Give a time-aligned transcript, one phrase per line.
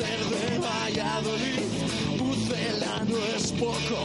[0.00, 1.62] ser de Valladolid,
[2.18, 4.00] Pucela no es poco.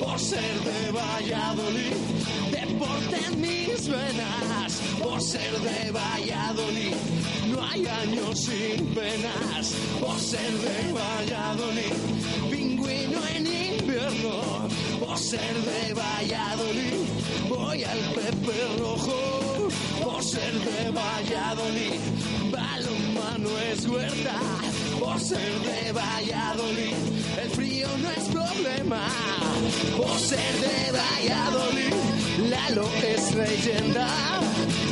[0.00, 1.96] Por ser de Valladolid,
[2.52, 4.70] deporte en mis venas.
[5.02, 6.94] Por ser de Valladolid,
[7.50, 9.74] no hay años sin penas.
[10.00, 11.96] Por ser de Valladolid,
[12.50, 14.68] pingüino en invierno.
[15.00, 17.00] Por ser de Valladolid,
[17.48, 19.68] voy al Pepe Rojo.
[20.04, 22.00] Por ser de Valladolid,
[22.52, 24.38] balonmano es huerta.
[25.14, 26.96] Por ser de Valladolid,
[27.40, 29.06] el frío no es problema.
[29.96, 34.08] Por ser de Valladolid, Lalo es leyenda.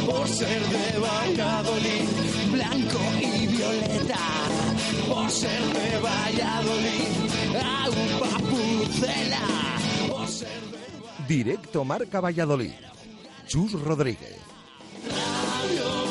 [0.07, 2.07] Por ser de Valladolid,
[2.53, 4.19] blanco y violeta.
[5.09, 7.09] Por ser de Valladolid,
[7.57, 9.41] agua pucela.
[10.09, 12.75] Por ser de Directo Marca Valladolid.
[13.49, 14.39] Chus Rodríguez.
[15.05, 16.02] Radio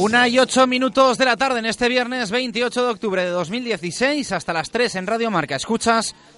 [0.00, 4.32] Una y ocho minutos de la tarde en este viernes 28 de octubre de 2016
[4.32, 5.56] hasta las 3 en Radio Marca.
[5.56, 6.14] Escuchas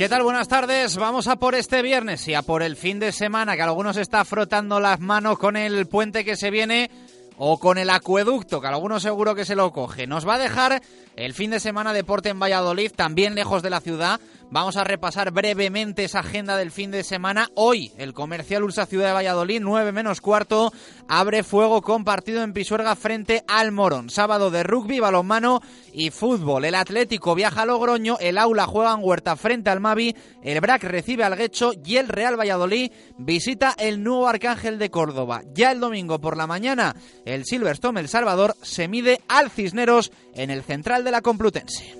[0.00, 0.22] ¿Qué tal?
[0.22, 0.96] Buenas tardes.
[0.96, 4.24] Vamos a por este viernes y a por el fin de semana, que algunos está
[4.24, 6.90] frotando las manos con el puente que se viene
[7.36, 10.06] o con el acueducto, que algunos seguro que se lo coge.
[10.06, 10.80] Nos va a dejar
[11.16, 14.20] el fin de semana deporte en Valladolid, también lejos de la ciudad.
[14.52, 17.48] Vamos a repasar brevemente esa agenda del fin de semana.
[17.54, 20.72] Hoy, el Comercial Ursa Ciudad de Valladolid, 9 menos cuarto,
[21.06, 24.10] abre fuego con partido en Pisuerga frente al Morón.
[24.10, 25.60] Sábado de rugby, balonmano
[25.92, 26.64] y fútbol.
[26.64, 30.82] El Atlético viaja a Logroño, el Aula juega en Huerta frente al Mavi, el BRAC
[30.82, 35.42] recibe al Guecho y el Real Valladolid visita el nuevo Arcángel de Córdoba.
[35.54, 40.50] Ya el domingo por la mañana, el Silverstone El Salvador se mide al Cisneros en
[40.50, 41.96] el central de la Complutense.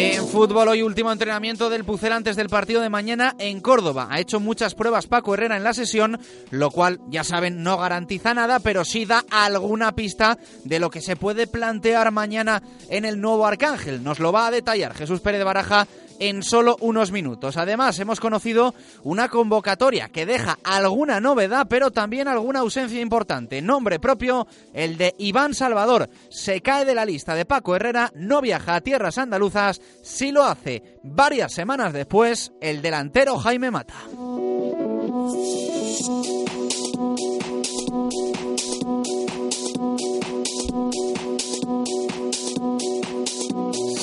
[0.00, 4.06] En fútbol, hoy último entrenamiento del Pucel antes del partido de mañana en Córdoba.
[4.08, 6.20] Ha hecho muchas pruebas Paco Herrera en la sesión,
[6.50, 11.00] lo cual, ya saben, no garantiza nada, pero sí da alguna pista de lo que
[11.00, 14.04] se puede plantear mañana en el nuevo Arcángel.
[14.04, 17.56] Nos lo va a detallar Jesús Pérez Baraja en solo unos minutos.
[17.56, 23.62] Además, hemos conocido una convocatoria que deja alguna novedad, pero también alguna ausencia importante.
[23.62, 26.08] Nombre propio, el de Iván Salvador.
[26.30, 30.44] Se cae de la lista de Paco Herrera, no viaja a tierras andaluzas, sí lo
[30.44, 30.82] hace.
[31.02, 33.94] Varias semanas después, el delantero Jaime Mata.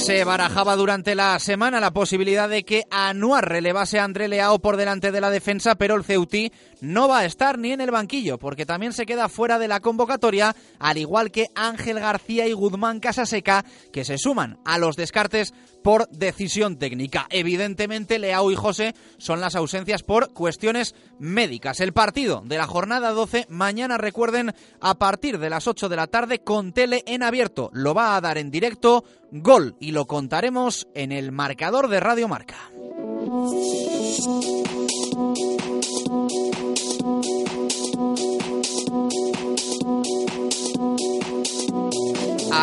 [0.05, 4.77] Se barajaba durante la semana la posibilidad de que Anuar relevase a André Leao por
[4.77, 8.37] delante de la defensa, pero el Ceutí no va a estar ni en el banquillo,
[8.37, 12.99] porque también se queda fuera de la convocatoria, al igual que Ángel García y Guzmán
[12.99, 15.55] Casaseca, que se suman a los descartes
[15.85, 17.27] por decisión técnica.
[17.29, 21.79] Evidentemente, Leao y José son las ausencias por cuestiones médicas.
[21.79, 26.07] El partido de la jornada 12, mañana recuerden, a partir de las 8 de la
[26.07, 27.69] tarde, con tele en abierto.
[27.71, 32.27] Lo va a dar en directo Gol y lo contaremos en el marcador de Radio
[32.27, 32.57] Marca.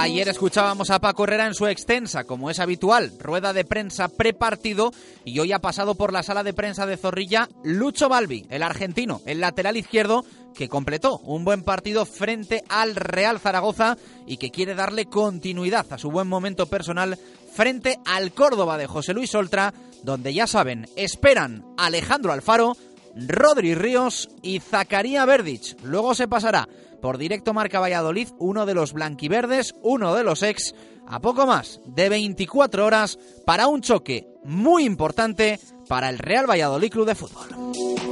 [0.02, 4.90] Ayer escuchábamos a Paco Herrera en su extensa, como es habitual, rueda de prensa prepartido
[5.24, 9.20] y hoy ha pasado por la sala de prensa de Zorrilla Lucho Balbi, el argentino,
[9.26, 10.24] el lateral izquierdo
[10.56, 13.96] que completó un buen partido frente al Real Zaragoza
[14.26, 17.16] y que quiere darle continuidad a su buen momento personal
[17.54, 19.72] frente al Córdoba de José Luis Oltra,
[20.02, 22.76] donde ya saben, esperan Alejandro Alfaro,
[23.14, 25.76] Rodri Ríos y Zacaría Verdich.
[25.84, 26.68] Luego se pasará
[27.02, 30.74] por directo Marca Valladolid, uno de los blanquiverdes, uno de los ex,
[31.06, 36.90] a poco más de 24 horas para un choque muy importante para el Real Valladolid
[36.90, 38.11] Club de Fútbol.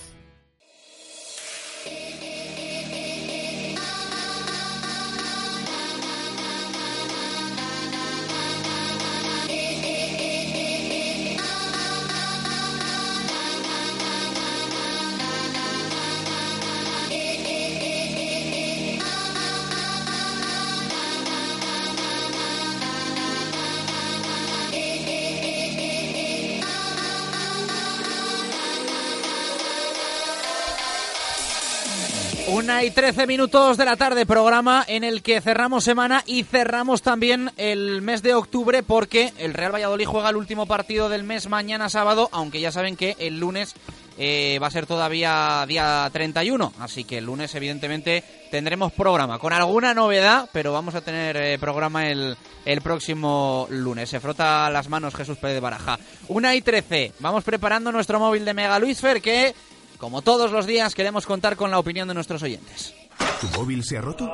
[32.51, 37.01] Una y trece minutos de la tarde, programa en el que cerramos semana y cerramos
[37.01, 41.47] también el mes de octubre porque el Real Valladolid juega el último partido del mes
[41.47, 43.73] mañana sábado, aunque ya saben que el lunes
[44.17, 48.21] eh, va a ser todavía día 31, así que el lunes evidentemente
[48.51, 54.09] tendremos programa, con alguna novedad, pero vamos a tener eh, programa el, el próximo lunes.
[54.09, 55.97] Se frota las manos Jesús Pérez de Baraja.
[56.27, 59.55] Una y trece, vamos preparando nuestro móvil de Mega Luisfer que
[60.01, 62.93] como todos los días, queremos contar con la opinión de nuestros oyentes.
[63.39, 64.25] ¿Tu móvil se ha roto?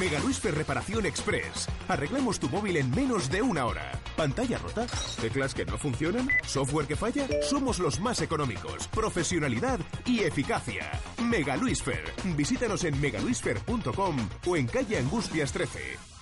[0.00, 1.68] Mega Luisfer Reparación Express.
[1.86, 3.92] Arreglamos tu móvil en menos de una hora.
[4.16, 4.86] ¿Pantalla rota?
[5.20, 6.28] ¿Teclas que no funcionan?
[6.44, 7.28] ¿Software que falla?
[7.42, 8.88] Somos los más económicos.
[8.88, 10.90] Profesionalidad y eficacia.
[11.22, 12.02] Mega Luisfer.
[12.36, 14.16] Visítanos en megaluisfer.com
[14.46, 16.12] o en calle Angustias 13.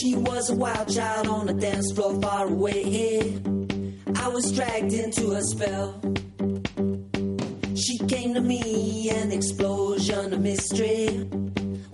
[0.00, 3.38] She was a wild child on the dance floor far away.
[4.16, 6.00] I was dragged into a spell.
[7.74, 11.28] She came to me, an explosion of mystery.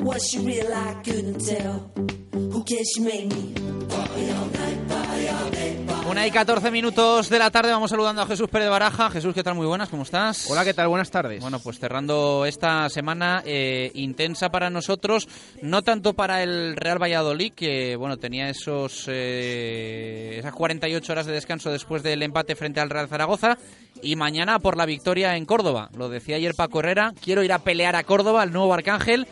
[0.07, 0.73] Was she real?
[0.73, 1.91] I couldn't tell.
[2.33, 2.93] Who cares?
[2.95, 3.53] She made me
[3.89, 5.87] party all night, party all day.
[6.09, 9.11] Una y 14 minutos de la tarde, vamos saludando a Jesús Pérez de Baraja.
[9.11, 9.57] Jesús, ¿qué tal?
[9.57, 10.49] Muy buenas, ¿cómo estás?
[10.49, 10.87] Hola, ¿qué tal?
[10.87, 11.41] Buenas tardes.
[11.41, 15.27] Bueno, pues cerrando esta semana eh, intensa para nosotros,
[15.61, 21.33] no tanto para el Real Valladolid, que bueno tenía esos eh, esas 48 horas de
[21.33, 23.59] descanso después del empate frente al Real Zaragoza,
[24.03, 25.91] y mañana por la victoria en Córdoba.
[25.97, 29.27] Lo decía ayer Paco Herrera, quiero ir a pelear a Córdoba, al nuevo Arcángel,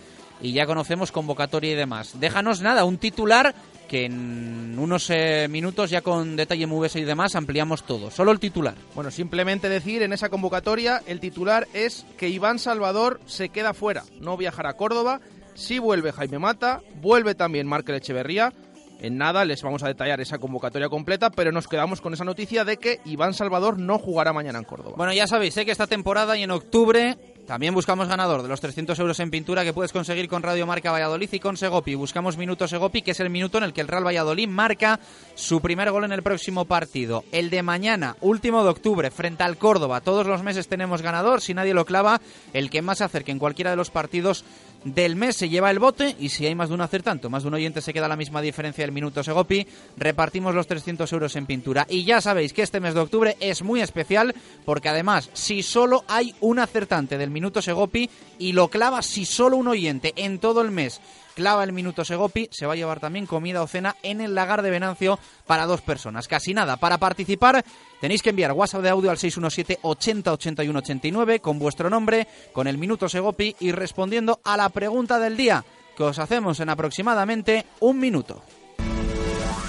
[0.45, 2.21] y ya conocemos convocatoria y demás.
[2.21, 3.55] Déjanos nada, un titular
[3.89, 8.11] que en unos eh, minutos ya con detalle MVS y demás ampliamos todo.
[8.11, 8.75] Solo el titular.
[8.95, 14.05] Bueno, simplemente decir en esa convocatoria el titular es que Iván Salvador se queda fuera,
[14.21, 15.21] no viajará a Córdoba.
[15.55, 18.53] Si vuelve Jaime Mata, vuelve también Markel Echeverría.
[19.01, 22.65] En nada les vamos a detallar esa convocatoria completa, pero nos quedamos con esa noticia
[22.65, 24.97] de que Iván Salvador no jugará mañana en Córdoba.
[24.97, 28.61] Bueno, ya sabéis, sé que esta temporada y en octubre también buscamos ganador de los
[28.61, 31.95] 300 euros en pintura que puedes conseguir con Radio Marca Valladolid y con Segopi.
[31.95, 34.99] Buscamos Minuto Segopi, que es el minuto en el que el Real Valladolid marca
[35.35, 37.25] su primer gol en el próximo partido.
[37.33, 40.01] El de mañana, último de octubre, frente al Córdoba.
[40.01, 41.43] Todos los meses tenemos ganador.
[41.43, 42.21] Si nadie lo clava,
[42.55, 44.45] el que más acerque en cualquiera de los partidos
[44.85, 47.49] del mes se lleva el bote y si hay más de un acertante, más de
[47.49, 51.47] un oyente se queda la misma diferencia del minuto Segopi, repartimos los 300 euros en
[51.47, 51.87] pintura.
[51.89, 54.35] Y ya sabéis que este mes de octubre es muy especial
[54.65, 59.59] porque además si solo hay un acertante del minuto Segopi y lo clava si solo
[59.59, 61.03] un oyente en todo el mes
[61.35, 64.63] clava el minuto Segopi, se va a llevar también comida o cena en el lagar
[64.63, 66.29] de Venancio para dos personas.
[66.29, 66.77] Casi nada.
[66.77, 67.65] Para participar
[68.01, 72.67] tenéis que enviar WhatsApp de audio al 617 80 81 89 con vuestro nombre, con
[72.67, 75.65] el minuto Segopi y respondiendo a la pregunta del día.
[75.97, 78.43] que os hacemos en aproximadamente un minuto.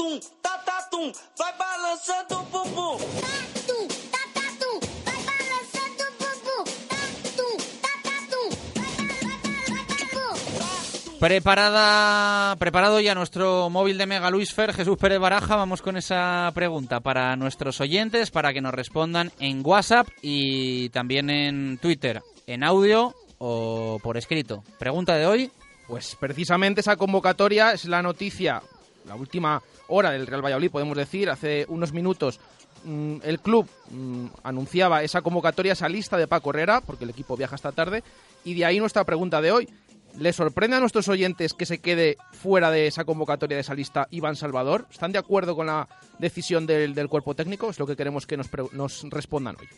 [0.00, 2.96] Tá, tum, tá, tá, tum, vai balançando o bumbum.
[3.20, 6.96] Tá, tum, tá, tá, tum, vai balançando o bumbum, tá,
[7.36, 8.16] tum, tá, tá,
[10.10, 15.54] tum, Preparada, preparado ya nuestro móvil de Mega Luis Fer, Jesús Pérez Baraja.
[15.54, 21.28] Vamos con esa pregunta para nuestros oyentes, para que nos respondan en WhatsApp y también
[21.28, 24.64] en Twitter, en audio o por escrito.
[24.78, 25.52] Pregunta de hoy.
[25.86, 28.62] Pues precisamente esa convocatoria es la noticia,
[29.04, 29.60] la última
[29.90, 31.28] hora del Real Valladolid, podemos decir.
[31.28, 32.40] Hace unos minutos
[32.84, 37.36] mm, el club mm, anunciaba esa convocatoria, esa lista de Paco Herrera, porque el equipo
[37.36, 38.02] viaja esta tarde.
[38.44, 39.68] Y de ahí nuestra pregunta de hoy.
[40.18, 44.08] ¿Le sorprende a nuestros oyentes que se quede fuera de esa convocatoria, de esa lista,
[44.10, 44.86] Iván Salvador?
[44.90, 45.86] ¿Están de acuerdo con la
[46.18, 47.70] decisión del, del cuerpo técnico?
[47.70, 49.68] Es lo que queremos que nos, nos respondan hoy.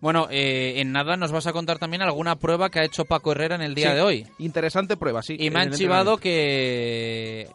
[0.00, 3.32] Bueno, eh, en nada nos vas a contar también alguna prueba que ha hecho Paco
[3.32, 4.26] Herrera en el día Sí, de hoy.
[4.38, 5.36] Interesante prueba, sí.
[5.38, 7.48] Y me han chivado que...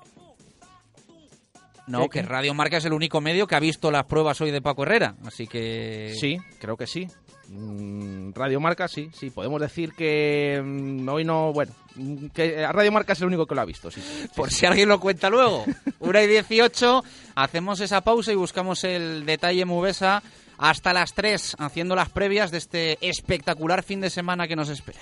[1.88, 2.26] No, ¿Qué, que?
[2.26, 5.16] Radio Marca es el único medio que ha visto las pruebas hoy de Paco Herrera.
[5.26, 6.16] Así que...
[6.20, 7.08] Sí, creo que sí.
[7.50, 9.30] Mm, Radio Marca, sí, sí.
[9.30, 13.56] Podemos decir que mm, hoy no, bueno, mm, que Radio Marca es el único que
[13.56, 14.02] lo ha visto, sí.
[14.02, 14.60] sí, Por sí.
[14.60, 15.66] si alguien lo cuenta luego.
[16.00, 17.04] Una y 18,
[17.36, 20.24] hacemos esa pausa y buscamos el detalle Mubesa
[20.58, 25.02] hasta las 3, haciendo las previas de este espectacular fin de semana que nos espera.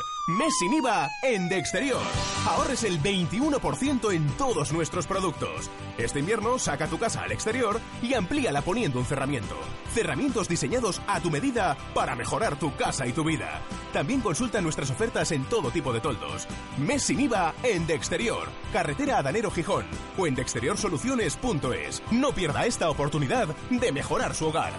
[0.27, 0.53] Mes
[1.23, 2.01] en De Exterior.
[2.47, 5.69] Ahorres el 21% en todos nuestros productos.
[5.97, 9.57] Este invierno saca tu casa al exterior y amplíala poniendo un cerramiento.
[9.93, 13.61] Cerramientos diseñados a tu medida para mejorar tu casa y tu vida.
[13.93, 16.47] También consulta nuestras ofertas en todo tipo de toldos.
[16.77, 18.47] Mes en De Exterior.
[18.71, 19.85] Carretera Adanero Gijón
[20.17, 22.03] o en deexteriorsoluciones.es.
[22.11, 24.73] No pierda esta oportunidad de mejorar su hogar.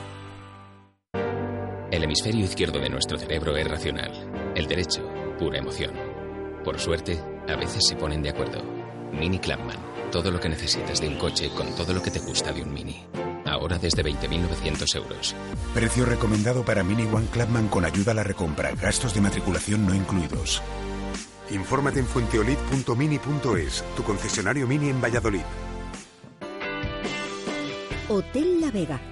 [1.92, 5.02] El hemisferio izquierdo de nuestro cerebro es racional, el derecho,
[5.42, 5.90] pura emoción.
[6.64, 7.18] Por suerte,
[7.48, 8.62] a veces se ponen de acuerdo.
[9.12, 9.76] Mini Clubman,
[10.12, 12.72] todo lo que necesitas de un coche con todo lo que te gusta de un
[12.72, 13.04] Mini.
[13.44, 15.34] Ahora desde 20.900 euros.
[15.74, 18.70] Precio recomendado para Mini One Clubman con ayuda a la recompra.
[18.80, 20.62] Gastos de matriculación no incluidos.
[21.50, 25.42] Infórmate en fuenteolid.mini.es, tu concesionario Mini en Valladolid.
[28.08, 29.11] Hotel La Vega.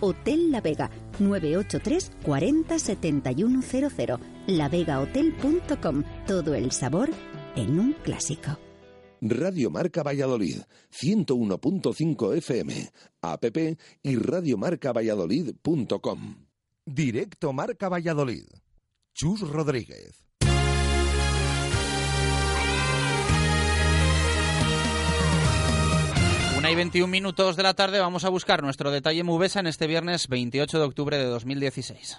[0.00, 4.18] Hotel La Vega, 983 40 7100.
[4.46, 6.04] lavegahotel.com.
[6.26, 7.10] Todo el sabor
[7.56, 8.58] en un clásico.
[9.20, 10.62] Radio Marca Valladolid,
[10.92, 12.90] 101.5 FM,
[13.22, 13.44] app
[14.02, 16.46] y radiomarcavalladolid.com.
[16.84, 18.46] Directo Marca Valladolid.
[19.14, 20.25] Chus Rodríguez.
[26.66, 29.86] Una y 21 minutos de la tarde vamos a buscar nuestro detalle Mubesa en este
[29.86, 32.18] viernes 28 de octubre de 2016.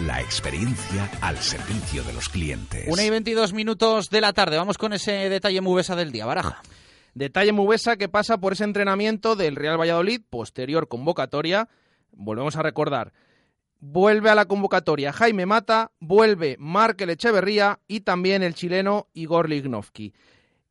[0.00, 2.88] La experiencia al servicio de los clientes.
[2.88, 4.56] Una y 22 minutos de la tarde.
[4.56, 6.26] Vamos con ese detalle Mubesa del día.
[6.26, 6.62] Baraja.
[7.14, 11.68] Detalle Mubesa que pasa por ese entrenamiento del Real Valladolid, posterior convocatoria.
[12.10, 13.12] Volvemos a recordar.
[13.78, 20.14] Vuelve a la convocatoria Jaime Mata, vuelve Markel Echeverría y también el chileno Igor Lignovsky.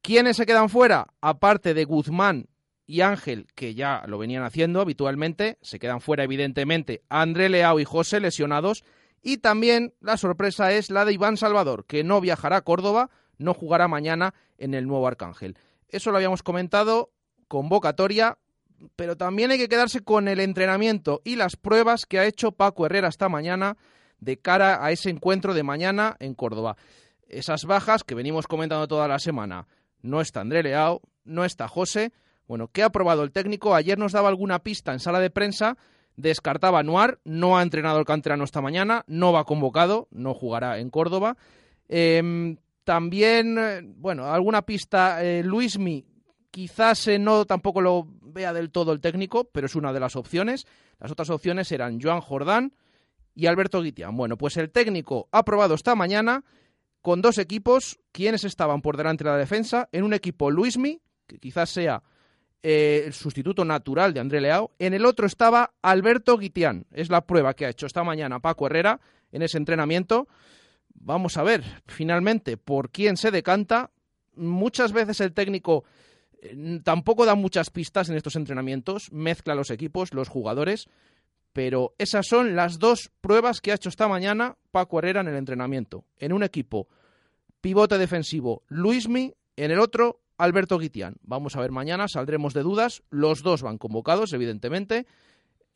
[0.02, 1.08] ¿Quiénes se quedan fuera?
[1.22, 2.48] Aparte de Guzmán
[2.88, 7.86] y Ángel, que ya lo venían haciendo habitualmente, se quedan fuera evidentemente André Leao y
[7.86, 8.84] José lesionados
[9.22, 13.54] y también la sorpresa es la de Iván Salvador, que no viajará a Córdoba, no
[13.54, 15.58] jugará mañana en el nuevo Arcángel.
[15.88, 17.12] Eso lo habíamos comentado,
[17.48, 18.38] convocatoria,
[18.96, 22.86] pero también hay que quedarse con el entrenamiento y las pruebas que ha hecho Paco
[22.86, 23.78] Herrera esta mañana
[24.20, 26.78] de cara a ese encuentro de mañana en Córdoba.
[27.28, 29.68] Esas bajas que venimos comentando toda la semana.
[30.02, 32.12] No está André Leao, no está José.
[32.48, 33.76] Bueno, ¿qué ha probado el técnico?
[33.76, 35.78] Ayer nos daba alguna pista en sala de prensa
[36.16, 40.90] descartaba Noir, no ha entrenado el canterano esta mañana, no va convocado, no jugará en
[40.90, 41.38] Córdoba.
[41.88, 46.06] Em, también, eh, bueno, alguna pista, eh, Luismi,
[46.50, 50.16] quizás eh, no tampoco lo vea del todo el técnico, pero es una de las
[50.16, 50.66] opciones.
[51.00, 52.74] Las otras opciones eran Joan Jordán
[53.34, 54.16] y Alberto Guitián.
[54.16, 56.44] Bueno, pues el técnico ha probado esta mañana
[57.02, 61.40] con dos equipos, quienes estaban por delante de la defensa, en un equipo Luismi, que
[61.40, 62.04] quizás sea
[62.64, 64.72] eh, el sustituto natural de André Leao.
[64.78, 66.86] En el otro estaba Alberto Guitián.
[66.92, 69.00] Es la prueba que ha hecho esta mañana Paco Herrera
[69.32, 70.28] en ese entrenamiento.
[70.94, 73.92] Vamos a ver finalmente por quién se decanta.
[74.36, 75.86] Muchas veces el técnico
[76.42, 80.88] eh, tampoco da muchas pistas en estos entrenamientos, mezcla los equipos, los jugadores,
[81.54, 85.36] pero esas son las dos pruebas que ha hecho esta mañana Paco Herrera en el
[85.36, 86.06] entrenamiento.
[86.18, 86.88] En un equipo
[87.60, 91.18] pivote defensivo Luismi, en el otro Alberto Guitián.
[91.22, 93.04] Vamos a ver mañana, saldremos de dudas.
[93.12, 95.06] Los dos van convocados, evidentemente.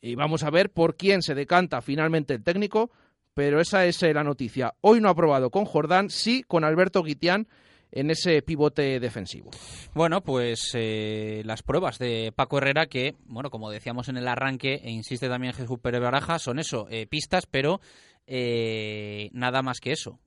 [0.00, 2.90] Y vamos a ver por quién se decanta finalmente el técnico.
[3.32, 4.74] Pero esa es eh, la noticia.
[4.80, 7.46] Hoy no ha probado con Jordán, sí con Alberto Guitián
[7.92, 9.50] en ese pivote defensivo.
[9.94, 14.80] Bueno, pues eh, las pruebas de Paco Herrera que, bueno, como decíamos en el arranque,
[14.82, 17.80] e insiste también Jesús Pérez Baraja, son eso, eh, pistas, pero
[18.26, 20.18] nada más que eso.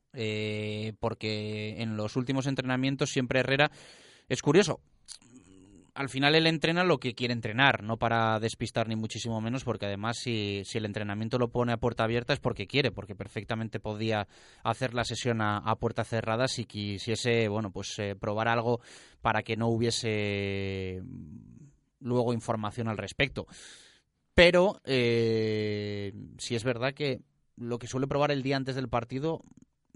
[0.99, 3.71] porque en los últimos entrenamientos siempre Herrera
[4.29, 4.79] es curioso.
[5.95, 9.87] Al final él entrena lo que quiere entrenar, no para despistar ni muchísimo menos, porque
[9.87, 14.27] además si, el entrenamiento lo pone a puerta abierta es porque quiere, porque perfectamente podía
[14.63, 18.79] hacer la sesión a, puerta cerrada si quisiese, bueno, pues eh, probar algo
[19.21, 21.01] para que no hubiese
[21.99, 23.45] luego información al respecto.
[24.33, 27.19] Pero eh, si es verdad que
[27.57, 29.43] lo que suele probar el día antes del partido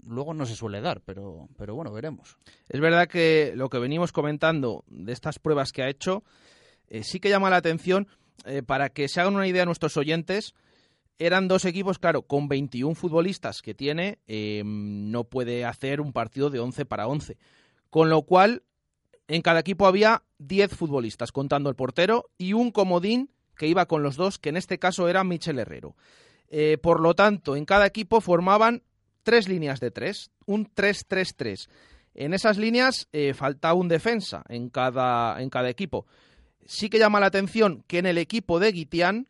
[0.06, 2.36] luego no se suele dar, pero, pero bueno, veremos.
[2.68, 6.22] Es verdad que lo que venimos comentando de estas pruebas que ha hecho
[6.88, 8.08] eh, sí que llama la atención
[8.44, 10.54] eh, para que se hagan una idea nuestros oyentes.
[11.18, 16.50] Eran dos equipos, claro, con 21 futbolistas que tiene, em, no puede hacer un partido
[16.50, 17.38] de 11 para 11.
[17.88, 18.64] Con lo cual,
[19.28, 24.02] en cada equipo había 10 futbolistas, contando el portero, y un comodín que iba con
[24.02, 25.94] los dos, que en este caso era Michel Herrero.
[26.48, 28.82] Eh, por lo tanto, en cada equipo formaban
[29.24, 31.68] tres líneas de tres, un 3-3-3.
[32.14, 36.06] En esas líneas eh, falta un defensa en cada, en cada equipo.
[36.64, 39.28] Sí que llama la atención que en el equipo de Guitián,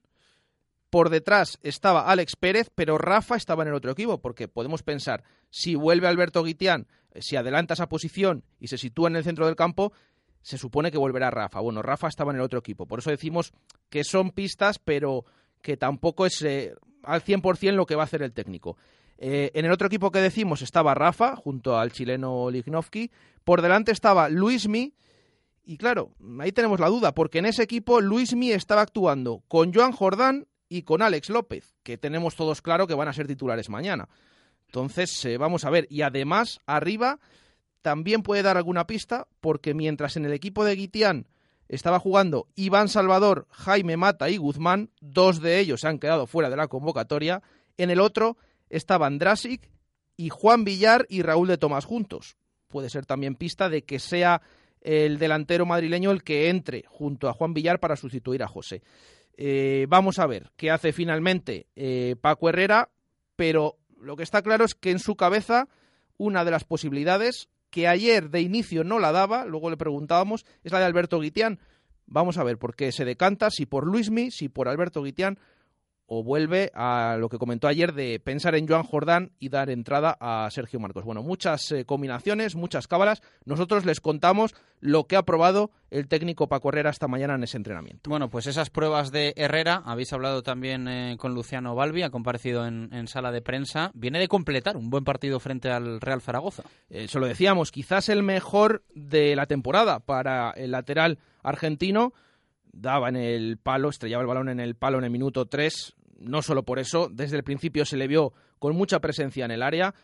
[0.90, 5.24] por detrás estaba Alex Pérez, pero Rafa estaba en el otro equipo, porque podemos pensar,
[5.50, 9.46] si vuelve Alberto Guitián, eh, si adelanta esa posición y se sitúa en el centro
[9.46, 9.92] del campo,
[10.42, 11.60] se supone que volverá Rafa.
[11.60, 12.86] Bueno, Rafa estaba en el otro equipo.
[12.86, 13.52] Por eso decimos
[13.88, 15.24] que son pistas, pero
[15.62, 18.76] que tampoco es eh, al 100% lo que va a hacer el técnico.
[19.18, 23.10] Eh, en el otro equipo que decimos estaba Rafa, junto al chileno Lignovsky.
[23.44, 24.94] Por delante estaba Luismi.
[25.64, 29.92] Y claro, ahí tenemos la duda, porque en ese equipo Luismi estaba actuando con Joan
[29.92, 34.08] Jordán y con Alex López, que tenemos todos claro que van a ser titulares mañana.
[34.66, 35.86] Entonces, eh, vamos a ver.
[35.88, 37.20] Y además, arriba
[37.80, 41.28] también puede dar alguna pista, porque mientras en el equipo de Guitián
[41.68, 46.50] estaba jugando Iván Salvador, Jaime Mata y Guzmán, dos de ellos se han quedado fuera
[46.50, 47.42] de la convocatoria.
[47.76, 48.36] En el otro
[48.76, 49.70] estaban Drasic
[50.16, 52.36] y Juan Villar y Raúl de Tomás juntos.
[52.68, 54.42] Puede ser también pista de que sea
[54.80, 58.82] el delantero madrileño el que entre junto a Juan Villar para sustituir a José.
[59.36, 62.90] Eh, vamos a ver qué hace finalmente eh, Paco Herrera,
[63.36, 65.68] pero lo que está claro es que en su cabeza
[66.16, 70.70] una de las posibilidades que ayer de inicio no la daba, luego le preguntábamos, es
[70.70, 71.58] la de Alberto Guitián.
[72.06, 75.38] Vamos a ver por qué se decanta, si por Luismi, si por Alberto Guitián,
[76.06, 80.16] o vuelve a lo que comentó ayer de pensar en Joan Jordán y dar entrada
[80.20, 81.04] a Sergio Marcos.
[81.04, 83.22] Bueno, muchas eh, combinaciones, muchas cábalas.
[83.44, 87.56] Nosotros les contamos lo que ha probado el técnico Paco Herrera esta mañana en ese
[87.56, 88.10] entrenamiento.
[88.10, 92.66] Bueno, pues esas pruebas de Herrera, habéis hablado también eh, con Luciano Balbi, ha comparecido
[92.66, 96.64] en, en, sala de prensa, viene de completar un buen partido frente al Real Zaragoza.
[96.90, 102.12] Eso lo decíamos, quizás el mejor de la temporada para el lateral argentino
[102.74, 105.94] daba en el palo, estrellaba el balón en el palo en el minuto 3.
[106.18, 109.62] No solo por eso, desde el principio se le vio con mucha presencia en el
[109.62, 109.94] área.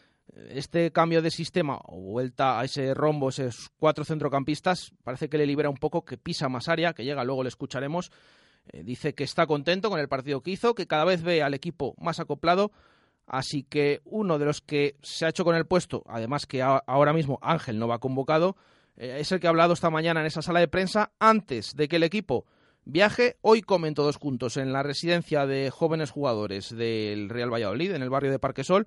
[0.48, 5.46] Este cambio de sistema o vuelta a ese rombo, esos cuatro centrocampistas, parece que le
[5.46, 8.12] libera un poco, que pisa más área, que llega, luego le escucharemos.
[8.72, 11.54] Eh, dice que está contento con el partido que hizo, que cada vez ve al
[11.54, 12.70] equipo más acoplado.
[13.26, 17.12] Así que uno de los que se ha hecho con el puesto, además que ahora
[17.12, 18.56] mismo Ángel no va convocado,
[18.96, 21.88] eh, es el que ha hablado esta mañana en esa sala de prensa antes de
[21.88, 22.44] que el equipo
[22.84, 23.36] viaje.
[23.40, 28.10] Hoy comen todos juntos en la residencia de jóvenes jugadores del Real Valladolid, en el
[28.10, 28.86] barrio de Parquesol,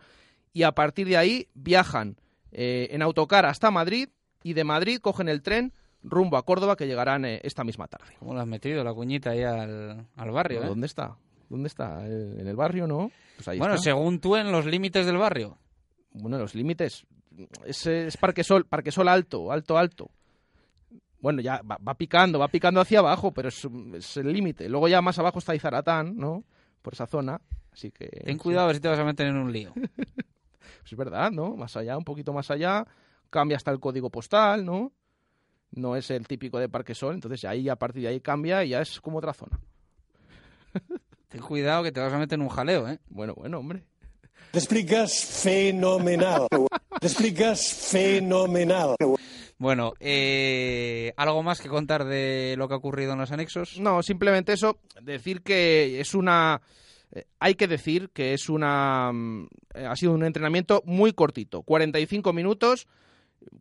[0.53, 2.17] y a partir de ahí viajan
[2.51, 4.09] eh, en autocar hasta Madrid
[4.43, 8.13] y de Madrid cogen el tren rumbo a Córdoba que llegarán eh, esta misma tarde.
[8.19, 10.63] ¿Cómo lo has metido la cuñita ahí al, al barrio?
[10.63, 10.67] Eh?
[10.67, 11.17] ¿Dónde está?
[11.49, 12.05] ¿Dónde está?
[12.05, 13.11] ¿En el barrio no?
[13.35, 13.85] Pues ahí bueno, está.
[13.85, 15.57] según tú, en los límites del barrio.
[16.11, 17.05] Bueno, los límites.
[17.65, 20.11] Es, es Parquesol, Parquesol alto, alto, alto
[21.23, 24.67] bueno, ya va, va, picando, va picando hacia abajo, pero es, es el límite.
[24.67, 26.43] Luego ya más abajo está Izaratán, ¿no?
[26.81, 27.39] Por esa zona,
[27.71, 28.07] así que...
[28.25, 29.71] Ten cuidado a ver si te vas a meter en un lío.
[29.73, 31.55] pues es verdad, ¿no?
[31.55, 32.85] Más allá, un poquito más allá,
[33.29, 34.91] cambia hasta el código postal, ¿no?
[35.71, 38.69] No es el típico de Parque Sol, entonces ahí a partir de ahí cambia y
[38.71, 39.57] ya es como otra zona.
[41.29, 42.99] Ten cuidado que te vas a meter en un jaleo, ¿eh?
[43.07, 43.85] Bueno, bueno, hombre.
[44.51, 46.47] Te explicas fenomenal.
[46.99, 48.97] Te explicas fenomenal.
[49.63, 53.79] Bueno, eh, ¿algo más que contar de lo que ha ocurrido en los anexos?
[53.79, 56.61] No, simplemente eso, decir que es una...
[57.13, 59.09] Eh, hay que decir que es una...
[59.73, 62.89] Eh, ha sido un entrenamiento muy cortito, 45 minutos,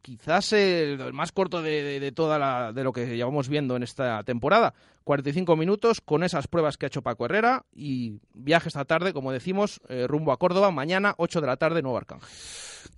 [0.03, 3.77] quizás el, el más corto de, de, de, toda la, de lo que llevamos viendo
[3.77, 4.75] en esta temporada.
[5.05, 9.31] 45 minutos con esas pruebas que ha hecho Paco Herrera y viaje esta tarde, como
[9.31, 12.29] decimos, eh, rumbo a Córdoba, mañana 8 de la tarde, Nuevo Arcángel.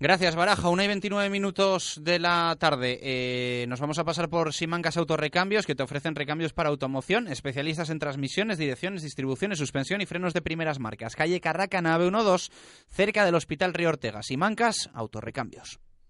[0.01, 0.68] Gracias, Baraja.
[0.68, 2.99] Una y 29 minutos de la tarde.
[3.03, 7.90] Eh, nos vamos a pasar por Simancas Autorrecambios, que te ofrecen recambios para automoción, especialistas
[7.90, 11.16] en transmisiones, direcciones, distribuciones, suspensión y frenos de primeras marcas.
[11.16, 12.51] Calle Carraca, nave 12,
[12.88, 14.23] cerca del Hospital Río Ortega.
[14.23, 15.81] Simancas Autorrecambios.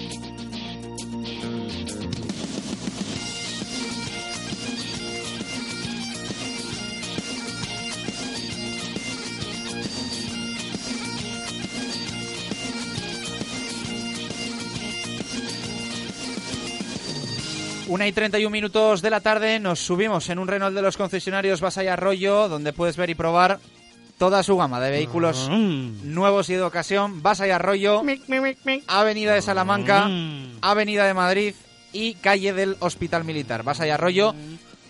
[17.91, 21.59] Una y 31 minutos de la tarde nos subimos en un Renault de los concesionarios
[21.59, 23.59] Basay Arroyo, donde puedes ver y probar
[24.17, 26.13] toda su gama de vehículos mm.
[26.13, 27.21] nuevos y de ocasión.
[27.21, 28.01] Basay Arroyo,
[28.87, 30.59] Avenida de Salamanca, Mm.
[30.61, 31.53] Avenida de Madrid
[31.91, 33.65] y calle del Hospital Militar.
[33.67, 34.33] Allá Arroyo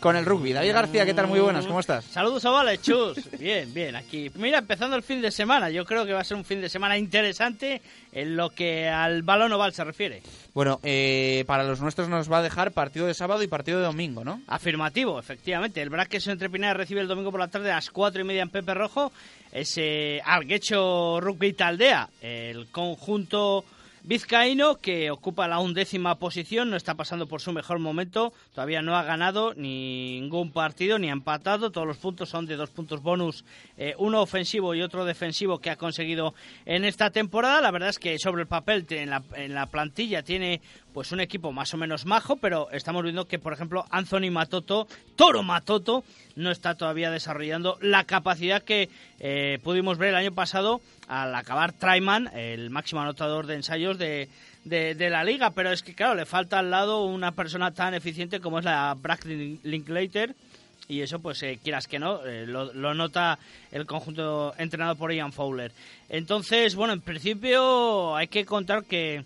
[0.01, 0.51] con el rugby.
[0.51, 1.27] David García, ¿qué tal?
[1.27, 2.03] Muy buenas, ¿cómo estás?
[2.05, 3.19] Saludos a Chus.
[3.39, 4.31] Bien, bien, aquí.
[4.35, 5.69] Mira, empezando el fin de semana.
[5.69, 9.21] Yo creo que va a ser un fin de semana interesante en lo que al
[9.21, 10.23] balón oval se refiere.
[10.55, 13.85] Bueno, eh, para los nuestros nos va a dejar partido de sábado y partido de
[13.85, 14.41] domingo, ¿no?
[14.47, 15.81] Afirmativo, efectivamente.
[15.81, 18.41] El Braqueso entre Pinares recibe el domingo por la tarde a las cuatro y media
[18.41, 19.11] en Pepe Rojo.
[19.51, 23.63] Ese Alguecho Rugby Taldea, el conjunto
[24.03, 28.95] Vizcaíno, que ocupa la undécima posición, no está pasando por su mejor momento, todavía no
[28.95, 33.45] ha ganado ningún partido ni ha empatado, todos los puntos son de dos puntos bonus,
[33.77, 36.33] eh, uno ofensivo y otro defensivo que ha conseguido
[36.65, 37.61] en esta temporada.
[37.61, 40.61] La verdad es que sobre el papel en la, en la plantilla tiene
[40.93, 44.88] pues un equipo más o menos majo, pero estamos viendo que, por ejemplo, Anthony Matoto,
[45.15, 46.04] Toro Matoto,
[46.36, 51.73] no está todavía desarrollando la capacidad que eh, pudimos ver el año pasado al acabar
[51.73, 54.30] Traiman, el máximo anotador de ensayos de,
[54.63, 55.51] de, la liga.
[55.51, 58.95] Pero es que, claro, le falta al lado una persona tan eficiente como es la
[58.99, 60.36] Brad Linklater.
[60.88, 63.39] Y eso, pues, eh, quieras que no, eh, lo, nota
[63.71, 65.71] el conjunto entrenado por Ian Fowler.
[66.10, 69.23] Entonces, bueno, en principio hay que contar que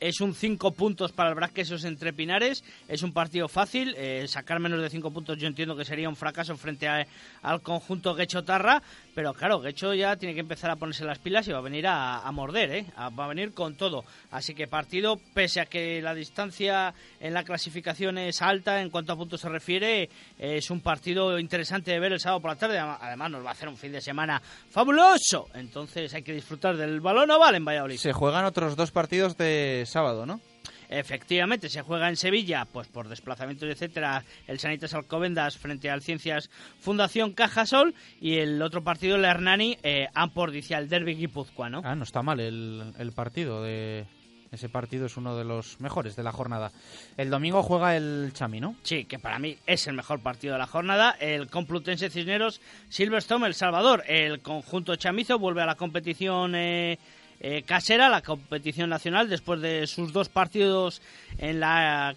[0.00, 2.64] es un 5 puntos para el Brasquesos entre Pinares.
[2.88, 3.94] Es un partido fácil.
[3.96, 8.14] Eh, sacar menos de 5 puntos yo entiendo que sería un fracaso frente al conjunto
[8.14, 8.82] Guecho-Tarra.
[9.16, 11.86] Pero claro, Guecho ya tiene que empezar a ponerse las pilas y va a venir
[11.88, 12.86] a, morder, ¿eh?
[13.18, 14.04] va a venir con todo.
[14.30, 19.14] Así que partido, pese a que la distancia en la clasificación es alta en cuanto
[19.14, 22.78] a puntos se refiere, es un partido interesante de ver el sábado por la tarde.
[22.78, 25.48] Además nos va a hacer un fin de semana fabuloso.
[25.54, 27.96] Entonces hay que disfrutar del balón oval en Valladolid.
[27.96, 30.42] Se juegan otros dos partidos de sábado, ¿no?
[30.88, 36.50] Efectivamente, se juega en Sevilla, pues por desplazamientos, etcétera, el Sanitas Alcobendas frente al Ciencias
[36.80, 42.04] Fundación Cajasol y el otro partido, el Hernani, eh, Ampordicial, el Derby Guipúzcoa, Ah, no
[42.04, 44.06] está mal el, el partido de,
[44.52, 46.70] ese partido es uno de los mejores de la jornada.
[47.16, 48.76] El domingo juega el Chami, ¿no?
[48.82, 51.16] Sí, que para mí es el mejor partido de la jornada.
[51.20, 54.04] El Complutense Cisneros, Silverstone, El Salvador.
[54.06, 56.98] El conjunto chamizo vuelve a la competición eh,
[57.40, 61.02] eh, casera, la competición nacional, después de sus dos partidos
[61.38, 62.14] en la,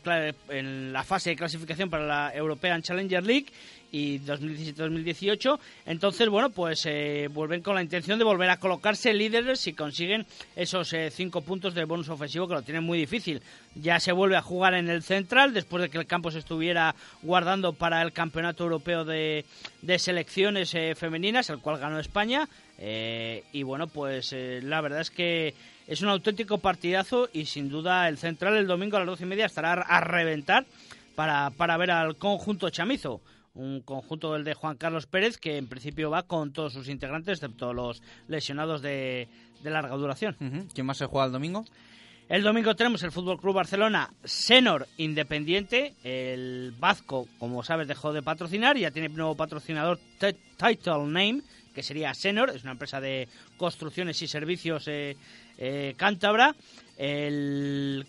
[0.49, 3.47] en la fase de clasificación para la European Challenger League
[3.91, 5.59] y 2017-2018.
[5.85, 10.25] Entonces, bueno, pues eh, vuelven con la intención de volver a colocarse líderes si consiguen
[10.55, 13.41] esos eh, cinco puntos de bonus ofensivo que lo tienen muy difícil.
[13.75, 16.95] Ya se vuelve a jugar en el central después de que el campo se estuviera
[17.23, 19.45] guardando para el Campeonato Europeo de,
[19.81, 22.47] de Selecciones femeninas, el cual ganó España.
[22.81, 25.53] Eh, y bueno, pues eh, la verdad es que
[25.85, 29.27] es un auténtico partidazo y sin duda el central el domingo a las doce y
[29.27, 30.65] media estará a reventar
[31.15, 33.21] para, para ver al conjunto chamizo.
[33.53, 37.39] Un conjunto el de Juan Carlos Pérez que en principio va con todos sus integrantes,
[37.39, 39.27] excepto los lesionados de,
[39.61, 40.37] larga duración.
[40.73, 41.65] ¿Quién más se juega el domingo?
[42.29, 45.95] El domingo tenemos el Fútbol Club Barcelona Senor Independiente.
[46.03, 51.41] El Vasco, como sabes, dejó de patrocinar y ya tiene nuevo patrocinador Title Name
[51.73, 53.27] que sería Senor, es una empresa de
[53.57, 55.17] construcciones y servicios eh,
[55.57, 56.55] eh, cántabra.
[56.97, 58.05] El,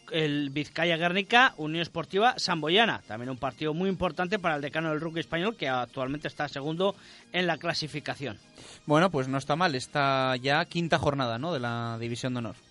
[0.52, 5.20] Vizcaya Guernica, Unión Esportiva Samboyana, también un partido muy importante para el decano del rugby
[5.20, 6.96] español que actualmente está segundo
[7.32, 8.36] en la clasificación.
[8.86, 11.52] Bueno, pues no está mal, está ya quinta jornada ¿no?
[11.52, 12.69] de la División de Honor.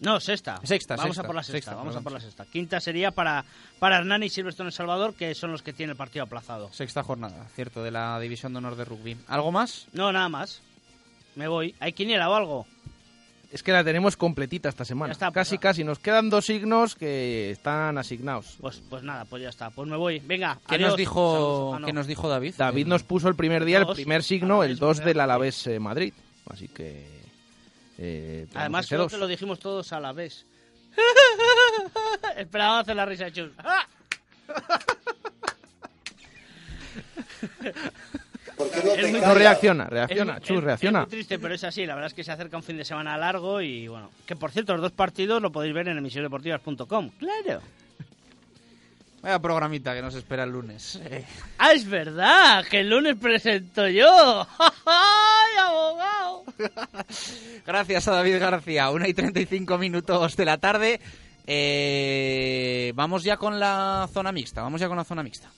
[0.00, 0.60] No, sexta.
[0.64, 2.46] Sexta, Vamos a por la sexta, vamos a por la sexta.
[2.46, 3.44] Quinta sería para,
[3.78, 6.72] para Hernán y Silverstone El Salvador, que son los que tienen el partido aplazado.
[6.72, 9.18] Sexta jornada, cierto, de la División de Honor de Rugby.
[9.28, 9.88] ¿Algo más?
[9.92, 10.62] No, nada más.
[11.36, 11.74] Me voy.
[11.80, 12.66] ¿Hay quiniela o algo?
[13.52, 15.12] Es que la tenemos completita esta semana.
[15.12, 15.84] Está, casi, pues, casi.
[15.84, 18.56] Nos quedan dos signos que están asignados.
[18.60, 19.70] Pues, pues nada, pues ya está.
[19.70, 20.20] Pues me voy.
[20.20, 22.54] Venga, ¿Qué, nos dijo, ah, ¿qué nos dijo David?
[22.56, 25.80] David nos puso el primer día, el primer signo, ah, el 2 del Alavés eh,
[25.80, 26.14] Madrid.
[26.48, 27.19] Así que...
[28.02, 30.46] Eh, Además, creo que lo dijimos todos a la vez.
[32.36, 33.50] Esperaba hacer la risa de Chus.
[39.22, 41.00] no reacciona, reacciona, Chus, reacciona.
[41.00, 41.84] Es muy triste, pero es así.
[41.84, 44.10] La verdad es que se acerca un fin de semana largo y bueno.
[44.24, 47.10] Que por cierto, los dos partidos lo podéis ver en emisiones.deportivas.com.
[47.18, 47.60] Claro.
[49.22, 50.98] Vaya programita que nos espera el lunes.
[51.58, 54.46] Ah, es verdad, que el lunes presento yo.
[54.86, 56.44] ¡Ay, abogado!
[57.66, 58.90] Gracias a David García.
[58.90, 61.00] Una y 35 minutos de la tarde.
[61.46, 64.62] Eh, vamos ya con la zona mixta.
[64.62, 65.50] Vamos ya con la zona mixta.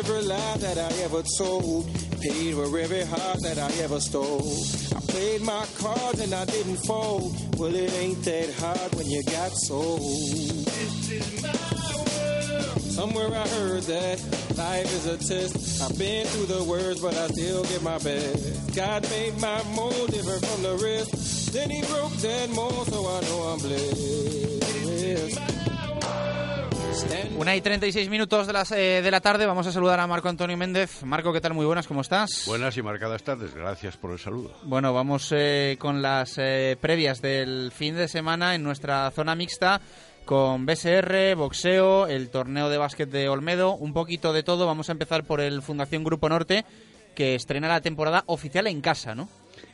[0.00, 1.86] Every lie that I ever told.
[2.22, 4.56] Paid for every heart that I ever stole.
[4.96, 7.36] I played my cards and I didn't fold.
[7.58, 10.00] Well, it ain't that hard when you got sold.
[10.00, 12.80] This is my world.
[12.80, 14.18] Somewhere I heard that
[14.56, 15.82] life is a test.
[15.82, 18.74] I've been through the worst, but I still give my best.
[18.74, 21.52] God made my mold different from the rest.
[21.52, 25.69] Then he broke that mold, so I know I'm blessed.
[27.36, 29.46] Una y 36 minutos de, las, eh, de la tarde.
[29.46, 31.02] Vamos a saludar a Marco Antonio Méndez.
[31.04, 31.54] Marco, ¿qué tal?
[31.54, 32.44] Muy buenas, ¿cómo estás?
[32.46, 33.54] Buenas y marcadas tardes.
[33.54, 34.54] Gracias por el saludo.
[34.64, 39.80] Bueno, vamos eh, con las eh, previas del fin de semana en nuestra zona mixta
[40.24, 44.66] con BSR, boxeo, el torneo de básquet de Olmedo, un poquito de todo.
[44.66, 46.64] Vamos a empezar por el Fundación Grupo Norte,
[47.14, 49.28] que estrena la temporada oficial en casa, ¿no?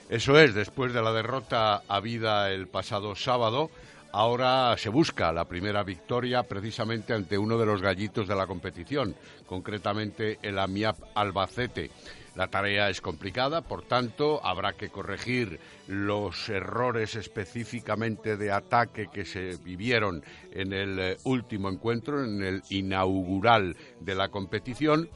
[0.08, 3.70] Eso es, después de la derrota habida el pasado sábado,
[4.16, 9.14] ahora se busca la primera victoria precisamente ante uno de los gallitos de la competición,
[9.44, 11.90] concretamente el AMIAP Albacete.
[12.34, 19.26] La tarea es complicada, por tanto, habrá que corregir los errores específicamente de ataque que
[19.26, 25.10] se vivieron en el último encuentro, en el inaugural de la competición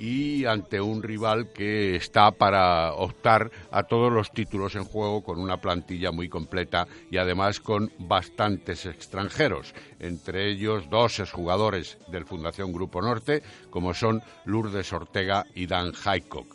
[0.00, 5.38] y ante un rival que está para optar a todos los títulos en juego con
[5.38, 12.72] una plantilla muy completa y además con bastantes extranjeros, entre ellos dos exjugadores del Fundación
[12.72, 16.46] Grupo Norte, como son Lourdes Ortega y Dan Haycock.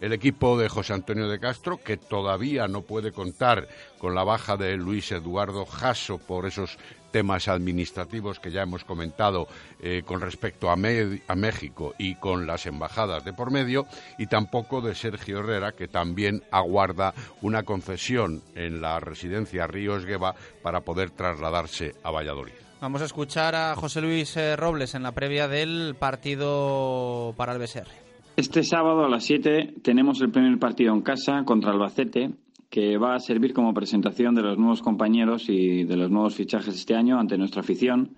[0.00, 4.56] El equipo de José Antonio de Castro, que todavía no puede contar con la baja
[4.56, 6.78] de Luis Eduardo Jasso por esos
[7.14, 9.46] temas administrativos que ya hemos comentado
[9.80, 13.86] eh, con respecto a, a, México y con las embajadas de por medio,
[14.18, 20.34] y tampoco de Sergio Herrera, que también aguarda una concesión en la residencia Ríos Gueva
[20.60, 22.54] para poder trasladarse a Valladolid.
[22.80, 27.60] Vamos a escuchar a José Luis eh, Robles en la previa del partido para el
[27.60, 27.86] BSR.
[28.34, 32.32] Este sábado a las 7 tenemos el primer partido en casa contra Albacete
[32.74, 36.74] que va a servir como presentación de los nuevos compañeros y de los nuevos fichajes
[36.74, 38.16] este año ante nuestra afición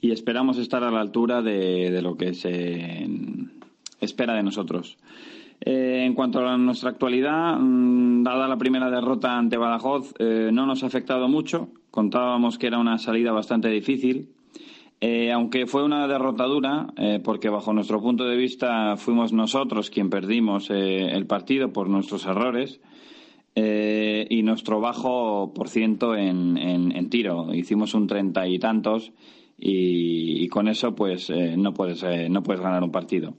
[0.00, 3.08] y esperamos estar a la altura de, lo que se
[4.00, 4.96] espera de nosotros.
[5.60, 10.66] Eh, en cuanto a nuestra actualidad, mm, dada la primera derrota ante Badajoz, eh, no
[10.66, 11.70] nos ha afectado mucho.
[11.90, 14.28] Contábamos que era una salida bastante difícil.
[15.00, 20.10] Eh, aunque fue una derrota dura, porque bajo nuestro punto de vista fuimos nosotros quien
[20.10, 22.80] perdimos el partido por nuestros errores,
[23.54, 27.52] eh, y nuestro bajo por ciento en, en, tiro.
[27.52, 29.12] Hicimos un treinta y tantos
[29.58, 33.34] y, con eso pues eh, no, puedes, eh, no puedes ganar un partido.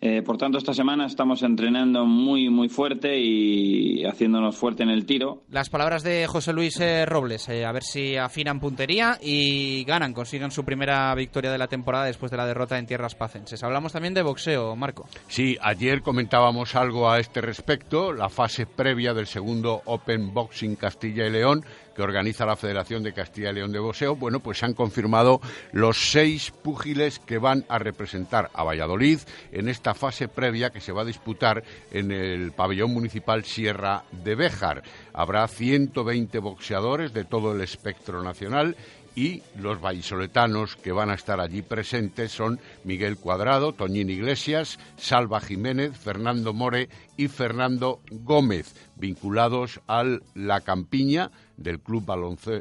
[0.00, 5.04] Eh, por tanto, esta semana estamos entrenando muy, muy fuerte y haciéndonos fuerte en el
[5.06, 5.42] tiro.
[5.50, 10.12] Las palabras de José Luis eh, Robles, eh, a ver si afinan puntería y ganan,
[10.12, 13.62] consigan su primera victoria de la temporada después de la derrota en tierras pacenses.
[13.64, 15.08] Hablamos también de boxeo, Marco.
[15.26, 21.26] Sí, ayer comentábamos algo a este respecto, la fase previa del segundo Open Boxing Castilla
[21.26, 21.64] y León
[21.98, 25.40] que organiza la Federación de Castilla y León de Boxeo, bueno, pues se han confirmado
[25.72, 29.18] los seis púgiles que van a representar a Valladolid
[29.50, 34.36] en esta fase previa que se va a disputar en el pabellón municipal Sierra de
[34.36, 34.84] Béjar.
[35.12, 38.76] Habrá 120 boxeadores de todo el espectro nacional
[39.16, 45.40] y los vallisoletanos que van a estar allí presentes son Miguel Cuadrado, Toñín Iglesias, Salva
[45.40, 52.06] Jiménez, Fernando More y Fernando Gómez, vinculados al La Campiña del Club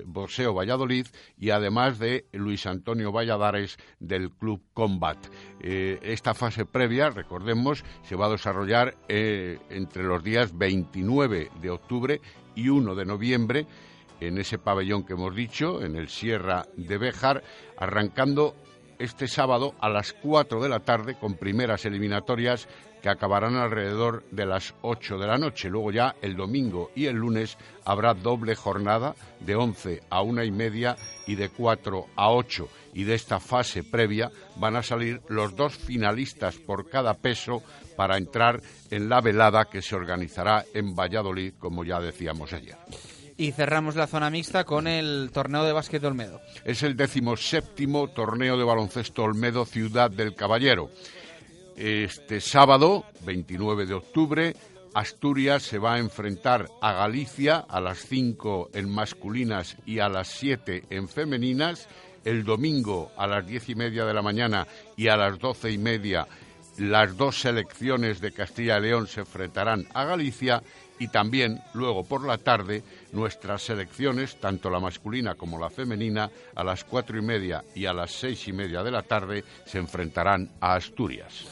[0.06, 1.08] Boxeo Valladolid
[1.38, 5.18] y además de Luis Antonio Valladares del Club Combat.
[5.62, 11.70] Eh, esta fase previa, recordemos, se va a desarrollar eh, entre los días 29 de
[11.70, 12.22] octubre
[12.56, 13.68] y 1 de noviembre
[14.20, 17.44] en ese pabellón que hemos dicho, en el Sierra de Béjar,
[17.78, 18.56] arrancando
[19.00, 22.68] este sábado a las 4 de la tarde con primeras eliminatorias
[23.02, 25.70] que acabarán alrededor de las 8 de la noche.
[25.70, 30.52] Luego ya el domingo y el lunes habrá doble jornada de 11 a una y
[30.52, 30.96] media
[31.26, 32.68] y de 4 a 8.
[32.94, 37.62] Y de esta fase previa van a salir los dos finalistas por cada peso
[37.96, 42.78] para entrar en la velada que se organizará en Valladolid, como ya decíamos ayer.
[43.38, 46.42] Y cerramos la zona mixta con el torneo de básquet Olmedo.
[46.66, 50.90] Es el decimoséptimo torneo de baloncesto Olmedo Ciudad del Caballero.
[51.76, 54.56] Este sábado, 29 de octubre,
[54.96, 60.30] Asturias se va a enfrentar a Galicia a las 5 en masculinas y a las
[60.30, 61.88] 7 en femeninas.
[62.26, 65.78] El domingo a las 10 y media de la mañana y a las 12 y
[65.78, 66.28] media
[66.78, 70.62] las dos selecciones de Castilla y León se enfrentarán a Galicia
[71.00, 76.64] y también luego por la tarde nuestras selecciones, tanto la masculina como la femenina, a
[76.64, 80.50] las cuatro y media y a las seis y media de la tarde se enfrentarán
[80.60, 81.46] a Asturias.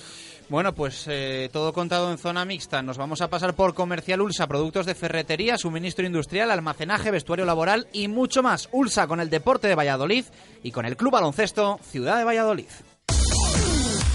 [0.48, 2.84] Bueno, pues eh, todo contado en zona mixta.
[2.84, 7.88] Nos vamos a pasar por Comercial Ulsa, productos de ferretería, suministro industrial, almacenaje, vestuario laboral
[7.92, 8.70] y mucho más.
[8.72, 10.26] Ulsa con el deporte de Valladolid
[10.62, 12.70] y con el Club Baloncesto Ciudad de Valladolid.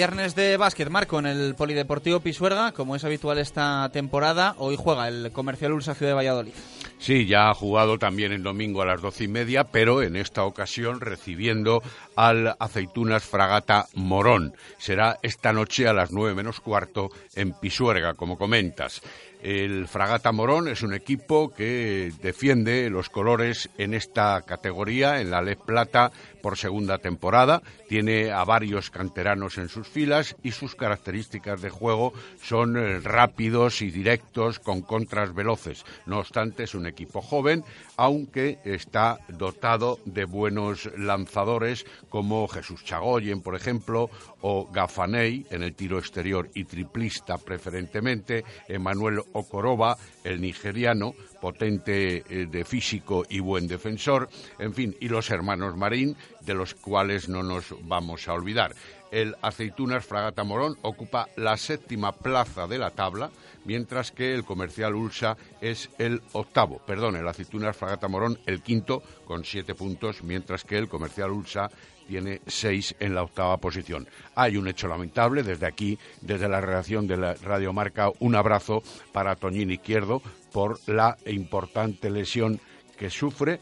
[0.00, 4.54] Viernes de básquet, Marco, en el Polideportivo Pisuerga, como es habitual esta temporada.
[4.56, 6.54] Hoy juega el Comercial Ulsa Ciudad de Valladolid.
[6.96, 10.44] Sí, ya ha jugado también el domingo a las doce y media, pero en esta
[10.44, 11.82] ocasión recibiendo
[12.16, 14.54] al Aceitunas Fragata Morón.
[14.78, 19.02] Será esta noche a las nueve menos cuarto en Pisuerga, como comentas.
[19.42, 25.40] El Fragata Morón es un equipo que defiende los colores en esta categoría, en la
[25.40, 27.62] LED Plata, por segunda temporada.
[27.88, 32.12] Tiene a varios canteranos en sus filas y sus características de juego
[32.42, 35.84] son eh, rápidos y directos con contras veloces.
[36.06, 37.64] No obstante, es un equipo joven,
[37.96, 44.10] aunque está dotado de buenos lanzadores como Jesús Chagoyen, por ejemplo,
[44.40, 52.46] o Gafaney en el tiro exterior y triplista preferentemente, Emanuel Okoroba, el nigeriano, potente eh,
[52.46, 54.28] de físico y buen defensor,
[54.58, 58.74] en fin, y los hermanos Marín, de los cuales no nos vamos a olvidar.
[59.10, 63.30] El Aceitunas Fragata Morón ocupa la séptima plaza de la tabla,
[63.64, 66.80] mientras que el Comercial Ulsa es el octavo.
[66.86, 71.70] Perdón, el Aceitunas Fragata Morón el quinto con siete puntos, mientras que el Comercial Ulsa
[72.06, 74.08] tiene seis en la octava posición.
[74.34, 78.82] Hay un hecho lamentable desde aquí, desde la redacción de la Radio Marca, un abrazo
[79.12, 80.20] para Toñín Izquierdo
[80.52, 82.60] por la importante lesión
[82.98, 83.60] que sufre.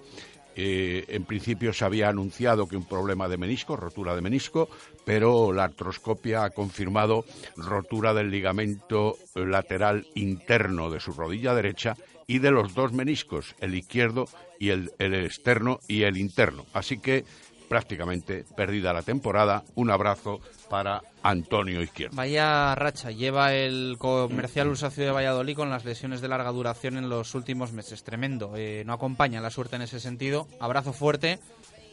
[0.60, 4.68] Eh, en principio se había anunciado que un problema de menisco, rotura de menisco,
[5.04, 7.24] pero la artroscopia ha confirmado
[7.56, 11.94] rotura del ligamento lateral interno de su rodilla derecha
[12.26, 14.24] y de los dos meniscos, el izquierdo
[14.58, 16.66] y el externo y el interno.
[16.72, 17.24] Así que
[17.68, 19.62] prácticamente perdida la temporada.
[19.74, 22.16] Un abrazo para Antonio Izquierdo.
[22.16, 27.08] Vaya racha lleva el comercial Ursacio de Valladolid con las lesiones de larga duración en
[27.08, 28.02] los últimos meses.
[28.04, 28.52] Tremendo.
[28.56, 30.48] Eh, no acompaña la suerte en ese sentido.
[30.60, 31.38] Abrazo fuerte.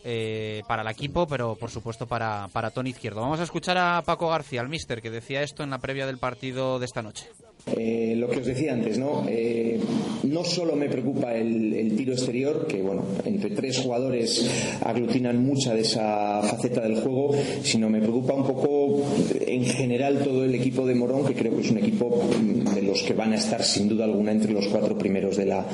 [0.08, 3.22] Eh, para el equipo, pero por supuesto para, para Tony Izquierdo.
[3.22, 6.20] Vamos a escuchar a Paco García, el mister, que decía esto en la previa del
[6.20, 7.28] partido de esta noche.
[7.68, 9.26] Eh, lo que os decía antes, ¿no?
[9.28, 9.80] Eh,
[10.24, 14.48] no solo me preocupa el, tiro exterior, que bueno, entre tres jugadores
[14.82, 19.04] aglutinan mucha de esa faceta del juego, sino me preocupa un poco
[19.48, 22.22] en general todo el equipo de Morón, que creo que es un equipo
[22.76, 25.66] de los que van a estar sin duda alguna entre los cuatro primeros de la,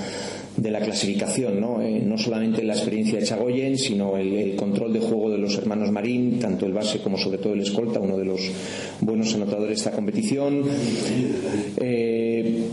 [0.57, 1.81] de la clasificación, ¿no?
[1.81, 5.91] Eh, no solamente la experiencia de Chagoyen, sino el, control de juego de los hermanos
[5.91, 8.41] Marín, tanto el base como sobre todo el escolta, uno de los
[8.99, 10.63] buenos anotadores de esta competición.
[11.77, 12.63] Eh,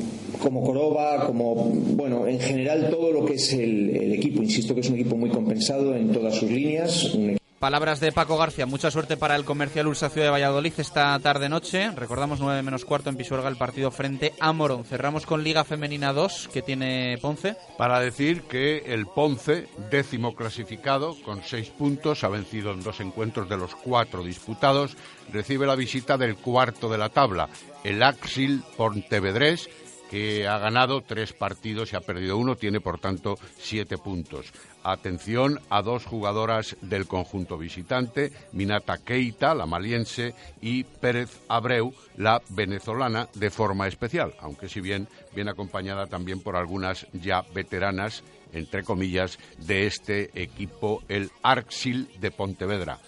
[0.43, 4.43] como Coroba, como, bueno, en general todo lo que es el, el, equipo.
[4.43, 8.39] Insisto que es un equipo muy compensado en todas sus líneas, un Palabras de Paco
[8.39, 8.67] García.
[8.67, 11.91] Mucha suerte para el Comercial Ursa Ciudad de Valladolid esta tarde-noche.
[11.91, 14.85] Recordamos 9 menos cuarto en Pisuerga el partido frente a Morón.
[14.85, 17.57] Cerramos con Liga Femenina 2 que tiene Ponce.
[17.77, 23.49] Para decir que el Ponce, décimo clasificado con 6 puntos, ha vencido en dos encuentros
[23.49, 24.97] de los cuatro disputados.
[25.33, 27.49] Recibe la visita del cuarto de la tabla,
[27.83, 29.69] el Axil Pontevedrés
[30.11, 34.53] que ha ganado tres partidos y ha perdido uno, tiene por tanto siete puntos.
[34.83, 42.41] Atención a dos jugadoras del conjunto visitante, Minata Keita, la maliense, y Pérez Abreu, la
[42.51, 48.85] venezolana, de forma especial, aunque si bien viene acompañada también por algunas ya veteranas, entre
[48.85, 52.99] comillas, de este equipo, el Arxil de Pontevedra.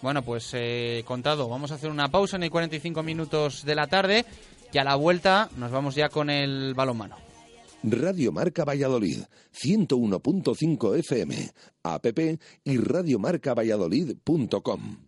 [0.00, 3.88] Bueno, pues eh, contado, vamos a hacer una pausa en el 45 minutos de la
[3.88, 4.24] tarde
[4.72, 7.28] y a la vuelta nos vamos ya con el balonmano.
[7.82, 9.20] Radio Marca Valladolid,
[9.52, 11.50] 101.5 FM,
[11.84, 12.06] app
[12.64, 15.07] y radiomarcavalladolid.com.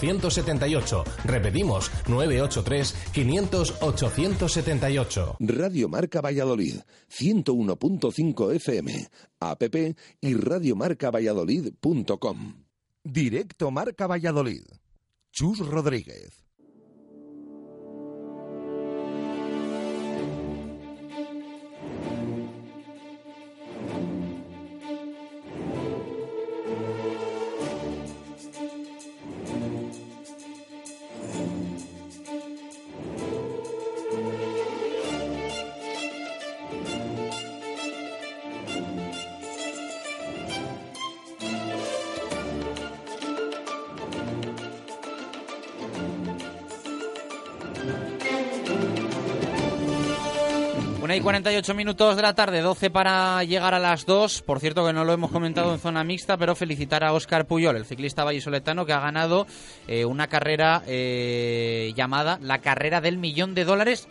[0.00, 1.04] 878.
[1.24, 5.36] Repetimos, 983 500 878.
[5.40, 9.08] Radio Marca Valladolid, 101.5 FM,
[9.40, 9.62] app
[10.20, 12.64] y radiomarcavalladolid.com.
[13.04, 14.64] Directo Marca Valladolid.
[15.32, 16.39] Chus Rodríguez.
[51.20, 54.42] Y 48 minutos de la tarde, 12 para llegar a las 2.
[54.42, 57.76] Por cierto que no lo hemos comentado en zona mixta, pero felicitar a Óscar Puyol,
[57.76, 59.46] el ciclista vallisoletano que ha ganado
[59.86, 64.08] eh, una carrera eh, llamada la carrera del millón de dólares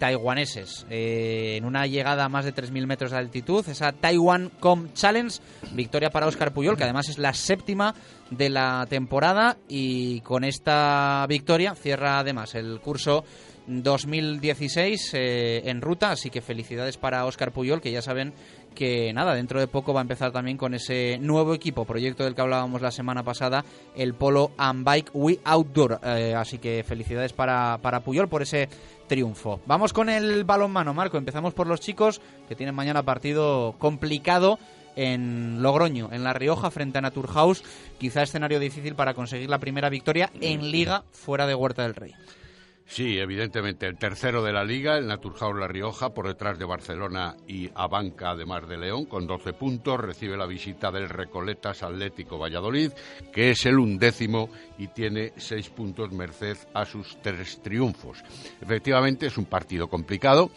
[0.00, 4.92] taiwaneses eh, en una llegada a más de 3.000 metros de altitud, esa Taiwan Com
[4.94, 5.38] Challenge,
[5.72, 7.94] victoria para Óscar Puyol, que además es la séptima
[8.30, 13.24] de la temporada y con esta victoria cierra además el curso
[13.70, 18.32] 2016 eh, en ruta, así que felicidades para Óscar Puyol, que ya saben
[18.74, 22.34] que nada, dentro de poco va a empezar también con ese nuevo equipo, proyecto del
[22.34, 23.64] que hablábamos la semana pasada,
[23.96, 26.00] el Polo and Bike We Outdoor.
[26.04, 28.68] Eh, así que felicidades para, para Puyol por ese
[29.06, 29.60] triunfo.
[29.66, 31.18] Vamos con el balonmano, Marco.
[31.18, 34.58] Empezamos por los chicos que tienen mañana partido complicado
[34.96, 37.62] en Logroño, en La Rioja, frente a Naturhaus.
[37.98, 42.14] Quizá escenario difícil para conseguir la primera victoria en Liga fuera de Huerta del Rey.
[42.90, 43.86] Sí, evidentemente.
[43.86, 48.30] El tercero de la liga, el Naturhaus La Rioja, por detrás de Barcelona y Abanca,
[48.30, 52.90] además de León, con 12 puntos, recibe la visita del Recoletas Atlético Valladolid,
[53.32, 58.24] que es el undécimo y tiene seis puntos merced a sus tres triunfos.
[58.60, 60.50] Efectivamente, es un partido complicado.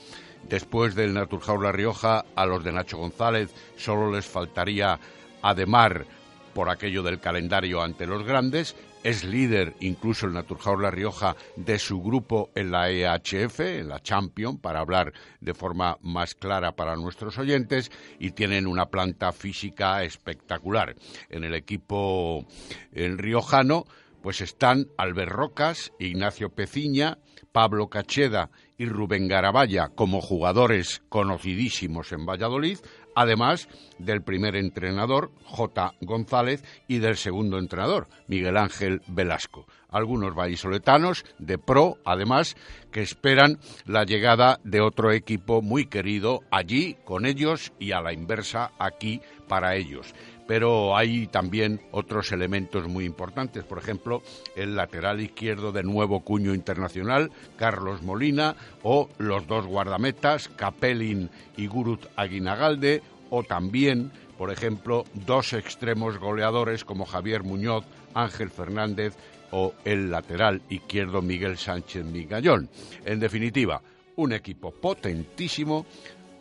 [0.49, 4.99] Después del Naturhaus La Rioja, a los de Nacho González solo les faltaría
[5.43, 6.07] Ademar
[6.55, 11.77] por aquello del calendario ante los grandes es líder incluso el Naturhaus La Rioja de
[11.77, 16.95] su grupo en la EHF, en la Champion, para hablar de forma más clara para
[16.95, 20.95] nuestros oyentes, y tienen una planta física espectacular.
[21.29, 22.45] En el equipo
[22.93, 23.85] en riojano,
[24.21, 27.17] pues están Albert Rocas, Ignacio Peciña,
[27.51, 32.79] Pablo Cacheda y Rubén Garabaya como jugadores conocidísimos en Valladolid,
[33.15, 33.67] además
[33.99, 35.93] del primer entrenador, J.
[36.01, 39.65] González, y del segundo entrenador, Miguel Ángel Velasco.
[39.89, 42.55] Algunos vallisoletanos de pro, además,
[42.91, 48.13] que esperan la llegada de otro equipo muy querido allí con ellos y a la
[48.13, 50.13] inversa aquí para ellos
[50.47, 53.63] pero hay también otros elementos muy importantes.
[53.63, 54.21] Por ejemplo,
[54.55, 61.67] el lateral izquierdo de nuevo cuño internacional, Carlos Molina, o los dos guardametas, Capelin y
[61.67, 69.15] Gurut Aguinagalde, o también, por ejemplo, dos extremos goleadores como Javier Muñoz, Ángel Fernández
[69.51, 72.69] o el lateral izquierdo Miguel Sánchez Migallón.
[73.05, 73.81] En definitiva,
[74.15, 75.85] un equipo potentísimo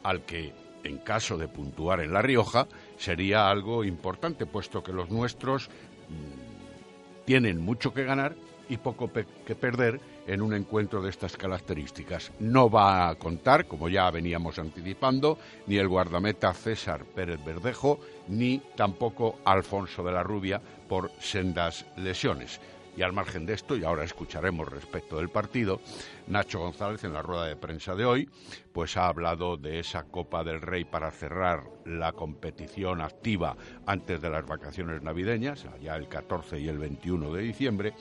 [0.02, 0.52] al que,
[0.84, 2.66] en caso de puntuar en La Rioja,
[3.02, 5.68] sería algo importante, puesto que los nuestros
[6.08, 8.34] mm, tienen mucho que ganar
[8.68, 12.30] y poco que perder en un encuentro de estas características.
[12.38, 15.36] No va a contar, como ya veníamos anticipando,
[15.66, 17.98] ni el guardameta César Pérez Verdejo,
[18.28, 22.60] ni tampoco Alfonso de la Rubia por sendas lesiones.
[22.96, 25.80] Y al margen de esto, y ahora escucharemos respecto del partido,
[26.26, 28.28] Nacho González en la rueda de prensa de hoy,
[28.72, 34.28] pues ha hablado de esa Copa del Rey para cerrar la competición activa antes de
[34.28, 37.94] las vacaciones navideñas, allá el 14 y el 21 de diciembre,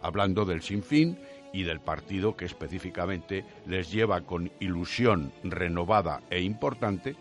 [0.00, 1.18] hablando del sinfín
[1.52, 7.16] y del partido que específicamente les lleva con ilusión renovada e importante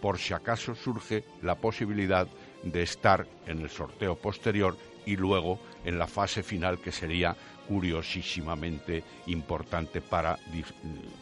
[0.00, 2.26] por si acaso surge la posibilidad
[2.64, 4.76] de estar en el sorteo posterior
[5.06, 7.36] y luego en la fase final que sería
[7.66, 10.38] curiosísimamente importante para,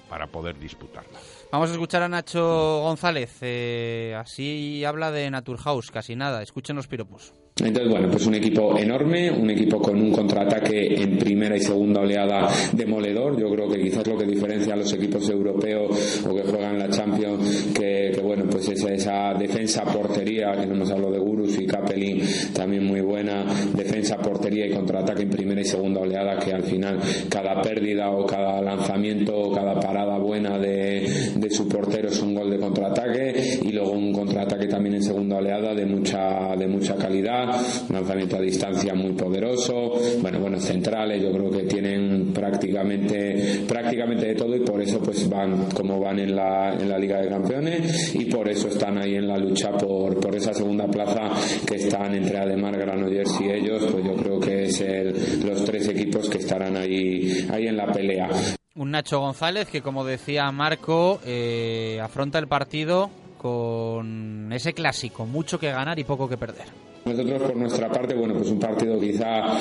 [0.09, 1.19] para poder disputarla.
[1.53, 3.39] Vamos a escuchar a Nacho González.
[3.43, 6.43] Eh, así habla de Naturhaus, casi nada.
[6.43, 7.35] Escuchen los piropos.
[7.63, 12.01] Entonces, bueno, pues un equipo enorme, un equipo con un contraataque en primera y segunda
[12.01, 13.39] oleada demoledor.
[13.39, 16.89] Yo creo que quizás lo que diferencia a los equipos europeos o que juegan la
[16.89, 21.67] Champions, que, bueno, pues es esa defensa portería, que no hemos hablado de Gurus y
[21.67, 22.23] Capelin,
[22.55, 23.45] también muy buena,
[23.75, 26.99] defensa portería y contraataque en primera y segunda oleada, que al final
[27.29, 31.07] cada pérdida o cada lanzamiento o cada parada buena de,
[31.37, 35.37] de su portero es un gol de contraataque y luego un contraataque también en segunda
[35.37, 37.50] oleada de mucha, de mucha calidad
[37.89, 44.35] lanzamiento a distancia muy poderoso, bueno, buenos centrales, yo creo que tienen prácticamente prácticamente de
[44.35, 48.15] todo y por eso pues van como van en la, en la Liga de Campeones
[48.15, 51.31] y por eso están ahí en la lucha por, por esa segunda plaza
[51.67, 56.29] que están entre Ademar, Granollers y ellos, pues yo creo que es los tres equipos
[56.29, 58.29] que estarán ahí, ahí en la pelea.
[58.75, 63.11] Un Nacho González que, como decía Marco, eh, afronta el partido
[63.41, 66.67] con ese clásico, mucho que ganar y poco que perder.
[67.07, 69.59] Nosotros por nuestra parte, bueno, pues un partido quizá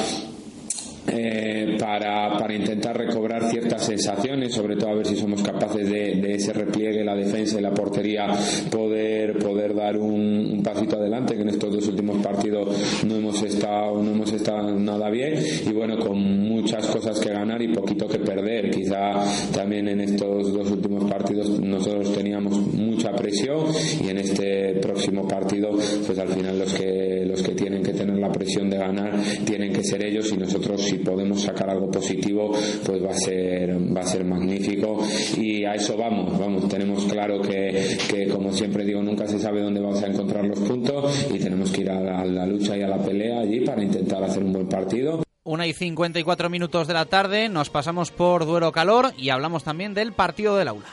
[1.11, 6.33] eh, para, para, intentar recobrar ciertas sensaciones, sobre todo a ver si somos capaces de,
[6.33, 8.27] ese repliegue, la defensa y la portería,
[8.71, 14.01] poder, poder dar un, pasito adelante, que en estos dos últimos partidos no hemos estado,
[14.01, 15.33] no hemos estado nada bien,
[15.67, 18.69] y bueno, con muchas cosas que ganar y poquito que perder.
[18.69, 19.13] Quizá
[19.53, 23.65] también en estos dos últimos partidos nosotros teníamos mucha presión
[24.03, 25.71] y en este próximo partido,
[26.05, 29.13] pues al final los que los que tienen que tener la presión de ganar
[29.45, 32.51] tienen que ser ellos y nosotros si podemos sacar algo positivo,
[32.85, 35.05] pues va a ser, va a ser magnífico
[35.37, 39.61] y a eso vamos, vamos, tenemos claro que, que como siempre digo, nunca se sabe
[39.61, 42.87] dónde vamos a encontrar los puntos y tenemos que ir a la, lucha y a
[42.87, 45.23] la pelea allí para intentar hacer un buen partido.
[45.43, 49.93] Una y 54 minutos de la tarde, nos pasamos por Duero Calor y hablamos también
[49.93, 50.89] del partido del aula.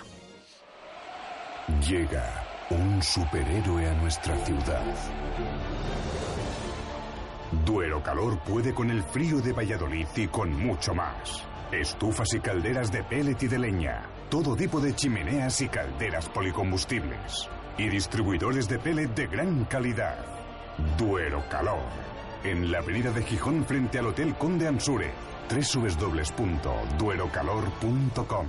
[1.87, 4.83] Llega un superhéroe a nuestra ciudad.
[7.65, 11.43] Duero Calor puede con el frío de Valladolid y con mucho más.
[11.73, 14.03] Estufas y calderas de pellet y de leña.
[14.29, 17.49] Todo tipo de chimeneas y calderas policombustibles.
[17.79, 20.19] Y distribuidores de pellet de gran calidad.
[20.99, 21.81] Duero Calor.
[22.45, 25.11] En la avenida de Gijón frente al Hotel Conde Ansure.
[25.49, 28.47] www.duerocalor.com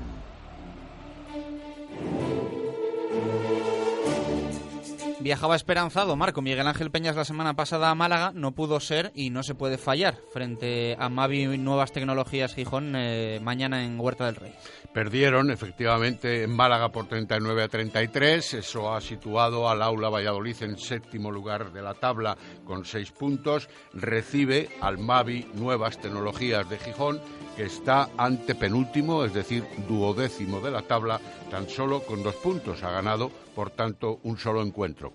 [5.20, 6.44] Viajaba esperanzado Marco.
[6.44, 9.80] Miguel Ángel Peñas la semana pasada a Málaga, no pudo ser y no se puede
[9.80, 14.54] fallar frente a Mavi Nuevas Tecnologías Gijón eh, mañana en Huerta del Rey.
[14.94, 20.78] Perdieron efectivamente en Málaga por 39 a 33, eso ha situado al Aula Valladolid en
[20.78, 27.20] séptimo lugar de la tabla con seis puntos, recibe al Mavi Nuevas Tecnologías de Gijón
[27.58, 32.84] que está ante penúltimo, es decir, duodécimo de la tabla, tan solo con dos puntos.
[32.84, 35.12] Ha ganado, por tanto, un solo encuentro.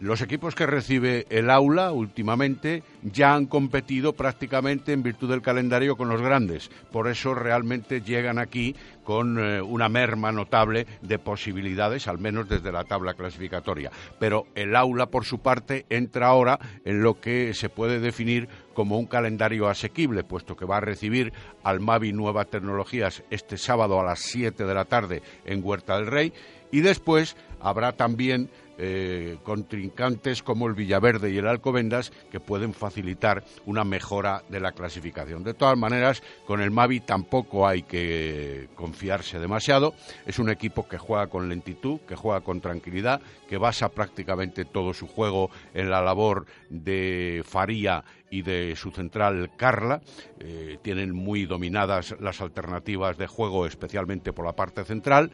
[0.00, 5.94] Los equipos que recibe el aula últimamente ya han competido prácticamente en virtud del calendario
[5.94, 6.70] con los grandes.
[6.90, 8.74] Por eso realmente llegan aquí
[9.04, 13.90] con eh, una merma notable de posibilidades, al menos desde la tabla clasificatoria.
[14.18, 18.48] Pero el aula, por su parte, entra ahora en lo que se puede definir
[18.80, 24.00] como un calendario asequible, puesto que va a recibir al Mavi Nuevas Tecnologías este sábado
[24.00, 26.32] a las 7 de la tarde en Huerta del Rey.
[26.72, 28.48] Y después habrá también
[28.82, 34.72] eh, contrincantes como el Villaverde y el Alcobendas que pueden facilitar una mejora de la
[34.72, 35.44] clasificación.
[35.44, 39.92] De todas maneras, con el Mavi tampoco hay que confiarse demasiado.
[40.24, 43.20] Es un equipo que juega con lentitud, que juega con tranquilidad,
[43.50, 49.50] que basa prácticamente todo su juego en la labor de Faría y de su central
[49.58, 50.00] Carla.
[50.38, 55.32] Eh, tienen muy dominadas las alternativas de juego, especialmente por la parte central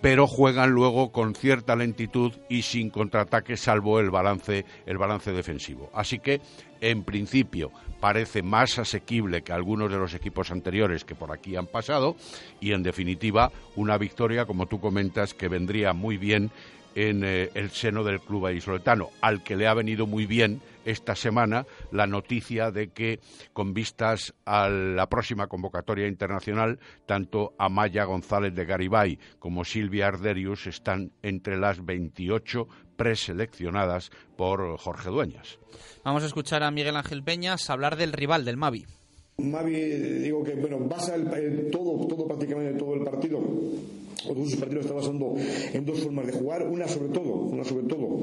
[0.00, 5.90] pero juegan luego con cierta lentitud y sin contraataque salvo el balance, el balance defensivo.
[5.94, 6.40] Así que,
[6.80, 11.66] en principio, parece más asequible que algunos de los equipos anteriores que por aquí han
[11.66, 12.16] pasado
[12.60, 16.50] y, en definitiva, una victoria, como tú comentas, que vendría muy bien
[16.94, 21.14] en eh, el seno del club vallisoletano, al que le ha venido muy bien esta
[21.14, 23.20] semana la noticia de que,
[23.52, 30.66] con vistas a la próxima convocatoria internacional, tanto Amaya González de Garibay como Silvia Arderius
[30.66, 35.58] están entre las 28 preseleccionadas por Jorge Dueñas.
[36.04, 38.86] Vamos a escuchar a Miguel Ángel Peñas hablar del rival del Mavi.
[39.38, 43.38] Mavi, digo que, bueno, basa el, todo, todo prácticamente todo el partido
[44.24, 45.34] o todos sus partidos está basando
[45.72, 48.22] en dos formas de jugar, una sobre todo, una sobre todo,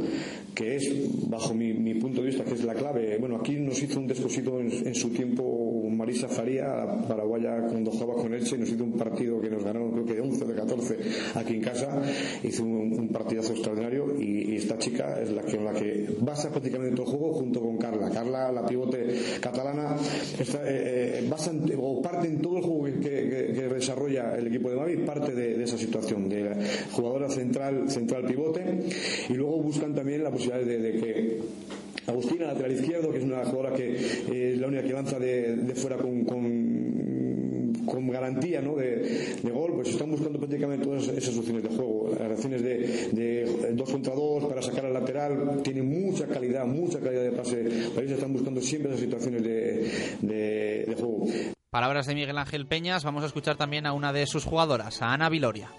[0.55, 3.17] que es, bajo mi, punto de vista, que es la clave.
[3.19, 5.43] Bueno, aquí nos hizo un descosido en, su tiempo
[5.89, 10.05] Marisa Faría, paraguaya, cuando jugaba con Elche, nos hizo un partido que nos ganó, creo
[10.05, 10.97] que de 11 de 14
[11.35, 12.01] aquí en casa,
[12.43, 17.05] hizo un, partidazo extraordinario y, esta chica es la que, la que basa prácticamente todo
[17.05, 18.09] el juego junto con Carla.
[18.09, 19.95] Carla, la pivote catalana,
[20.39, 24.97] eh, eh, basa o parte en todo el juego que, desarrolla el equipo de Mavi,
[24.97, 26.55] parte de, de esa situación de
[26.91, 28.83] jugadora central, central pivote
[29.29, 31.39] y luego buscan también la posibilidad de, que
[32.07, 35.73] Agustina, lateral izquierdo, que es una jugadora que eh, es la única que lanza de,
[35.75, 38.75] fuera con, con, garantía ¿no?
[38.75, 42.09] de, gol, pues están buscando prácticamente todas esas opciones de juego.
[42.19, 47.23] Las acciones de, dos contra dos para sacar al lateral tienen mucha calidad, mucha calidad
[47.23, 47.65] de pase.
[47.65, 51.25] Eso están buscando siempre esas situaciones de juego.
[51.73, 53.03] Palabras de Miguel Ángel Peñas.
[53.03, 55.71] Vamos a escuchar también a una de sus jugadoras, a Ana Viloria.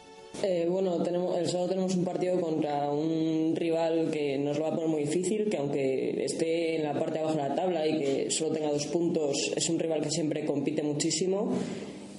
[0.47, 4.73] Eh, bueno, tenemos, el sábado tenemos un partido contra un rival que nos lo va
[4.73, 7.87] a poner muy difícil, que aunque esté en la parte de abajo de la tabla
[7.87, 11.51] y que solo tenga dos puntos, es un rival que siempre compite muchísimo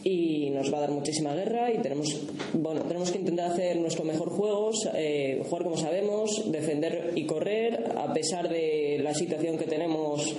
[0.04, 2.20] y nos va a dar muchísima guerra y tenemos
[2.54, 7.92] bueno tenemos que intentar hacer nuestro mejor juego eh, jugar como sabemos defender y correr
[7.96, 10.36] a pesar de la situación que tenemos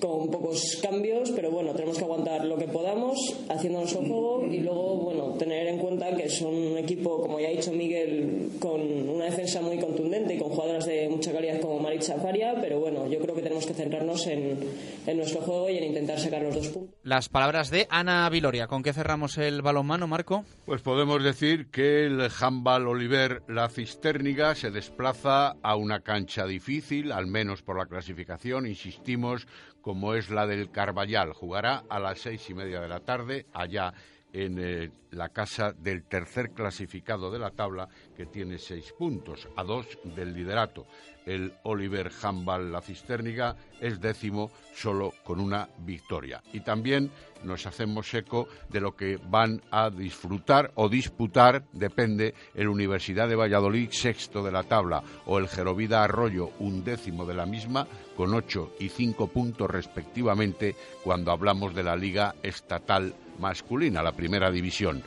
[0.00, 3.18] con pocos cambios, pero bueno, tenemos que aguantar lo que podamos
[3.48, 7.48] haciendo nuestro juego y luego, bueno, tener en cuenta que son un equipo, como ya
[7.48, 11.78] ha dicho Miguel, con una defensa muy contundente y con jugadoras de mucha calidad como
[11.78, 14.58] Maritza Faria, pero bueno, yo creo que tenemos que centrarnos en,
[15.06, 16.94] en nuestro juego y en intentar sacar los dos puntos.
[17.02, 18.66] Las palabras de Ana Viloria.
[18.66, 20.44] ¿Con qué cerramos el balonmano, Marco?
[20.66, 27.12] Pues podemos decir que el handball Oliver La Cisterniga se desplaza a una cancha difícil,
[27.12, 29.46] al menos por la clasificación, insistimos,
[29.88, 31.32] como es la del Carballal.
[31.32, 33.94] Jugará a las seis y media de la tarde allá
[34.34, 39.64] en eh, la casa del tercer clasificado de la tabla, que tiene seis puntos, a
[39.64, 40.86] dos del liderato.
[41.26, 46.42] El Oliver Hambal La Cisterniga es décimo solo con una victoria.
[46.54, 47.10] Y también
[47.44, 53.36] nos hacemos eco de lo que van a disfrutar o disputar, depende, el Universidad de
[53.36, 57.86] Valladolid sexto de la tabla o el Gerovida Arroyo undécimo de la misma
[58.16, 64.50] con ocho y cinco puntos respectivamente cuando hablamos de la Liga Estatal masculina, la primera
[64.50, 64.97] división.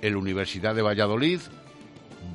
[0.00, 1.40] El Universidad de Valladolid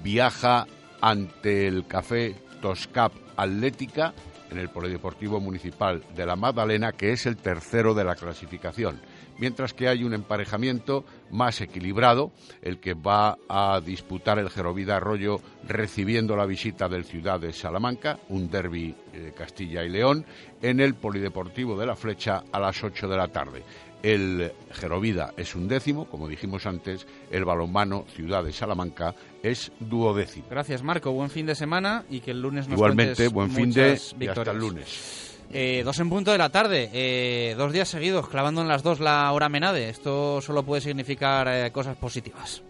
[0.03, 0.67] viaja
[1.01, 4.13] ante el Café Toscap Atlética
[4.53, 9.01] en el Polideportivo Municipal de la Magdalena, que es el tercero de la clasificación.
[9.39, 15.41] Mientras que hay un emparejamiento más equilibrado, el que va a disputar el Gerovida Arroyo
[15.67, 20.23] recibiendo la visita del Ciudad de Salamanca, un derby de eh, Castilla y León,
[20.61, 23.63] en el Polideportivo de la Flecha a las 8 de la tarde.
[24.03, 30.45] El Gerovida es un décimo, como dijimos antes, el balonmano Ciudad de Salamanca es duodécimo.
[30.49, 31.13] Gracias, Marco.
[31.13, 34.51] Buen fin de semana y que el lunes nos Igualmente, buen fin de y hasta
[34.51, 35.39] el lunes.
[35.51, 38.99] Eh, dos en punto de la tarde, eh, dos días seguidos, clavando en las dos
[38.99, 39.87] la hora menade.
[39.87, 42.61] Esto solo puede significar eh, cosas positivas.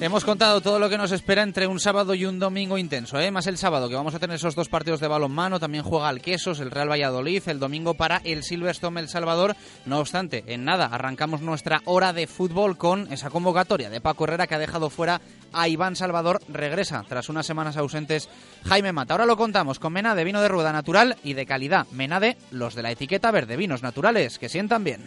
[0.00, 3.30] Hemos contado todo lo que nos espera entre un sábado y un domingo intenso, ¿eh?
[3.30, 6.22] más el sábado que vamos a tener esos dos partidos de balonmano, también juega el
[6.22, 9.56] Quesos, el Real Valladolid, el domingo para el Silverstone El Salvador.
[9.84, 14.46] No obstante, en nada, arrancamos nuestra hora de fútbol con esa convocatoria de Paco Herrera
[14.46, 15.20] que ha dejado fuera
[15.52, 16.40] a Iván Salvador.
[16.48, 18.30] Regresa tras unas semanas ausentes
[18.64, 19.12] Jaime Mata.
[19.12, 21.86] Ahora lo contamos con Menade, vino de rueda natural y de calidad.
[21.92, 25.04] Menade, los de la etiqueta verde, vinos naturales que sientan bien.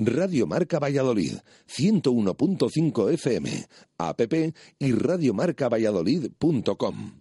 [0.00, 3.66] Radio Marca Valladolid, 101.5 FM,
[3.98, 4.20] app
[4.78, 7.14] y radiomarcavalladolid.com.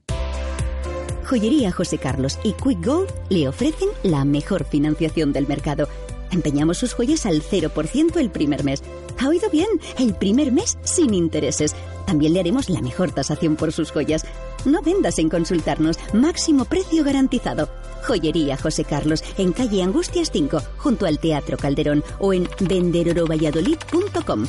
[1.24, 5.88] Joyería José Carlos y Quick Gold le ofrecen la mejor financiación del mercado.
[6.32, 8.84] Empeñamos sus joyas al 0% el primer mes.
[9.18, 9.70] ¿Ha oído bien?
[9.98, 11.76] El primer mes sin intereses.
[12.06, 14.24] También le haremos la mejor tasación por sus joyas.
[14.66, 15.98] No vendas sin consultarnos.
[16.14, 17.70] Máximo precio garantizado.
[18.08, 24.46] Joyería José Carlos, en calle Angustias 5, junto al Teatro Calderón o en venderorovalladolid.com.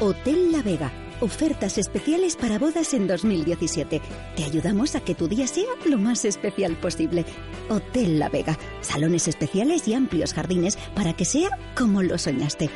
[0.00, 0.92] Hotel La Vega.
[1.20, 4.00] Ofertas especiales para bodas en 2017.
[4.34, 7.24] Te ayudamos a que tu día sea lo más especial posible.
[7.68, 8.58] Hotel La Vega.
[8.80, 12.68] Salones especiales y amplios jardines para que sea como lo soñaste.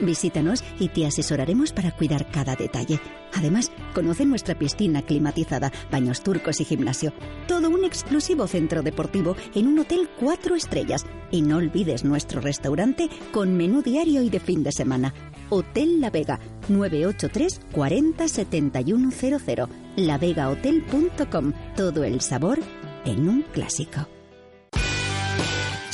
[0.00, 3.00] Visítanos y te asesoraremos para cuidar cada detalle.
[3.34, 7.12] Además, conoce nuestra piscina climatizada, baños turcos y gimnasio.
[7.46, 11.04] Todo un exclusivo centro deportivo en un hotel cuatro estrellas.
[11.30, 15.14] Y no olvides nuestro restaurante con menú diario y de fin de semana.
[15.50, 16.38] Hotel La Vega,
[16.68, 19.68] 983 40 7100.
[19.96, 21.52] lavegahotel.com.
[21.76, 22.58] Todo el sabor
[23.04, 24.13] en un clásico.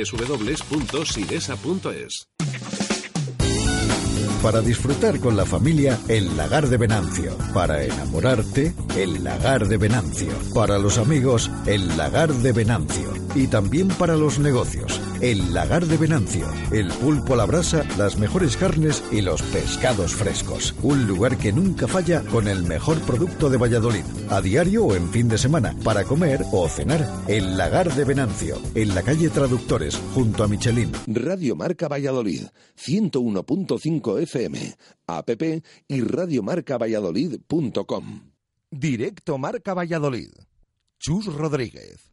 [0.00, 1.52] www.sidesa.es.
[4.42, 7.38] Para disfrutar con la familia, el lagar de Venancio.
[7.54, 10.32] Para enamorarte, el lagar de Venancio.
[10.52, 13.12] Para los amigos, el lagar de Venancio.
[13.36, 16.46] Y también para los negocios, el lagar de Venancio.
[16.72, 20.74] El pulpo a la brasa, las mejores carnes y los pescados frescos.
[20.82, 24.02] Un lugar que nunca falla con el mejor producto de Valladolid.
[24.28, 27.08] A diario o en fin de semana, para comer o cenar.
[27.28, 28.60] El lagar de Venancio.
[28.74, 30.90] En la calle Traductores, junto a Michelin.
[31.06, 32.46] Radio Marca Valladolid,
[32.76, 34.74] 101.5 FM,
[35.06, 35.30] app
[35.86, 38.32] y radiomarcavalladolid.com.
[38.70, 40.30] Directo Marca Valladolid.
[40.98, 42.11] Chus Rodríguez.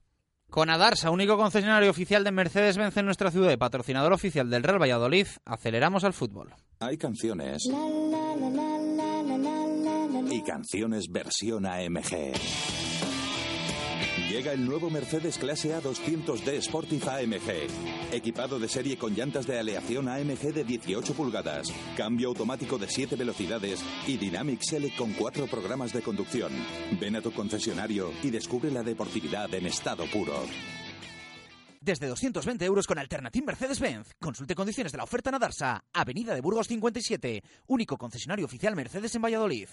[0.50, 4.82] Con Adarsa, único concesionario oficial de Mercedes-Benz en nuestra ciudad y patrocinador oficial del Real
[4.82, 6.56] Valladolid, aceleramos al fútbol.
[6.80, 7.64] Hay canciones
[10.32, 12.89] y canciones versión AMG.
[14.30, 18.13] Llega el nuevo Mercedes Clase A 200D Sportif AMG.
[18.13, 23.15] Equipado de serie con llantas de aleación AMG de 18 pulgadas, cambio automático de 7
[23.15, 26.51] velocidades y Dynamic Select con 4 programas de conducción.
[27.01, 30.36] Ven a tu concesionario y descubre la deportividad en estado puro.
[31.82, 34.13] Desde 220 euros con Alternative Mercedes-Benz.
[34.19, 39.15] Consulte condiciones de la oferta en Adarsa, Avenida de Burgos 57, único concesionario oficial Mercedes
[39.15, 39.69] en Valladolid.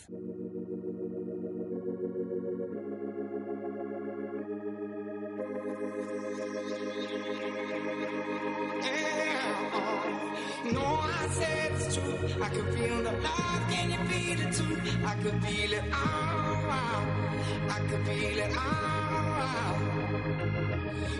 [11.96, 12.42] True.
[12.42, 13.62] I could feel the love.
[13.70, 14.76] Can you feel it too?
[15.04, 15.84] I could feel it.
[15.92, 16.68] Oh,
[17.76, 18.50] I could feel it.
[18.54, 19.74] Oh,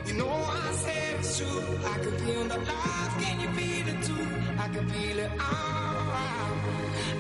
[0.07, 1.79] you know I said it's true.
[1.93, 3.13] I could feel the love.
[3.23, 4.27] Can you feel it too?
[4.59, 5.31] I could feel it.
[5.41, 6.13] Oh,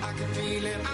[0.08, 0.78] I could feel it.
[0.84, 0.90] Oh,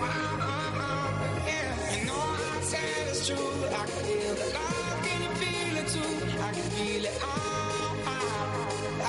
[0.00, 1.96] oh, oh, yeah.
[1.96, 2.24] You know
[2.56, 3.52] I said it's true.
[3.80, 4.96] I could feel the love.
[5.06, 6.12] Can you feel it too?
[6.42, 7.18] I could feel it.
[7.22, 7.32] Oh,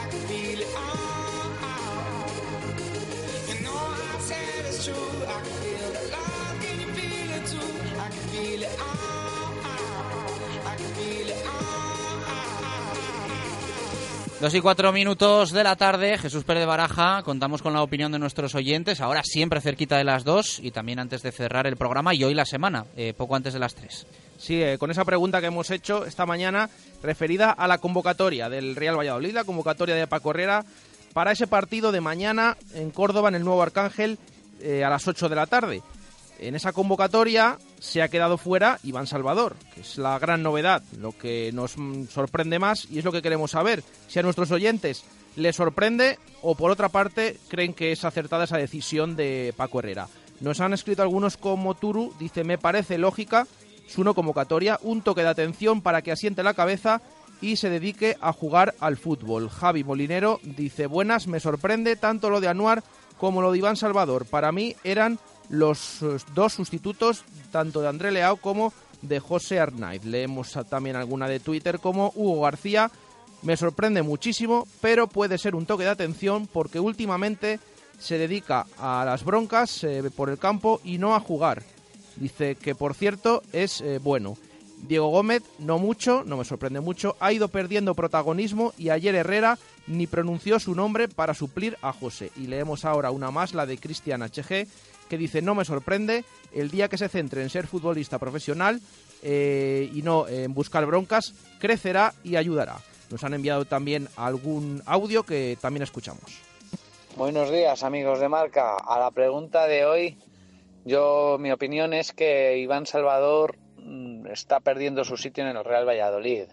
[0.01, 0.67] I could feel it.
[0.75, 1.14] Oh.
[4.27, 4.95] Said it's true.
[5.27, 6.55] I can feel the love.
[6.65, 7.69] Can you feel it too?
[8.05, 8.73] I can feel it.
[10.65, 11.45] I can feel it.
[14.41, 18.11] Dos y cuatro minutos de la tarde, Jesús Pérez de Baraja, contamos con la opinión
[18.11, 21.77] de nuestros oyentes, ahora siempre cerquita de las dos y también antes de cerrar el
[21.77, 24.05] programa y hoy la semana, eh, poco antes de las tres.
[24.37, 26.69] Sí, eh, con esa pregunta que hemos hecho esta mañana
[27.01, 30.65] referida a la convocatoria del Real Valladolid, la convocatoria de Paco Herrera
[31.15, 34.19] para ese partido de mañana en Córdoba, en el Nuevo Arcángel,
[34.59, 35.81] eh, a las 8 de la tarde.
[36.39, 41.13] En esa convocatoria se ha quedado fuera Iván Salvador, que es la gran novedad, lo
[41.13, 41.77] que nos
[42.11, 43.81] sorprende más y es lo que queremos saber.
[44.09, 45.05] Si a nuestros oyentes
[45.37, 50.09] les sorprende o por otra parte creen que es acertada esa decisión de Paco Herrera.
[50.41, 53.47] Nos han escrito algunos como Turu, dice me parece lógica
[53.87, 57.01] su no convocatoria, un toque de atención para que asiente la cabeza
[57.41, 59.49] y se dedique a jugar al fútbol.
[59.49, 62.83] Javi Molinero dice buenas, me sorprende tanto lo de Anuar
[63.17, 64.25] como lo de Iván Salvador.
[64.25, 65.19] Para mí eran
[65.49, 70.03] los eh, dos sustitutos tanto de André Leao como de José Arnaiz.
[70.03, 72.91] Leemos también alguna de Twitter como Hugo García
[73.43, 77.59] Me sorprende muchísimo, pero puede ser un toque de atención porque últimamente
[77.99, 81.63] se dedica a las broncas eh, por el campo y no a jugar.
[82.17, 84.37] Dice que, por cierto, es eh, bueno.
[84.87, 89.57] Diego Gómez, no mucho, no me sorprende mucho, ha ido perdiendo protagonismo y ayer Herrera
[89.87, 92.31] ni pronunció su nombre para suplir a José.
[92.35, 94.67] Y leemos ahora una más, la de Cristian HG,
[95.09, 98.81] que dice, no me sorprende, el día que se centre en ser futbolista profesional
[99.21, 102.77] eh, y no en buscar broncas, crecerá y ayudará.
[103.11, 106.41] Nos han enviado también algún audio que también escuchamos.
[107.15, 108.75] Buenos días amigos de marca.
[108.75, 110.17] A la pregunta de hoy,
[110.83, 113.57] yo mi opinión es que Iván Salvador
[114.31, 116.45] está perdiendo su sitio en el Real Valladolid.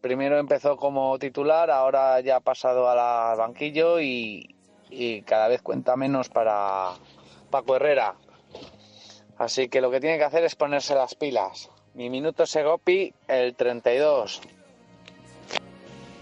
[0.00, 4.54] Primero empezó como titular, ahora ya ha pasado al banquillo y,
[4.90, 6.90] y cada vez cuenta menos para
[7.50, 8.14] Paco Herrera.
[9.38, 11.70] Así que lo que tiene que hacer es ponerse las pilas.
[11.94, 14.40] Mi minuto Segopi, el 32.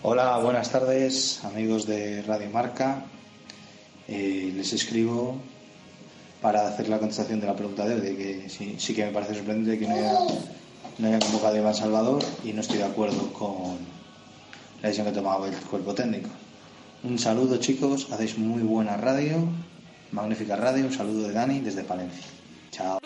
[0.02, 3.04] Hola, buenas tardes, amigos de Radio Marca.
[4.06, 5.38] Eh, les escribo
[6.44, 9.12] para hacer la contestación de la pregunta de hoy, de que sí, sí que me
[9.12, 10.12] parece sorprendente que no haya,
[10.98, 13.78] no haya convocado a Iván Salvador y no estoy de acuerdo con
[14.82, 16.28] la decisión que tomaba el cuerpo técnico.
[17.02, 19.38] Un saludo chicos, hacéis muy buena radio,
[20.12, 22.26] magnífica radio, un saludo de Dani desde Palencia.
[22.70, 22.98] Chao.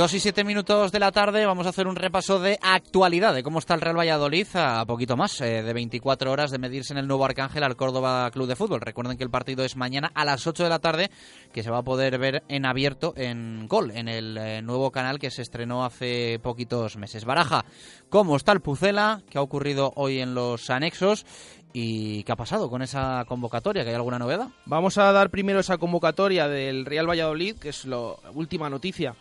[0.00, 3.42] Dos y siete minutos de la tarde vamos a hacer un repaso de actualidad, de
[3.42, 6.98] cómo está el Real Valladolid a poquito más eh, de 24 horas de medirse en
[6.98, 8.80] el nuevo Arcángel al Córdoba Club de Fútbol.
[8.80, 11.10] Recuerden que el partido es mañana a las 8 de la tarde,
[11.52, 15.18] que se va a poder ver en abierto en Gol, en el eh, nuevo canal
[15.18, 17.26] que se estrenó hace poquitos meses.
[17.26, 17.66] Baraja,
[18.08, 19.20] ¿cómo está el Pucela?
[19.28, 21.26] ¿Qué ha ocurrido hoy en los anexos?
[21.74, 23.82] ¿Y qué ha pasado con esa convocatoria?
[23.84, 24.48] ¿Que hay alguna novedad?
[24.64, 29.14] Vamos a dar primero esa convocatoria del Real Valladolid, que es la última noticia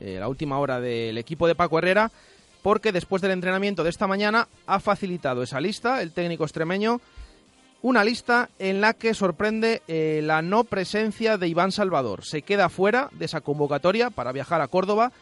[0.00, 2.10] eh, la última hora del equipo de Paco Herrera,
[2.62, 7.00] porque después del entrenamiento de esta mañana ha facilitado esa lista, el técnico extremeño,
[7.82, 12.24] una lista en la que sorprende eh, la no presencia de Iván Salvador.
[12.24, 15.12] Se queda fuera de esa convocatoria para viajar a Córdoba,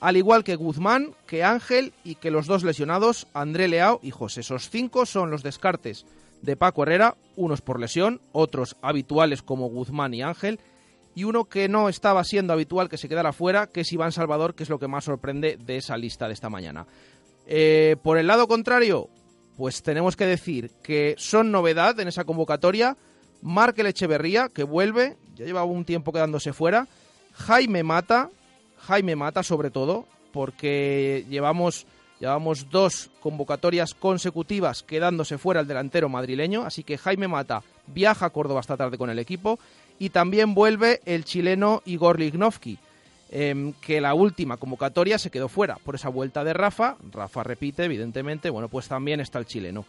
[0.00, 4.40] al igual que Guzmán, que Ángel y que los dos lesionados, André Leao y José.
[4.40, 6.06] Esos cinco son los descartes
[6.42, 10.58] de Paco Herrera, unos por lesión, otros habituales como Guzmán y Ángel,
[11.20, 14.54] y uno que no estaba siendo habitual que se quedara fuera, que es Iván Salvador,
[14.54, 16.86] que es lo que más sorprende de esa lista de esta mañana.
[17.46, 19.10] Eh, por el lado contrario,
[19.58, 22.96] pues tenemos que decir que son novedad en esa convocatoria.
[23.42, 26.88] Markel Echeverría, que vuelve, ya lleva un tiempo quedándose fuera.
[27.34, 28.30] Jaime Mata,
[28.78, 31.86] Jaime Mata sobre todo, porque llevamos,
[32.18, 38.30] llevamos dos convocatorias consecutivas quedándose fuera el delantero madrileño, así que Jaime Mata viaja a
[38.30, 39.58] Córdoba esta tarde con el equipo
[40.00, 42.78] y también vuelve el chileno Igor Lignovsky,
[43.30, 46.96] em, que la última convocatoria se quedó fuera por esa vuelta de Rafa.
[47.12, 49.84] Rafa repite, evidentemente, bueno, pues también está el chileno.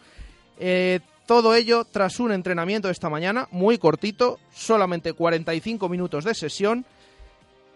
[0.60, 6.84] Eh, todo ello tras un entrenamiento esta mañana, muy cortito, solamente 45 minutos de sesión,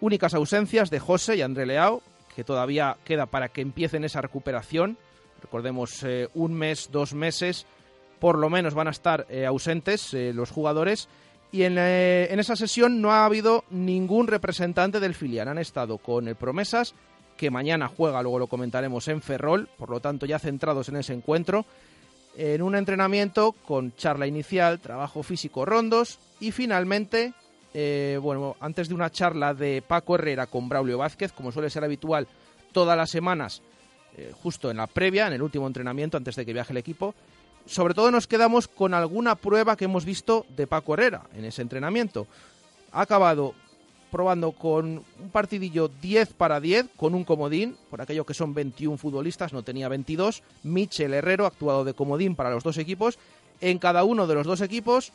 [0.02, 2.02] únicas ausencias de José y André Leao,
[2.36, 4.98] que todavía queda para que empiecen esa recuperación.
[5.40, 7.64] Recordemos, eh, un mes, dos meses,
[8.20, 11.08] por lo menos van a estar eh, ausentes los jugadores
[11.52, 15.48] y eh, en, esa sesión no ha habido ningún representante del filial.
[15.48, 16.94] Han estado con el Promesas,
[17.36, 21.12] que mañana juega, luego lo comentaremos en Ferrol, por lo tanto ya centrados en ese
[21.12, 21.64] encuentro,
[22.36, 27.32] en un entrenamiento con charla inicial, trabajo físico rondos y finalmente,
[27.72, 31.84] eh, bueno, antes de una charla de Paco Herrera con Braulio Vázquez, como suele ser
[31.84, 32.26] habitual
[32.72, 33.62] todas las semanas,
[34.18, 37.14] eh, justo en la previa, en el último entrenamiento antes de que viaje el equipo,
[37.66, 41.62] sobre todo nos quedamos con alguna prueba que hemos visto de Paco Herrera en ese
[41.62, 42.26] entrenamiento.
[42.92, 43.54] Ha acabado
[44.10, 48.96] probando con un partidillo 10 para 10 con un comodín, por aquello que son 21
[48.96, 50.42] futbolistas, no tenía 22.
[50.62, 53.18] Michel Herrero ha actuado de comodín para los dos equipos.
[53.60, 55.12] En cada uno de los dos equipos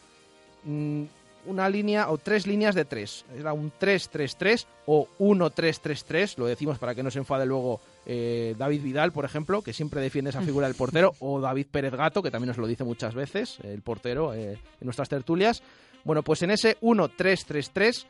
[0.65, 1.03] mm,
[1.45, 3.25] una línea o tres líneas de tres.
[3.37, 8.81] Era un 3-3-3 o 1-3-3-3, lo decimos para que no se enfade luego eh, David
[8.81, 12.31] Vidal, por ejemplo, que siempre defiende esa figura del portero, o David Pérez Gato, que
[12.31, 15.61] también nos lo dice muchas veces, el portero, eh, en nuestras tertulias.
[16.03, 18.05] Bueno, pues en ese 1-3-3-3,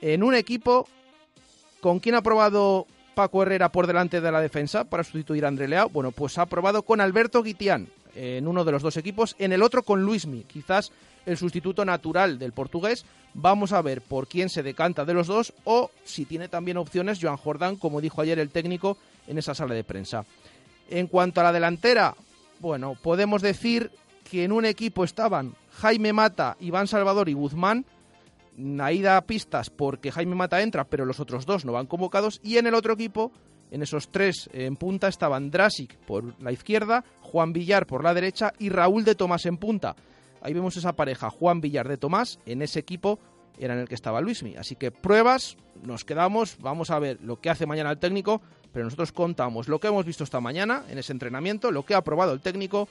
[0.00, 0.86] en un equipo
[1.80, 5.68] con quien ha probado Paco Herrera por delante de la defensa para sustituir a André
[5.68, 5.88] Leao.
[5.88, 9.62] Bueno, pues ha probado con Alberto Guitián en uno de los dos equipos, en el
[9.62, 10.92] otro con Luismi, quizás
[11.26, 13.04] el sustituto natural del portugués.
[13.34, 17.18] Vamos a ver por quién se decanta de los dos o si tiene también opciones
[17.20, 18.96] Joan Jordán, como dijo ayer el técnico
[19.26, 20.24] en esa sala de prensa.
[20.88, 22.14] En cuanto a la delantera,
[22.58, 23.90] bueno, podemos decir
[24.28, 27.84] que en un equipo estaban Jaime Mata, Iván Salvador y Guzmán.
[28.80, 32.40] Ahí da pistas porque Jaime Mata entra, pero los otros dos no van convocados.
[32.42, 33.32] Y en el otro equipo,
[33.70, 38.52] en esos tres en punta, estaban Drasic por la izquierda, Juan Villar por la derecha
[38.58, 39.96] y Raúl de Tomás en punta.
[40.42, 43.18] Ahí vemos esa pareja, Juan Villar de Tomás, en ese equipo
[43.58, 44.56] era en el que estaba Luismi.
[44.56, 48.40] Así que pruebas, nos quedamos, vamos a ver lo que hace mañana el técnico,
[48.72, 51.98] pero nosotros contamos lo que hemos visto esta mañana en ese entrenamiento, lo que ha
[51.98, 52.88] aprobado el técnico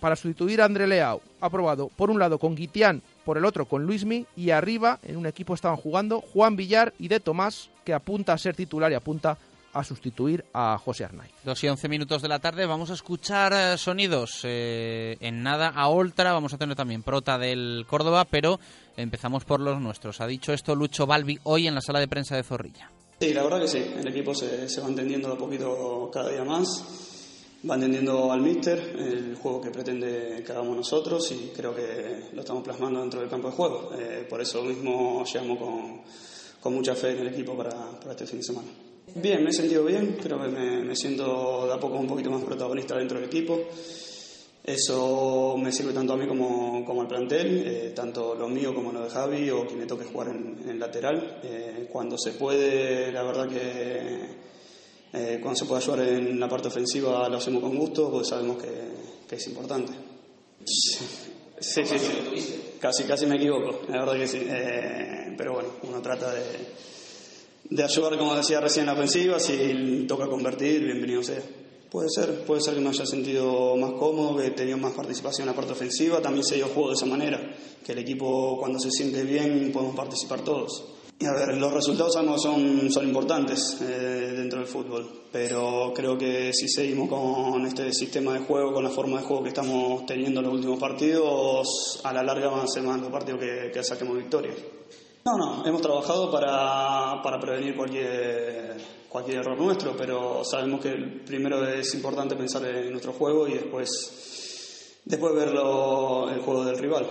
[0.00, 1.22] para sustituir a André Leao.
[1.40, 5.16] Ha aprobado por un lado con Guitián, por el otro con Luismi y arriba en
[5.16, 8.96] un equipo estaban jugando Juan Villar y de Tomás, que apunta a ser titular y
[8.96, 9.38] apunta a
[9.84, 11.32] sustituir a José Arnaiz.
[11.44, 14.40] Dos y once minutos de la tarde, vamos a escuchar eh, sonidos.
[14.44, 18.60] eh, en nada a Oltra, vamos a tener también prota del Córdoba, pero
[18.96, 20.20] empezamos por los nuestros.
[20.20, 22.90] Ha dicho esto Lucho Balbi hoy en la sala de prensa de Zorrilla.
[23.20, 23.78] Sí, la verdad que sí.
[23.78, 27.08] El equipo se, se va entendiendo de a poquito cada día más.
[27.68, 32.40] Va entendiendo al míster, el juego que pretende que hagamos nosotros y creo que lo
[32.40, 33.90] estamos plasmando dentro del campo de juego.
[33.96, 36.00] Eh, por eso mismo llegamos con,
[36.60, 37.70] con mucha fe en el equipo para,
[38.00, 38.68] para este fin de semana.
[39.14, 42.30] Bien, me he sentido bien, creo que me, me siento de a poco un poquito
[42.30, 43.60] más protagonista dentro del equipo.
[44.64, 48.92] Eso me sirve tanto a mí como, como al plantel, eh, tanto lo mío como
[48.92, 51.40] lo de Javi o quien me toque jugar en, en el lateral.
[51.42, 54.20] Eh, cuando se puede, la verdad que
[55.12, 58.62] eh, cuando se puede ayudar en la parte ofensiva lo hacemos con gusto, porque sabemos
[58.62, 58.70] que,
[59.28, 59.92] que es importante.
[60.64, 61.04] Sí,
[61.60, 62.60] sí, sí.
[62.80, 64.46] Casi, casi me equivoco, la verdad que sí.
[64.48, 66.42] Eh, pero bueno, uno trata de,
[67.68, 69.38] de ayudar, como decía recién, en la ofensiva.
[69.38, 71.42] Si toca convertir, bienvenido sea.
[71.90, 75.46] Puede ser, puede ser que me haya sentido más cómodo, que he tenido más participación
[75.46, 76.22] en la parte ofensiva.
[76.22, 77.54] También sé yo juego de esa manera,
[77.84, 80.84] que el equipo cuando se siente bien podemos participar todos.
[81.18, 86.52] Y a ver, los resultados son, son importantes eh, dentro del fútbol, pero creo que
[86.52, 90.40] si seguimos con este sistema de juego, con la forma de juego que estamos teniendo
[90.40, 93.84] en los últimos partidos, a la larga van a ser más los partidos que, que
[93.84, 94.56] saquemos victorias.
[95.24, 98.76] No, no, hemos trabajado para, para prevenir cualquier,
[99.08, 100.90] cualquier error nuestro, pero sabemos que
[101.24, 106.76] primero es importante pensar en nuestro juego y después, después ver lo- el juego del
[106.78, 107.06] rival.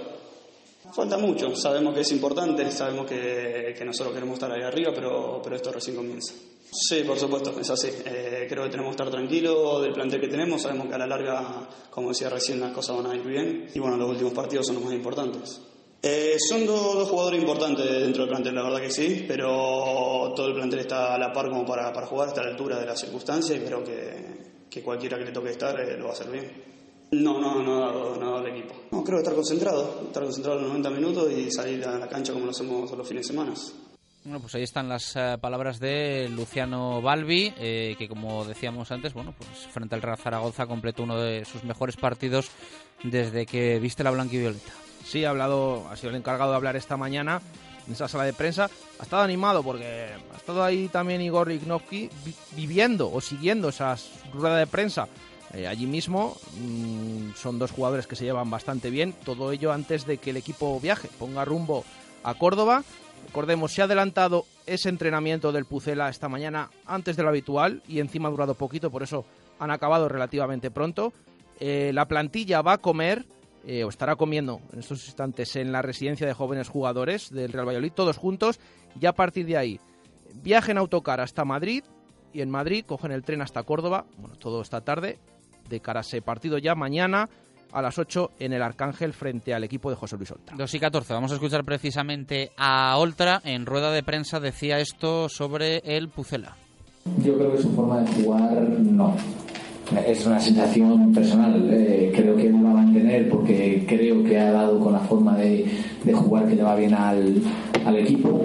[0.93, 5.39] Falta mucho, sabemos que es importante, sabemos que, que nosotros queremos estar ahí arriba, pero,
[5.41, 6.33] pero esto recién comienza.
[6.69, 7.87] Sí, por supuesto, es así.
[8.05, 11.07] Eh, creo que tenemos que estar tranquilos del plantel que tenemos, sabemos que a la
[11.07, 14.65] larga, como decía recién, las cosas van a ir bien y bueno, los últimos partidos
[14.67, 15.61] son los más importantes.
[16.03, 20.47] Eh, son dos, dos jugadores importantes dentro del plantel, la verdad que sí, pero todo
[20.47, 22.87] el plantel está a la par como para, para jugar, está a la altura de
[22.87, 26.13] las circunstancias y creo que, que cualquiera que le toque estar eh, lo va a
[26.13, 26.51] hacer bien.
[27.11, 28.73] No, no, no ha dado, no el equipo.
[28.91, 32.33] No, creo que estar concentrado, estar concentrado los 90 minutos y salir a la cancha
[32.33, 33.53] como lo hacemos los fines de semana.
[34.23, 39.13] Bueno, pues ahí están las eh, palabras de Luciano Balbi, eh, que como decíamos antes,
[39.13, 42.49] bueno, pues frente al Real Zaragoza completó uno de sus mejores partidos
[43.03, 44.71] desde que viste la blanquivioleta.
[45.05, 47.41] Sí, ha hablado, ha sido el encargado de hablar esta mañana
[47.87, 48.69] en esa sala de prensa.
[48.99, 54.09] Ha estado animado porque ha estado ahí también Igor Lignovsky vi- viviendo o siguiendo esas
[54.33, 55.07] ruedas de prensa
[55.53, 56.37] eh, allí mismo.
[56.59, 59.13] Mm, son dos jugadores que se llevan bastante bien.
[59.25, 61.83] Todo ello antes de que el equipo viaje, ponga rumbo
[62.23, 62.83] a Córdoba.
[63.27, 67.99] Recordemos, se ha adelantado ese entrenamiento del Pucela esta mañana antes de lo habitual y
[67.99, 69.25] encima ha durado poquito, por eso
[69.59, 71.11] han acabado relativamente pronto.
[71.59, 73.25] Eh, la plantilla va a comer
[73.65, 77.67] eh, o estará comiendo en estos instantes en la residencia de jóvenes jugadores del Real
[77.67, 78.59] Valladolid, todos juntos,
[78.99, 79.79] y a partir de ahí
[80.43, 81.83] viajen autocar hasta Madrid
[82.33, 85.19] y en Madrid cogen el tren hasta Córdoba, bueno, todo esta tarde,
[85.69, 87.29] de cara a ese partido ya mañana
[87.71, 90.55] a las 8 en el Arcángel frente al equipo de José Luis Oltra.
[90.57, 93.41] 2 y 14, vamos a escuchar precisamente a Oltra.
[93.43, 96.55] En rueda de prensa decía esto sobre el Pucela.
[97.23, 99.15] Yo creo que su forma de jugar no.
[100.07, 101.69] Es una sensación personal.
[101.71, 105.37] Eh, creo que no va a mantener porque creo que ha dado con la forma
[105.37, 105.65] de,
[106.03, 107.41] de jugar que le va bien al,
[107.85, 108.41] al equipo.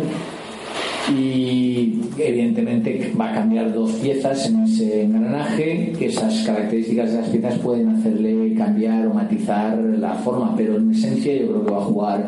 [1.09, 5.93] Y evidentemente va a cambiar dos piezas en ese engranaje.
[5.97, 10.91] que Esas características de las piezas pueden hacerle cambiar o matizar la forma, pero en
[10.91, 12.27] esencia yo creo que va a jugar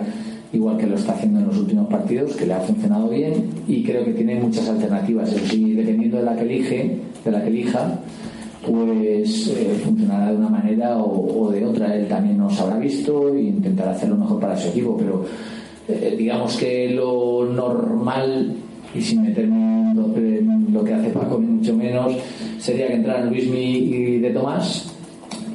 [0.53, 3.83] igual que lo está haciendo en los últimos partidos, que le ha funcionado bien y
[3.83, 5.33] creo que tiene muchas alternativas.
[5.33, 7.99] Es decir, dependiendo de la que elige, de la que elija,
[8.69, 11.95] pues eh, funcionará de una manera o, de otra.
[11.95, 15.25] Él también nos habrá visto e intentará hacer lo mejor para su equipo, pero
[15.89, 18.55] eh, digamos que lo normal
[18.95, 22.13] y sin meterme en lo, que hace Paco, ni mucho menos,
[22.59, 24.93] sería que entraran Luismi y De Tomás,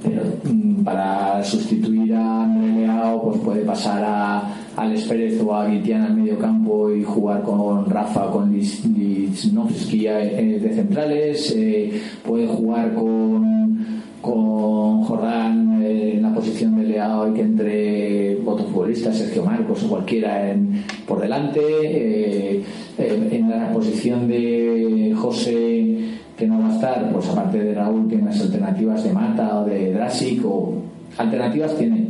[0.04, 5.68] pero mm, para sustituir a André Leao pues puede pasar a Alex Pérez o a
[5.68, 12.48] Guitián al medio campo y jugar con Rafa con Lichnowsky eh, de centrales eh, puede
[12.48, 19.12] jugar con con Jordán eh, en la posición de Leao y que entre otro futbolista,
[19.12, 22.64] Sergio Marcos o cualquiera en, por delante
[22.98, 25.98] en la posición de José
[26.38, 29.66] que no va a estar, pues aparte de Raúl tiene las alternativas de Mata o
[29.66, 30.82] de Drasic o
[31.18, 32.03] alternativas tiene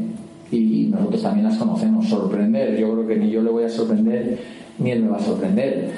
[0.58, 2.08] y nosotros también las conocemos.
[2.08, 4.40] Sorprender, yo creo que ni yo le voy a sorprender
[4.80, 5.92] ni él me va a sorprender.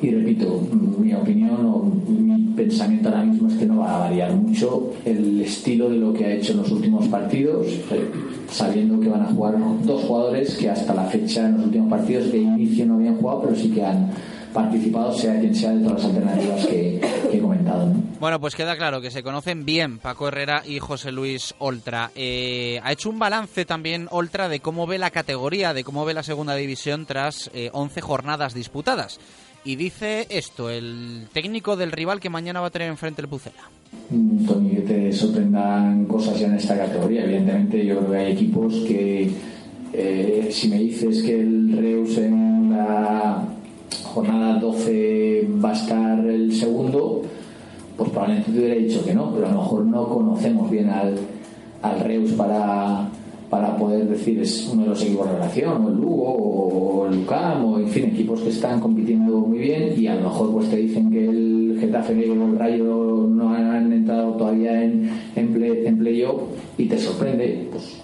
[0.00, 0.60] Y repito,
[0.98, 5.40] mi opinión o mi pensamiento ahora mismo es que no va a variar mucho el
[5.40, 8.10] estilo de lo que ha hecho en los últimos partidos, eh,
[8.50, 12.30] sabiendo que van a jugar dos jugadores que hasta la fecha en los últimos partidos
[12.30, 14.10] de inicio no habían jugado, pero sí que han
[14.56, 17.00] participado, sea quien sea, de todas las alternativas que,
[17.32, 17.92] he comentado.
[18.18, 22.10] Bueno, pues queda claro que se conocen bien Paco Herrera y José Luis Oltra.
[22.14, 26.14] Eh, ha hecho un balance también Oltra de cómo ve la categoría, de cómo ve
[26.14, 29.20] la segunda división tras 11 eh, jornadas disputadas.
[29.64, 33.68] Y dice esto, el técnico del rival que mañana va a tener enfrente el Pucela.
[34.10, 37.24] Mm, Tony, que te sorprendan cosas ya en esta categoría.
[37.24, 39.30] Evidentemente, yo creo que hay equipos que,
[39.92, 43.44] eh, si me dices que el Reus en la
[44.16, 47.20] jornada 12 va a estar el segundo,
[47.98, 51.16] pues probablemente te hubiera dicho que no, pero a lo mejor no conocemos bien al,
[51.82, 53.10] al Reus para,
[53.50, 57.16] para poder decir es uno de los equipos de relación, o el Lugo, o el
[57.16, 60.70] Lucam, o en fin, equipos que están compitiendo muy bien y a lo mejor pues
[60.70, 65.82] te dicen que el Getafe o el Rayo no han entrado todavía en, en, play,
[65.84, 66.40] en playoff
[66.78, 68.00] y te sorprende, pues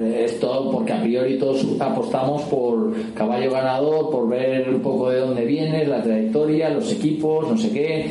[0.00, 5.44] esto porque a priori todos apostamos por caballo ganador, por ver un poco de dónde
[5.44, 8.10] viene, la trayectoria, los equipos, no sé qué.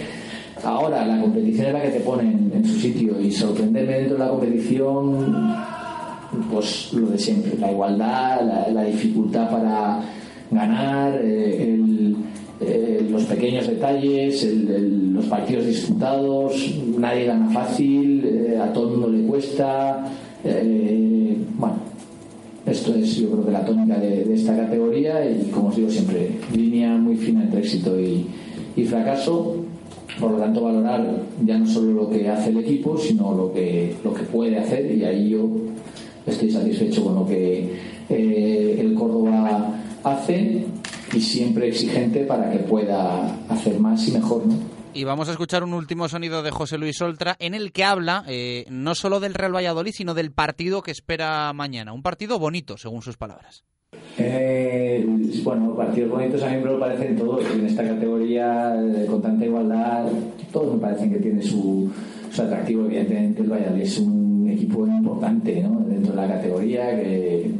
[0.63, 4.23] Ahora, la competición es la que te ponen en su sitio y sorprenderme dentro de
[4.23, 5.55] la competición,
[6.51, 10.01] pues lo de siempre, la igualdad, la, dificultad para
[10.49, 11.77] ganar, eh,
[12.61, 16.53] eh, los pequeños detalles, los partidos disputados,
[16.97, 20.05] nadie gana fácil, eh, a todo el mundo le cuesta.
[20.45, 21.75] Eh, bueno,
[22.65, 26.31] esto es yo creo que la tónica de, esta categoría y como os digo siempre,
[26.53, 28.27] línea muy fina entre éxito y,
[28.85, 29.57] fracaso.
[30.19, 33.95] Por lo tanto, valorar ya no solo lo que hace el equipo, sino lo que,
[34.03, 35.49] lo que puede hacer y ahí yo
[36.25, 37.71] estoy satisfecho con lo que
[38.09, 40.63] eh, el Córdoba hace
[41.13, 44.43] y siempre exigente para que pueda hacer más y mejor.
[44.95, 48.23] Y vamos a escuchar un último sonido de José Luis Oltra en el que habla
[48.29, 51.91] eh, no solo del Real Valladolid, sino del partido que espera mañana.
[51.91, 53.65] Un partido bonito, según sus palabras.
[54.17, 55.05] Eh,
[55.43, 57.43] bueno, partidos bonitos a mí me lo parecen todos.
[57.51, 60.05] En esta categoría, eh, con tanta igualdad,
[60.53, 61.91] todos me parecen que tiene su,
[62.31, 62.85] atractivo.
[62.85, 67.51] Evidentemente, el Valladolid es un equipo importante dentro de la categoría que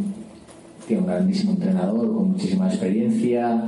[0.87, 3.61] tiene un grandísimo entrenador con muchísima experiencia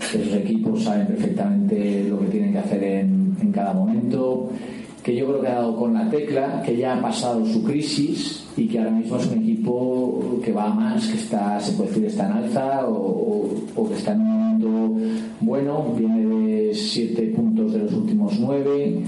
[0.00, 4.50] esos equipos saben perfectamente lo que tienen que hacer en, en cada momento,
[5.02, 8.44] que yo creo que ha dado con la tecla, que ya ha pasado su crisis
[8.56, 11.90] y que ahora mismo es un equipo que va a más, que está, se puede
[11.90, 15.10] decir, está en alza o, que está en un momento
[15.40, 19.00] bueno, viene de siete puntos de los últimos nueve,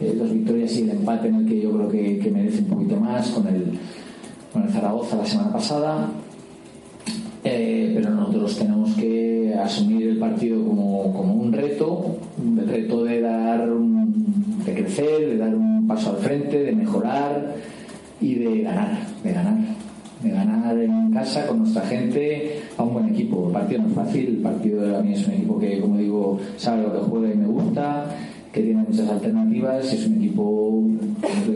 [0.00, 2.68] eh, dos victorias y el empate en el que yo creo que, que merece un
[2.68, 3.78] poquito más con el,
[4.52, 6.10] con el Zaragoza la semana pasada
[7.44, 13.68] eh, pero nosotros tenemos que asumir el partido como, un reto, el reto de dar
[13.68, 17.54] de crecer, de dar un paso al frente, de mejorar
[18.20, 19.58] y de ganar, de ganar,
[20.22, 23.46] de ganar en casa con nuestra gente a un buen equipo.
[23.46, 26.38] El partido no es fácil, el partido a mí es un equipo que, como digo,
[26.58, 28.04] sabe lo que juega y me gusta,
[28.52, 30.84] que tiene muchas alternativas, es un equipo,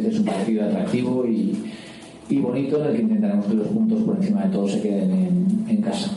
[0.08, 1.54] es un partido atractivo y
[2.28, 5.10] y bonito en el que intentaremos que los puntos por encima de todo se queden
[5.12, 6.10] en, en casa.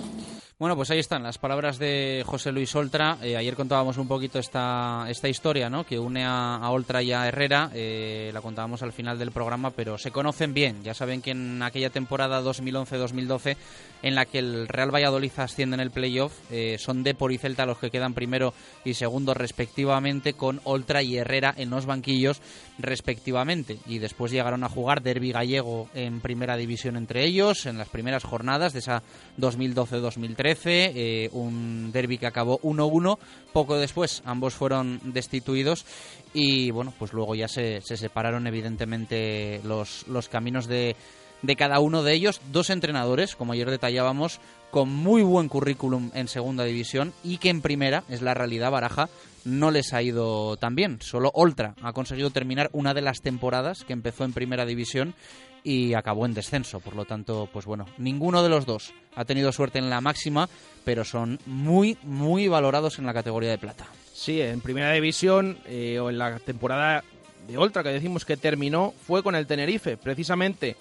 [0.60, 3.20] Bueno, pues ahí están las palabras de José Luis Oltra.
[3.22, 5.86] Eh, ayer contábamos un poquito esta, esta historia, ¿no?
[5.86, 7.70] Que une a, Oltra y a Herrera.
[7.76, 10.84] Eh, la contábamos al final del programa, pero se conocen bien.
[10.84, 13.56] Ya saben que en aquella temporada 2011-2012,
[14.02, 17.68] en la que el Real Valladolid asciende en el playoff, eh, son Depor y Celta
[17.68, 22.42] los que quedan primero y segundo respectivamente, con Oltra y Herrera en los banquillos
[22.80, 23.78] respectivamente.
[23.86, 28.24] Y después llegaron a jugar Derby Gallego en primera división entre ellos, en las primeras
[28.24, 29.04] jornadas de esa
[29.38, 33.18] 2012-2013 eh, un derby que acabó 1-1.
[33.54, 35.86] Poco después ambos fueron destituidos
[36.34, 40.96] y bueno, pues luego ya se, separaron evidentemente los, los caminos de,
[41.42, 42.42] de cada uno de ellos.
[42.52, 44.40] Dos entrenadores, como ayer detallábamos,
[44.72, 49.10] con muy buen currículum en segunda división y que en primera, es la realidad, Baraja,
[49.46, 51.00] no les ha ido tan bien.
[51.02, 55.16] Solo Oltra ha conseguido terminar una de las temporadas que empezó en primera división
[55.64, 56.80] y acabó en descenso.
[56.80, 60.50] Por lo tanto, pues bueno, ninguno de los dos ha tenido suerte en la máxima,
[60.84, 63.86] pero son muy, muy valorados en la categoría de plata.
[64.14, 67.04] Sí, en primera división eh, o en la temporada
[67.48, 70.76] de Oltra que decimos que terminó fue con el Tenerife, precisamente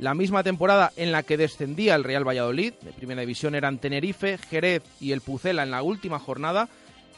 [0.00, 2.72] la misma temporada en la que descendía el Real Valladolid.
[2.80, 6.68] De primera división eran Tenerife, Jerez y el Pucela en la última jornada.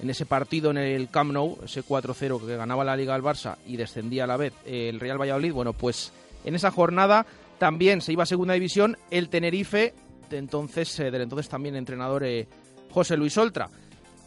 [0.00, 3.56] En ese partido en el Camp Nou, ese 4-0 que ganaba la Liga al Barça
[3.66, 6.12] y descendía a la vez el Real Valladolid, bueno, pues
[6.44, 7.26] en esa jornada
[7.62, 9.94] también se iba a segunda división el Tenerife,
[10.28, 12.48] de entonces, eh, del entonces también entrenador eh,
[12.90, 13.70] José Luis Oltra.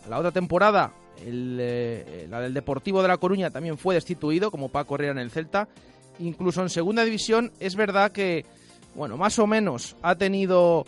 [0.10, 0.94] La otra temporada,
[1.26, 5.18] el, eh, la del Deportivo de La Coruña, también fue destituido, como Paco Herrera en
[5.18, 5.68] el Celta.
[6.20, 8.46] Incluso en segunda división es verdad que,
[8.96, 10.86] bueno, más o menos ha tenido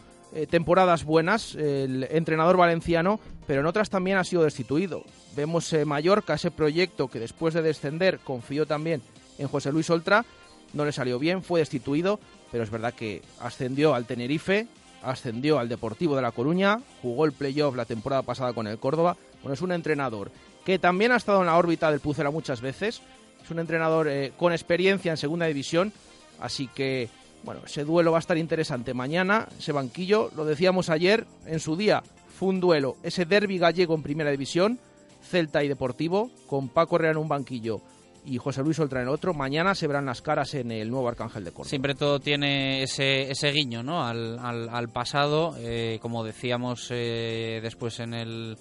[0.49, 5.03] temporadas buenas el entrenador valenciano, pero en otras también ha sido destituido.
[5.35, 9.01] Vemos Mallorca, ese proyecto que después de descender confió también
[9.37, 10.25] en José Luis Oltra,
[10.73, 12.19] no le salió bien, fue destituido,
[12.51, 14.67] pero es verdad que ascendió al Tenerife,
[15.03, 19.17] ascendió al Deportivo de La Coruña, jugó el playoff la temporada pasada con el Córdoba.
[19.41, 20.31] Bueno, es un entrenador
[20.65, 23.01] que también ha estado en la órbita del Pucela muchas veces,
[23.43, 25.93] es un entrenador eh, con experiencia en segunda división,
[26.39, 27.09] así que
[27.43, 31.77] bueno, ese duelo va a estar interesante mañana, ese banquillo, lo decíamos ayer, en su
[31.77, 32.03] día
[32.37, 34.79] fue un duelo, ese derby gallego en primera división,
[35.23, 37.81] Celta y Deportivo, con Paco Herrera en un banquillo
[38.27, 39.33] y José Luis Oltra en el otro.
[39.33, 41.69] Mañana se verán las caras en el nuevo Arcángel de Córdoba.
[41.69, 44.05] Siempre todo tiene ese, ese guiño ¿no?
[44.05, 45.55] al, al, pasado.
[45.59, 48.57] Eh, como decíamos eh, después en el,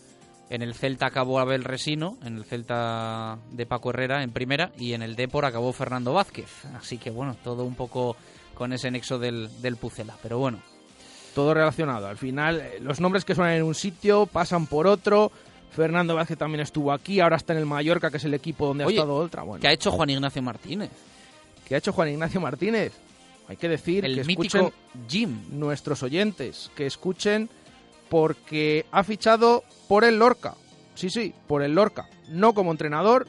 [0.51, 4.93] en el Celta acabó Abel Resino, en el Celta de Paco Herrera en primera y
[4.93, 6.65] en el Depor acabó Fernando Vázquez.
[6.77, 8.17] Así que bueno, todo un poco
[8.55, 10.15] con ese nexo del, del Pucela.
[10.23, 10.61] Pero bueno.
[11.35, 12.07] Todo relacionado.
[12.07, 15.31] Al final, eh, los nombres que suenan en un sitio pasan por otro
[15.71, 18.85] Fernando Vázquez también estuvo aquí, ahora está en el Mallorca, que es el equipo donde
[18.85, 19.43] ha estado otra.
[19.43, 20.91] Bueno, ¿Qué ha hecho Juan Ignacio Martínez?
[21.67, 22.93] ¿Qué ha hecho Juan Ignacio Martínez?
[23.49, 24.73] Hay que decir el que mítico
[25.09, 27.49] Jim, nuestros oyentes, que escuchen
[28.09, 30.55] porque ha fichado por el Lorca.
[30.95, 32.09] Sí, sí, por el Lorca.
[32.29, 33.27] No como entrenador,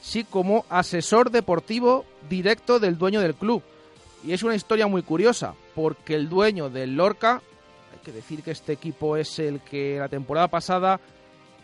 [0.00, 3.62] sí como asesor deportivo directo del dueño del club.
[4.24, 7.40] Y es una historia muy curiosa, porque el dueño del Lorca,
[7.92, 11.00] hay que decir que este equipo es el que la temporada pasada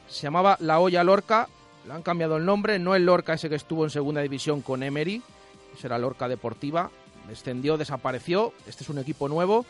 [0.08, 1.48] se llamaba La Olla Lorca,
[1.86, 4.82] le han cambiado el nombre, no el Lorca ese que estuvo en segunda división con
[4.82, 5.22] Emery,
[5.76, 6.90] ese era Lorca Deportiva,
[7.28, 9.64] descendió, desapareció, este es un equipo nuevo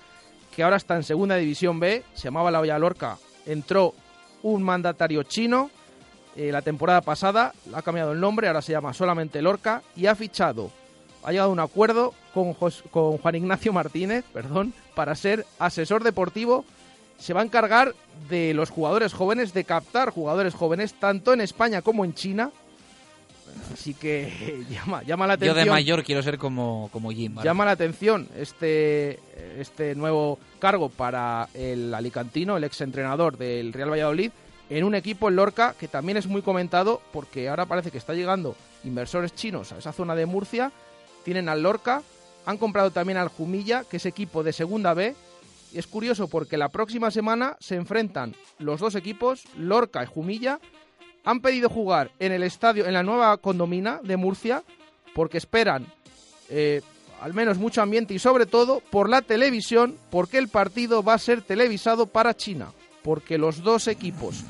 [0.54, 3.94] que ahora está en segunda división B, se llamaba La Olla Lorca, entró
[4.42, 5.70] un mandatario chino
[6.36, 10.06] eh, la temporada pasada, le ha cambiado el nombre, ahora se llama solamente Lorca y
[10.06, 10.70] ha fichado,
[11.22, 16.64] ha llegado a un acuerdo con, con Juan Ignacio Martínez, perdón, para ser asesor deportivo
[17.18, 17.94] se va a encargar
[18.28, 22.50] de los jugadores jóvenes, de captar jugadores jóvenes, tanto en España como en China.
[23.72, 25.56] Así que llama, llama la atención.
[25.56, 27.36] Yo de mayor quiero ser como, como Jim.
[27.42, 29.20] Llama la atención este,
[29.58, 34.30] este nuevo cargo para el alicantino, el exentrenador del Real Valladolid,
[34.70, 38.14] en un equipo en Lorca que también es muy comentado porque ahora parece que está
[38.14, 40.72] llegando inversores chinos a esa zona de Murcia.
[41.24, 42.02] Tienen al Lorca,
[42.46, 45.14] han comprado también al Jumilla, que es equipo de segunda B,
[45.78, 50.60] es curioso porque la próxima semana se enfrentan los dos equipos, Lorca y Jumilla.
[51.24, 54.62] Han pedido jugar en el estadio, en la nueva condomina de Murcia,
[55.14, 55.86] porque esperan
[56.50, 56.82] eh,
[57.20, 61.18] al menos mucho ambiente y sobre todo por la televisión, porque el partido va a
[61.18, 62.72] ser televisado para China,
[63.02, 64.44] porque los dos equipos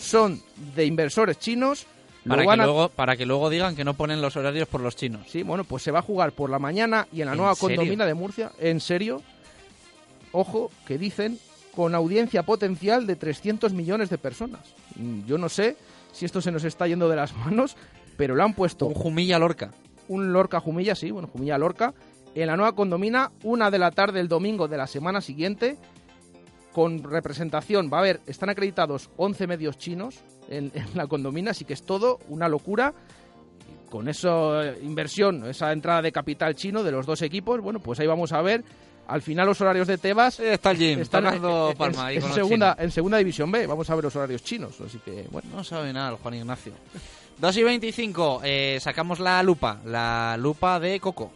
[0.00, 0.42] son
[0.74, 1.86] de inversores chinos.
[2.26, 5.22] Para que, luego, para que luego digan que no ponen los horarios por los chinos.
[5.28, 8.04] Sí, bueno, pues se va a jugar por la mañana y en la nueva condomina
[8.04, 8.52] de Murcia.
[8.58, 9.22] ¿En serio?
[10.32, 11.38] Ojo, que dicen
[11.74, 14.74] con audiencia potencial de 300 millones de personas.
[14.96, 15.76] Mm, yo no sé
[16.12, 17.76] si esto se nos está yendo de las manos,
[18.16, 18.86] pero lo han puesto.
[18.86, 19.70] Un Jumilla Lorca.
[20.08, 21.94] Un Lorca Jumilla, sí, bueno, Jumilla Lorca.
[22.34, 25.78] En la nueva condomina, una de la tarde el domingo de la semana siguiente,
[26.72, 27.90] con representación.
[27.92, 32.18] Va a haber, están acreditados 11 medios chinos en, la condomina, así que es todo
[32.28, 32.94] una locura.
[33.88, 38.06] Con esa inversión, esa entrada de capital chino de los dos equipos, bueno, pues ahí
[38.06, 38.62] vamos a ver
[39.06, 42.90] al final los horarios de Tebas está el Jim, están dando palma en, segunda, en
[42.90, 43.66] segunda división B.
[43.66, 45.48] Vamos a ver los horarios chinos, así que bueno.
[45.54, 46.72] No sabe nada el Juan Ignacio.
[47.38, 51.32] 2 y 25, eh, sacamos la lupa, la lupa de Coco.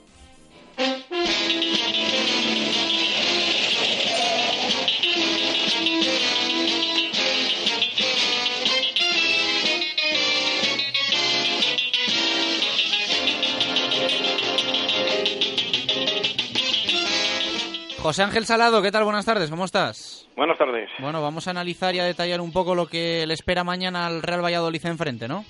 [18.04, 19.04] José Ángel Salado, ¿qué tal?
[19.04, 20.28] Buenas tardes, ¿cómo estás?
[20.36, 20.90] Buenas tardes.
[20.98, 24.20] Bueno, vamos a analizar y a detallar un poco lo que le espera mañana al
[24.20, 25.46] Real Valladolid enfrente, ¿no?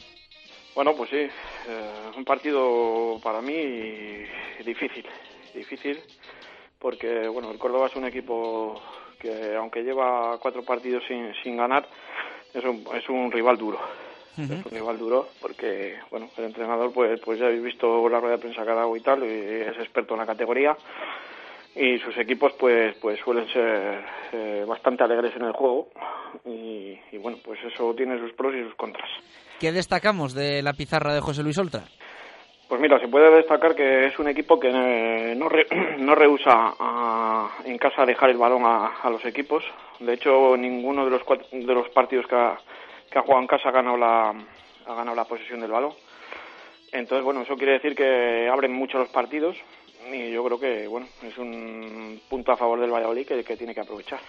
[0.77, 1.31] Bueno, pues sí, eh,
[2.17, 3.57] un partido para mí
[4.65, 5.05] difícil,
[5.53, 5.99] difícil,
[6.79, 8.81] porque bueno, el Córdoba es un equipo
[9.19, 11.89] que aunque lleva cuatro partidos sin, sin ganar,
[12.55, 13.81] es un, es un rival duro.
[14.39, 18.37] Es un rival duro porque, bueno, el entrenador, pues, pues ya habéis visto la rueda
[18.37, 20.77] de prensa que ha dado y tal, y es experto en la categoría
[21.77, 25.89] y sus equipos pues pues suelen ser eh, bastante alegres en el juego
[26.45, 29.11] y, y, bueno pues eso tiene sus pros y sus contras
[29.61, 31.85] ¿Qué destacamos de la pizarra de José Luis Oltra?
[32.69, 35.67] Pues mira, se puede destacar que es un equipo que eh, no, re,
[35.99, 39.63] no rehúsa a, en casa dejar el balón a, a, los equipos.
[40.01, 42.59] De hecho, ninguno de los cuatro, de los partidos que ha,
[43.11, 44.31] que ha jugado en casa ha ganado la
[44.87, 45.95] ha ganado la posesión del balón.
[46.93, 49.57] Entonces, bueno, eso quiere decir que abren mucho los partidos
[50.13, 53.75] y yo creo que bueno es un punto a favor del Valladolid que, que tiene
[53.75, 54.21] que aprovechar.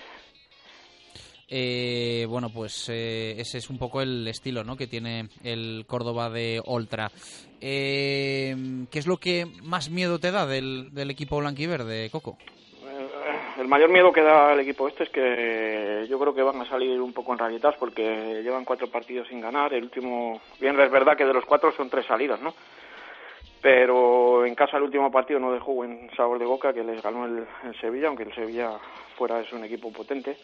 [1.47, 4.75] Eh, bueno, pues eh, ese es un poco el estilo ¿no?
[4.75, 7.11] que tiene el Córdoba de Oltra.
[7.61, 8.55] Eh,
[8.89, 12.37] ¿Qué es lo que más miedo te da del, del equipo blanquiverde, Coco?
[12.83, 13.07] Eh,
[13.59, 16.69] el mayor miedo que da el equipo este es que yo creo que van a
[16.69, 19.73] salir un poco en rayitas porque llevan cuatro partidos sin ganar.
[19.73, 22.55] El último, bien es verdad que de los cuatro son tres salidas, ¿no?
[23.65, 27.25] Pero en casa el último partido no dejó buen sabor de boca que les ganó
[27.25, 28.73] el, el, Sevilla, aunque el Sevilla
[29.17, 30.37] fuera es un equipo potente.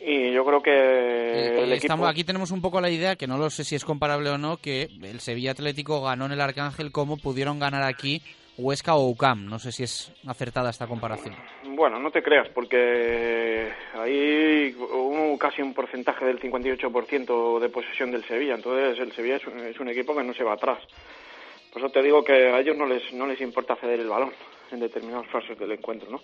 [0.00, 2.10] Y yo creo que eh, el Estamos, equipo...
[2.10, 4.56] Aquí tenemos un poco la idea, que no lo sé si es comparable o no,
[4.56, 8.20] que el Sevilla Atlético ganó en el Arcángel como pudieron ganar aquí
[8.58, 9.46] Huesca o UCAM.
[9.46, 11.36] No sé si es acertada esta comparación.
[11.62, 18.24] Bueno, no te creas, porque ahí hubo casi un porcentaje del 58% de posesión del
[18.24, 18.56] Sevilla.
[18.56, 20.80] Entonces el Sevilla es un, es un equipo que no se va atrás.
[21.72, 24.32] Por eso te digo que a ellos no les, no les importa ceder el balón
[24.72, 26.20] en determinados fases del encuentro, ¿no?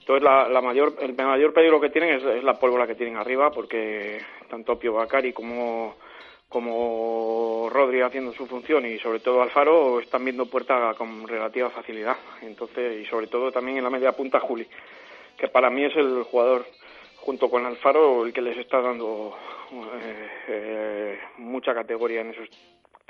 [0.00, 3.16] Entonces, la, la mayor, el mayor peligro que tienen es, es, la pólvora que tienen
[3.16, 5.96] arriba, porque tanto Pio Bacari como,
[6.48, 12.16] como Rodri haciendo su función y sobre todo Alfaro están viendo puerta con relativa facilidad.
[12.42, 14.66] Entonces, y sobre todo también en la media punta Juli,
[15.38, 16.66] que para mí es el jugador
[17.18, 19.36] junto con Alfaro el que les está dando
[19.72, 22.48] eh, eh, mucha categoría en esos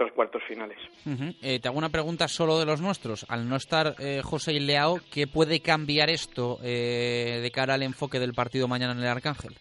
[0.01, 0.79] tres cuartos finales.
[1.05, 1.35] Uh -huh.
[1.43, 3.27] eh, te hago una pregunta solo de los nuestros.
[3.29, 7.83] Al no estar eh, José y Leao, ¿qué puede cambiar esto eh, de cara al
[7.83, 9.55] enfoque del partido mañana en el Arcángel?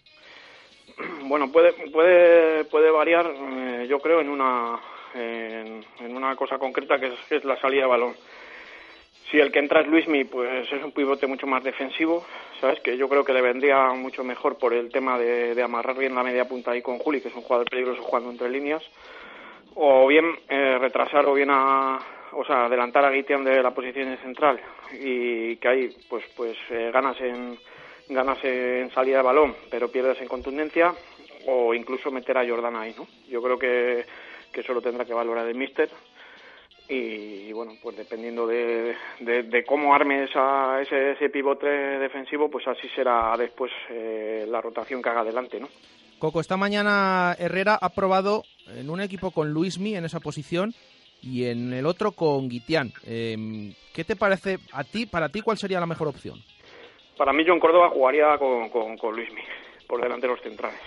[1.30, 4.80] Bueno, puede puede puede variar, eh, yo creo, en una
[5.14, 8.14] en, en, una cosa concreta que es, que es, la salida de balón.
[9.30, 12.24] Si el que entra es Luismi, pues es un pivote mucho más defensivo,
[12.60, 12.80] ¿sabes?
[12.80, 16.14] Que yo creo que le vendría mucho mejor por el tema de, de amarrar bien
[16.14, 18.82] la media punta ahí con Juli, que es un jugador peligroso jugando entre líneas
[19.74, 21.98] o bien eh, retrasar o bien a
[22.32, 24.60] o sea adelantar a Guitián de la posición central
[24.92, 27.58] y que ahí pues pues eh, ganas en
[28.08, 30.92] ganas en salida de balón pero pierdes en contundencia
[31.46, 34.04] o incluso meter a Jordan ahí no yo creo que
[34.52, 35.88] que eso lo tendrá que valorar el míster
[36.88, 42.50] y, y, bueno pues dependiendo de, de, de cómo arme esa, ese, ese pivote defensivo
[42.50, 45.68] pues así será después eh, la rotación que haga adelante no
[46.20, 48.42] Coco, esta mañana Herrera ha probado
[48.76, 50.74] en un equipo con Luismi en esa posición
[51.22, 52.92] y en el otro con Guitián.
[53.06, 56.38] Eh, ¿Qué te parece a ti, para ti, cuál sería la mejor opción?
[57.16, 59.40] Para mí, John Córdoba jugaría con, con, con Luismi,
[59.88, 60.80] por delante de los centrales.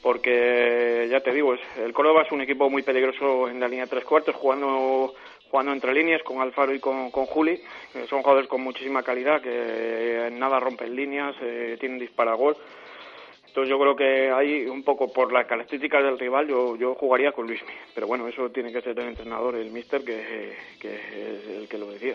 [0.00, 3.90] Porque, ya te digo, el Córdoba es un equipo muy peligroso en la línea de
[3.90, 5.14] tres cuartos, jugando
[5.50, 7.60] jugando entre líneas con Alfaro y con, con Juli.
[8.08, 12.56] Son jugadores con muchísima calidad que en nada rompen líneas, eh, tienen dispara gol.
[13.58, 17.32] Entonces yo creo que ahí un poco por las características del rival yo, yo jugaría
[17.32, 17.72] con Luismi.
[17.92, 21.76] Pero bueno, eso tiene que ser el entrenador, el míster, que, que es el que
[21.76, 22.14] lo decida.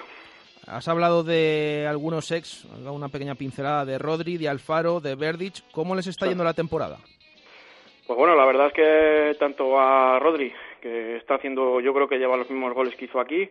[0.67, 5.69] Has hablado de algunos ex, una pequeña pincelada de Rodri, de Alfaro, de Verdic.
[5.73, 6.97] ¿Cómo les está yendo la temporada?
[8.07, 10.49] Pues bueno, la verdad es que tanto a Rodri,
[10.81, 13.49] que está haciendo, yo creo que lleva los mismos goles que hizo aquí,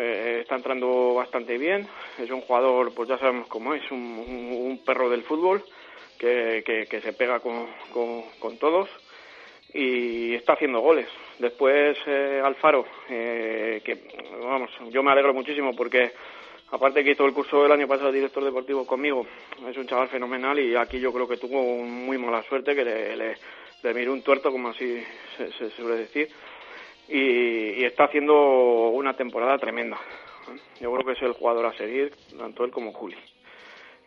[0.00, 1.86] eh, está entrando bastante bien.
[2.18, 5.62] Es un jugador, pues ya sabemos cómo es, un, un, un perro del fútbol
[6.20, 8.88] que, se pega con, todos
[9.72, 11.06] y está haciendo goles.
[11.38, 13.98] Después eh, Alfaro, eh, que
[14.42, 16.12] vamos, yo me alegro muchísimo porque
[16.70, 19.26] aparte que hizo el curso del año pasado director deportivo conmigo,
[19.66, 23.16] es un chaval fenomenal y aquí yo creo que tuvo muy mala suerte que le,
[23.16, 25.02] le, miró un tuerto, como así
[25.38, 26.28] se, se suele decir,
[27.08, 29.98] y, y está haciendo una temporada tremenda.
[30.80, 33.16] Yo creo que es el jugador a seguir, tanto él como Juli.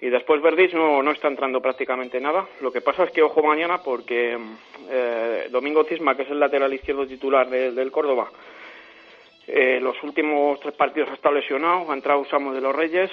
[0.04, 2.46] Y después Verdis no, no está entrando prácticamente nada.
[2.60, 4.38] Lo que pasa es que ojo mañana porque
[4.90, 8.30] eh, Domingo Cisma, que es el lateral izquierdo titular de, del Córdoba,
[9.48, 13.10] eh, los últimos tres partidos ha estado lesionado, ha entrado Usamo de los Reyes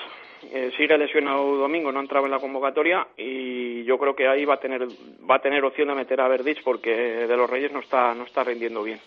[0.51, 4.45] eh, sigue lesionado domingo, no ha entrado en la convocatoria y yo creo que ahí
[4.45, 4.89] va a tener
[5.31, 8.25] va a tener opción de meter a Verdich porque de los Reyes no está no
[8.25, 8.99] está rindiendo bien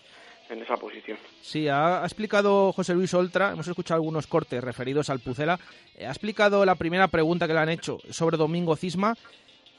[0.50, 1.16] en esa posición.
[1.42, 5.58] Sí, ha, ha explicado José Luis Oltra, hemos escuchado algunos cortes referidos al Pucela,
[5.96, 9.14] eh, ha explicado la primera pregunta que le han hecho sobre Domingo Cisma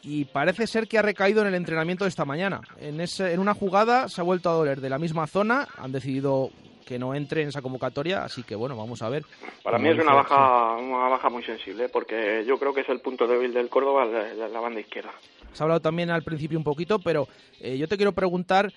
[0.02, 2.62] y parece ser que ha recaído en el entrenamiento de esta mañana.
[2.80, 5.92] En, ese, en una jugada se ha vuelto a doler de la misma zona, han
[5.92, 6.52] decidido
[6.86, 9.26] que no entre en esa convocatoria, así que bueno, vamos a ver.
[9.64, 13.00] Para mí es una baja una baja muy sensible porque yo creo que es el
[13.00, 15.10] punto débil del Córdoba la, la- banda izquierda.
[15.52, 17.28] Se ha hablado también al principio un poquito, pero
[17.60, 18.72] eh, yo te quiero preguntar,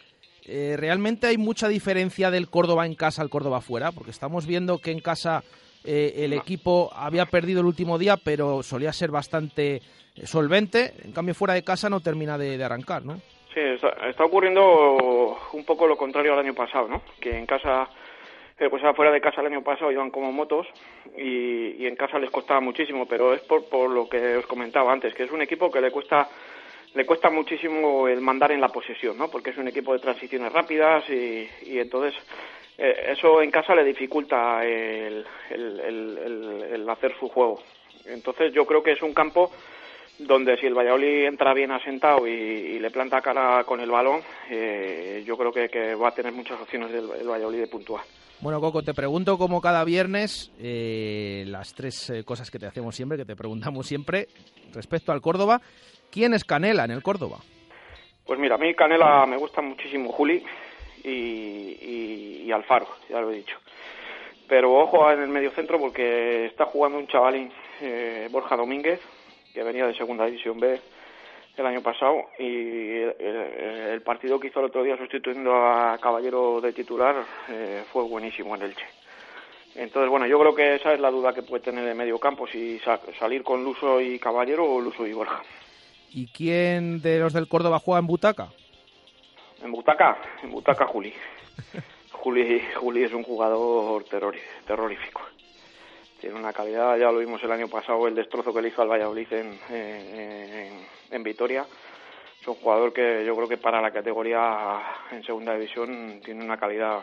[0.48, 3.92] eh, ¿realmente hay mucha diferencia del Córdoba en casa al Córdoba fuera?
[3.92, 5.42] Porque estamos viendo que en casa
[5.84, 9.80] eh, el equipo había perdido el último día, pero solía ser bastante eh,
[10.26, 13.16] solvente, en cambio fuera de casa no termina de, de arrancar, ¿no?
[13.54, 17.02] Sí, está, está ocurriendo un poco lo contrario al año pasado, ¿no?
[17.20, 17.88] Que en casa,
[18.58, 20.66] eh, pues afuera de casa el año pasado iban como motos
[21.16, 24.92] y, y en casa les costaba muchísimo, pero es por, por lo que os comentaba
[24.92, 26.28] antes, que es un equipo que le cuesta
[26.98, 29.30] le cuesta muchísimo el mandar en la posesión, ¿no?
[29.30, 32.12] Porque es un equipo de transiciones rápidas y, y entonces
[32.76, 37.62] eh, eso en casa le dificulta el, el- el- el- el hacer su juego.
[38.04, 39.52] Entonces yo creo que es un campo
[40.18, 44.20] donde si el Valladolid entra bien asentado y, le planta cara con el balón,
[44.50, 48.02] eh, yo creo que, va a tener muchas opciones del el Valladolid de puntuar.
[48.40, 52.94] Bueno, Coco, te pregunto como cada viernes eh, las tres eh, cosas que te hacemos
[52.94, 54.28] siempre, que te preguntamos siempre
[54.72, 55.60] respecto al Córdoba.
[56.12, 57.38] ¿Quién es Canela en el Córdoba?
[58.24, 60.44] Pues mira, a mí Canela me gusta muchísimo Juli
[61.02, 63.56] y, Alfaro, ya lo he dicho.
[64.48, 67.50] Pero ojo en el medio centro porque está jugando un chavalín,
[67.80, 69.00] eh, Borja Domínguez,
[69.52, 70.80] que venía de Segunda División B
[71.62, 75.98] el año pasado y el, el- el partido que hizo el otro día sustituyendo a
[75.98, 77.16] Caballero de titular
[77.48, 78.84] eh, fue buenísimo en Elche.
[79.74, 82.46] Entonces, bueno, yo creo que esa es la duda que puede tener de medio campo,
[82.46, 85.42] si sa- salir con Luso y Caballero o Luso y Borja.
[86.10, 88.48] ¿Y quién de los del Córdoba juega en Butaca?
[89.62, 91.12] En Butaca, en Butaca Juli.
[92.12, 94.04] Juli, Juli es un jugador
[94.66, 95.20] terrorífico.
[96.20, 98.88] Tiene una calidad, ya lo vimos el año pasado, el destrozo que le hizo al
[98.88, 101.64] Valladolid en, en, en Vitoria.
[102.40, 104.80] Es un jugador que yo creo que para la categoría
[105.12, 107.00] en segunda división tiene una calidad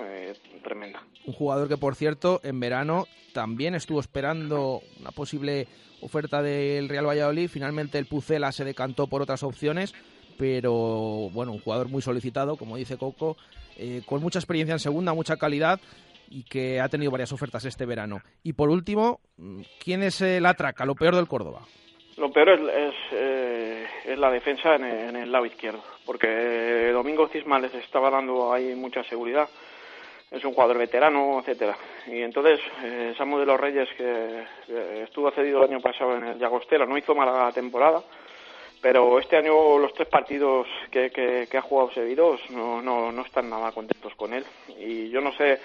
[0.00, 1.02] eh, tremenda.
[1.26, 5.68] Un jugador que, por cierto, en verano también estuvo esperando una posible
[6.00, 7.48] oferta del Real Valladolid.
[7.48, 9.94] Finalmente el Pucela se decantó por otras opciones,
[10.36, 13.36] pero bueno, un jugador muy solicitado, como dice Coco,
[13.76, 15.80] eh, con mucha experiencia en segunda, mucha calidad
[16.30, 18.20] y que ha tenido varias ofertas este verano.
[18.42, 19.20] Y por último,
[19.82, 21.62] ¿quién es el atraca, lo peor del Córdoba?
[22.16, 27.72] Lo peor es, es, eh, la defensa en el, lado izquierdo, porque Domingo Cisma les
[27.74, 29.48] estaba dando ahí mucha seguridad.
[30.30, 31.76] Es un jugador veterano, etcétera.
[32.06, 36.24] Y entonces, eh, Samu de los Reyes, que eh, estuvo cedido el año pasado en
[36.24, 38.02] el Llagostera, no hizo mala temporada,
[38.82, 43.72] pero este año los tres partidos que, ha jugado seguidos no, no, no están nada
[43.72, 44.44] contentos con él.
[44.78, 45.60] Y yo no sé,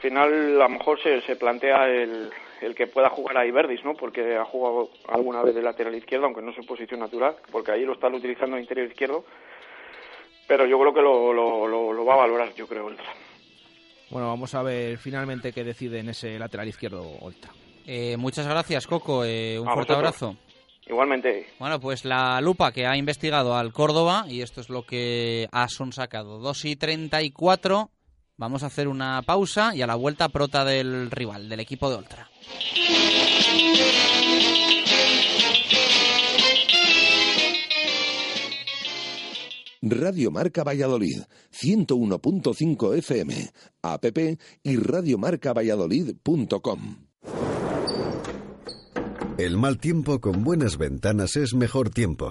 [0.00, 3.94] final a lo mejor se, se plantea el, el que pueda jugar a Iberdis, ¿no?
[3.94, 7.72] Porque ha jugado alguna vez de lateral izquierdo, aunque no es su posición natural, porque
[7.72, 9.24] ahí lo están utilizando de interior izquierdo.
[10.46, 13.04] Pero yo creo que lo, lo, lo, lo va a valorar, yo creo, Oltra.
[14.10, 17.52] Bueno, vamos a ver finalmente qué decide en ese lateral izquierdo Oltra.
[17.86, 19.24] Eh, muchas gracias, Coco.
[19.24, 20.22] Eh, un A fuerte vosotros.
[20.22, 20.36] abrazo.
[20.86, 21.46] Igualmente.
[21.60, 25.68] Bueno, pues la lupa que ha investigado al Córdoba, y esto es lo que ha
[25.68, 26.40] sacado.
[26.40, 27.90] 2 y 34.
[28.40, 31.96] Vamos a hacer una pausa y a la vuelta prota del rival, del equipo de
[31.96, 32.30] Oltra.
[39.82, 41.20] Radio Marca Valladolid,
[41.52, 43.50] 101.5 FM,
[43.82, 44.06] app
[44.62, 46.96] y radiomarcavalladolid.com.
[49.36, 52.30] El mal tiempo con buenas ventanas es mejor tiempo.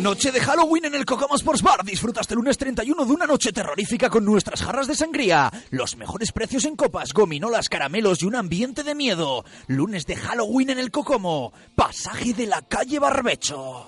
[0.00, 1.84] Noche de Halloween en el Cocoma Sports Bar.
[1.84, 5.50] Disfruta hasta el lunes 31 de una noche terrorífica con nuestras jarras de sangría.
[5.70, 9.44] Los mejores precios en copas, gominolas, caramelos y un ambiente de miedo.
[9.66, 11.52] Lunes de Halloween en el Cocomo.
[11.74, 13.86] Pasaje de la calle Barbecho.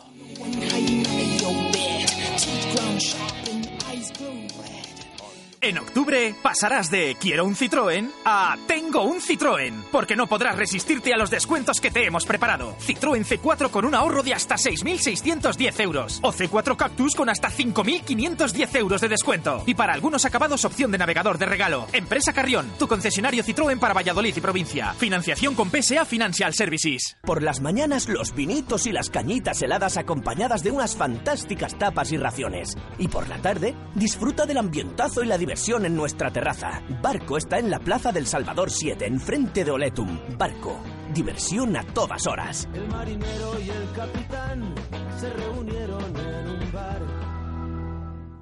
[5.62, 11.12] En octubre pasarás de quiero un Citroën a tengo un Citroën, porque no podrás resistirte
[11.12, 12.74] a los descuentos que te hemos preparado.
[12.78, 18.74] Citroën C4 con un ahorro de hasta 6.610 euros o C4 Cactus con hasta 5.510
[18.76, 19.62] euros de descuento.
[19.66, 21.86] Y para algunos acabados opción de navegador de regalo.
[21.92, 24.94] Empresa Carrión, tu concesionario Citroën para Valladolid y provincia.
[24.94, 27.18] Financiación con PSA Financial Services.
[27.20, 32.16] Por las mañanas los vinitos y las cañitas heladas acompañadas de unas fantásticas tapas y
[32.16, 32.78] raciones.
[32.96, 36.80] Y por la tarde disfruta del ambientazo y la diversión en nuestra terraza.
[37.02, 40.16] Barco está en la Plaza del Salvador 7, enfrente de Oletum.
[40.38, 40.80] Barco,
[41.12, 42.68] diversión a todas horas.
[42.72, 44.72] El marinero y el capitán
[45.18, 47.02] se reunieron en un bar.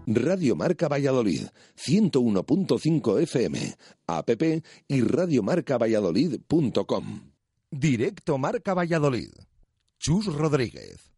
[0.07, 3.75] Radio Marca Valladolid, 101.5 FM,
[4.07, 4.31] app
[4.87, 7.33] y radiomarcavalladolid.com.
[7.71, 9.31] Directo Marca Valladolid.
[9.99, 11.11] Chus Rodríguez.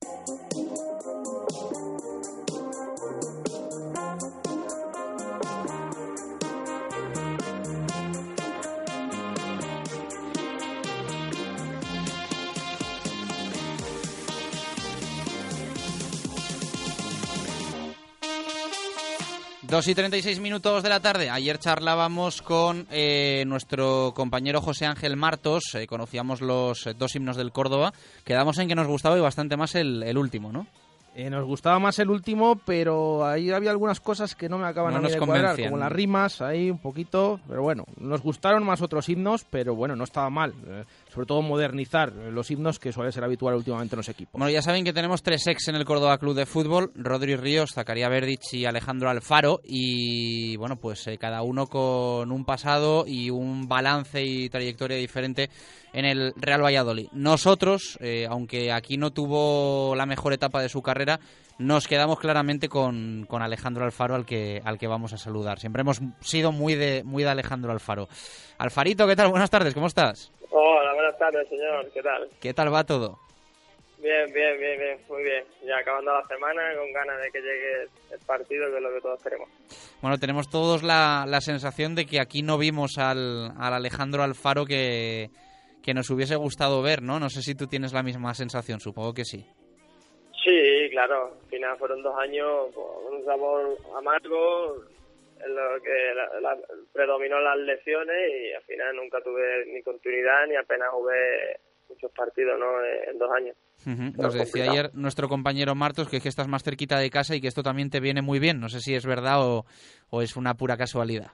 [19.71, 21.31] 2 y 36 minutos de la tarde.
[21.31, 25.63] Ayer charlábamos con eh, nuestro compañero José Ángel Martos.
[25.75, 27.93] Eh, conocíamos los eh, dos himnos del Córdoba.
[28.25, 30.67] Quedamos en que nos gustaba y bastante más el, el último, ¿no?
[31.29, 34.99] nos gustaba más el último, pero ahí había algunas cosas que no me acaban No
[34.99, 38.65] a mí nos de cuadrar, como las rimas, ahí un poquito, pero bueno, nos gustaron
[38.65, 40.55] más otros himnos, pero bueno, no estaba mal.
[41.13, 44.39] Sobre todo modernizar los himnos que suele ser habitual últimamente en los equipos.
[44.39, 47.73] Bueno, ya saben que tenemos tres ex en el Córdoba Club de Fútbol, Rodri Ríos,
[47.75, 53.31] Zacarías Verdich y Alejandro Alfaro, y bueno, pues eh, cada uno con un pasado y
[53.31, 55.51] un balance y trayectoria diferente
[55.93, 57.09] en el Real Valladolid.
[57.13, 61.21] Nosotros, eh, aunque aquí no tuvo la mejor etapa de su carrera,
[61.59, 65.59] nos quedamos claramente con, con Alejandro Alfaro al que, al que vamos a saludar.
[65.59, 68.09] Siempre hemos sido muy de, muy de Alejandro Alfaro.
[68.59, 69.31] Alfarito, ¿qué tal?
[69.31, 70.33] Buenas tardes, ¿cómo estás?
[70.51, 71.91] Hola, buenas tardes, señor.
[71.93, 72.29] ¿Qué tal?
[72.41, 73.19] ¿Qué tal va todo?
[73.99, 74.99] Bien, bien, bien, bien.
[75.09, 75.45] Muy bien.
[75.67, 79.01] Ya acabando la semana con ganas de que llegue el partido, que es lo que
[79.01, 79.49] todos queremos.
[80.01, 84.65] Bueno, tenemos todos la, la sensación de que aquí no vimos al, al Alejandro Alfaro
[84.65, 85.29] que,
[85.83, 87.21] que nos hubiese gustado ver, ¿no?
[87.21, 89.47] No sé si tú tienes la misma sensación, supongo que sí.
[90.43, 91.35] Sí, claro.
[91.45, 94.77] Al final fueron dos años pues, con un sabor amargo
[95.49, 96.59] lo que la- la-
[96.93, 101.59] predominó las lesiones y al final nunca tuve ni continuidad ni apenas jugué
[101.89, 102.85] muchos partidos ¿no?
[102.85, 103.57] en dos años.
[103.87, 104.71] Nos decía complicado.
[104.73, 107.63] ayer nuestro compañero Martos que es que estás más cerquita de casa y que esto
[107.63, 108.61] también te viene muy bien.
[108.61, 109.65] No sé si es verdad o,
[110.11, 111.33] o es una pura casualidad.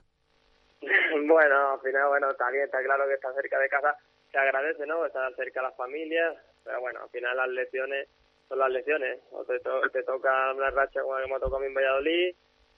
[1.26, 3.96] bueno, al final, bueno, bien, está claro que estar cerca de casa
[4.30, 5.04] se agradece, ¿no?
[5.06, 6.34] Estar cerca de la familia,
[6.64, 8.08] pero bueno, al final las lesiones
[8.48, 9.18] son las lesiones.
[9.32, 11.66] O te, to- te toca una racha como la que me ha tocado a mí
[11.66, 12.34] en Valladolid,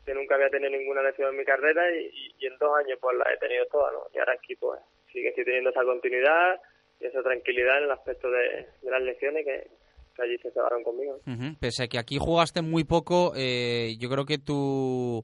[0.08, 3.30] que nunca había tenido ninguna lesión en mi carrera y, en dos años pues la
[3.30, 4.06] he tenido toda, ¿no?
[4.14, 4.80] Y ahora aquí pues
[5.12, 6.58] sigue estoy teniendo esa continuidad
[6.98, 9.68] y esa tranquilidad en el aspecto de, las lesiones que,
[10.16, 11.20] que allí se cebaron conmigo.
[11.60, 15.22] Pese a que aquí jugaste muy poco, eh, yo creo que tu,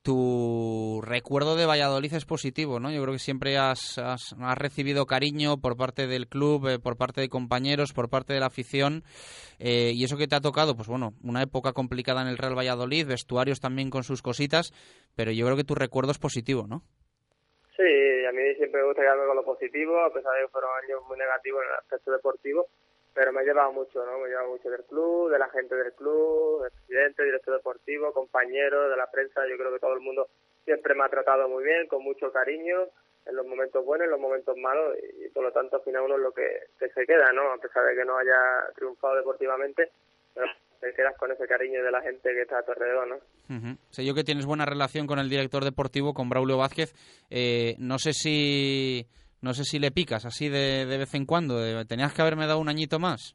[0.00, 0.14] tu
[1.00, 2.90] recuerdo de Valladolid es positivo, ¿no?
[2.90, 6.96] Yo creo que siempre has, has, has recibido cariño por parte del club, eh, por
[6.96, 9.02] parte de compañeros, por parte de la afición.
[9.58, 12.56] eh, y eso que te ha tocado, pues bueno, una época complicada en el Real
[12.56, 14.72] Valladolid, vestuarios también con sus cositas,
[15.16, 16.82] pero yo creo que tu recuerdo es positivo, ¿no?
[17.76, 20.70] Sí, a mí siempre me gusta quedarme con lo positivo, a pesar de que fueron
[20.82, 22.68] años muy negativos en el aspecto deportivo,
[23.14, 24.18] pero me he llevado mucho, ¿no?
[24.18, 28.12] Me he llevado mucho del club, de la gente del club, del presidente, director deportivo,
[28.12, 30.28] compañeros, de la prensa, yo creo que todo el mundo
[30.66, 32.88] siempre me ha tratado muy bien, con mucho cariño,
[33.24, 36.16] en los momentos buenos, en los momentos malos, y, por lo tanto al final uno
[36.16, 36.46] es lo que,
[36.78, 37.52] que se queda, ¿no?
[37.52, 39.90] A pesar de que no haya triunfado deportivamente,
[40.34, 40.46] pero
[40.80, 43.16] te quedas con ese cariño de la gente que está a tu alrededor, ¿no?
[43.16, 43.78] Ujú.
[43.90, 46.92] Sé yo que tienes buena relación con el director deportivo, con Braulio Vázquez.
[47.30, 49.06] Eh, no sé si
[49.40, 51.56] no sé si le picas así de, de vez en cuando.
[51.86, 53.34] Tenías que haberme dado un añito más.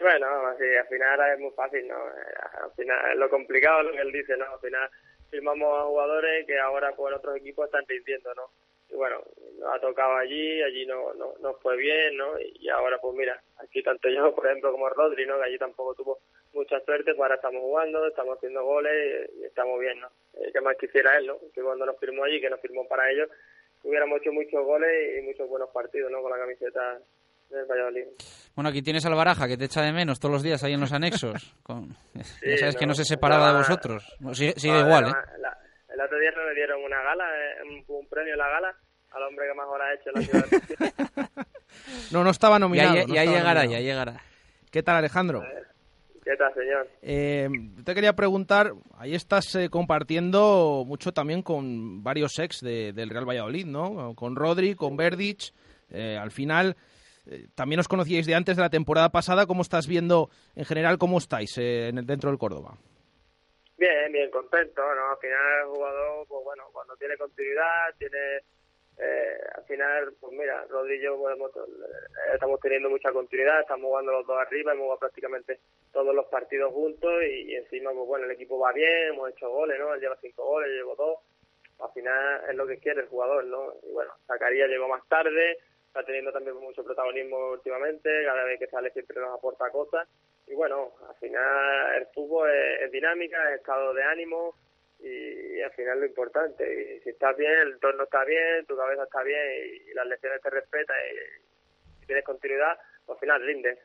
[0.00, 1.94] Bueno, así, al final es muy fácil, ¿no?
[1.94, 4.44] Eh, Al final, lo complicado es lo que él dice, ¿no?
[4.52, 4.90] Al final
[5.34, 8.50] firmamos a jugadores que ahora por otros equipos están rindiendo, ¿no?
[8.88, 9.20] Y bueno,
[9.58, 12.38] nos ha tocado allí, allí no, no, no fue bien, ¿no?
[12.38, 15.38] Y ahora pues mira, aquí tanto yo, por ejemplo, como Rodri, ¿no?
[15.38, 16.18] Que allí tampoco tuvo
[16.52, 20.08] mucha suerte, pues ahora estamos jugando, estamos haciendo goles y, y estamos bien, ¿no?
[20.34, 21.38] Eh, ¿Qué más quisiera él, no?
[21.52, 23.28] Que cuando nos firmó allí, que nos firmó para ellos,
[23.82, 26.22] hubiéramos hecho muchos goles y muchos buenos partidos, ¿no?
[26.22, 27.00] Con la camiseta
[27.54, 28.04] del Valladolid.
[28.54, 30.80] Bueno, aquí tienes al Baraja, que te echa de menos todos los días ahí en
[30.80, 31.54] los anexos.
[31.62, 34.04] Con- ya sabes que no, se separaba de vosotros.
[34.32, 35.12] Sigue, igual, ¿eh?
[35.40, 35.58] la-
[35.92, 38.74] el otro día me dieron una gala, eh, un, un premio en la gala
[39.12, 41.44] al hombre que mejor ha hecho en la ciudad.
[42.12, 42.94] No, no estaba nominado.
[42.94, 43.72] Ya, no ya estaba llegará, nominado.
[43.72, 44.20] ya llegará.
[44.70, 45.42] ¿Qué tal, Alejandro?
[46.24, 46.88] ¿Qué tal, señor?
[47.02, 47.48] Eh,
[47.84, 53.28] te quería preguntar, ahí estás eh, compartiendo mucho también con varios ex de- del Real
[53.28, 54.14] Valladolid, ¿no?
[54.14, 55.52] Con Rodri, con Verdic.
[55.90, 56.76] Eh, al final,
[57.26, 59.46] eh, también os conocíais de antes de la temporada pasada.
[59.46, 62.76] ¿Cómo estás viendo en general, cómo estáis eh, en el- dentro del Córdoba?
[63.76, 65.10] Bien, bien contento, ¿no?
[65.12, 68.36] Al final el jugador, pues bueno, cuando tiene continuidad, tiene...
[68.98, 73.86] eh, al final, pues mira, Rodri y yo podemos- eh, estamos teniendo mucha continuidad, estamos
[73.88, 75.58] jugando los dos arriba, hemos jugado prácticamente
[75.92, 79.50] todos los partidos juntos y, y encima, pues bueno, el equipo va bien, hemos hecho
[79.50, 79.92] goles, ¿no?
[79.94, 81.18] Él lleva cinco goles, llevo dos.
[81.80, 83.72] Al final es lo que quiere el jugador, ¿no?
[83.82, 85.58] Y bueno, Zacarías llegó más tarde,
[85.94, 90.08] está teniendo también mucho protagonismo últimamente, cada vez que sale siempre nos aporta cosas.
[90.48, 94.56] Y bueno, al final el fútbol es, dinámica, es estado de ánimo
[94.98, 96.64] y, al final lo importante.
[96.64, 99.38] Y si estás bien, el entorno está bien, tu cabeza está bien
[99.88, 102.76] y, las lecciones te respetan y, y tienes continuidad,
[103.06, 103.78] pues al final rindes.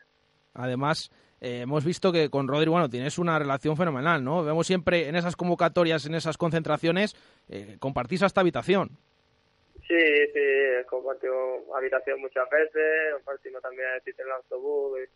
[0.56, 1.12] Además,
[1.42, 4.44] eh, hemos visto que con Rodri, bueno, tienes una relación fenomenal, ¿no?
[4.44, 7.16] Vemos siempre en esas convocatorias, en esas concentraciones,
[7.50, 8.98] eh, compartís hasta habitación.
[9.90, 9.98] Sí,
[10.34, 15.10] sí, compartimos habitación muchas veces, compartimos también existe el autobús y-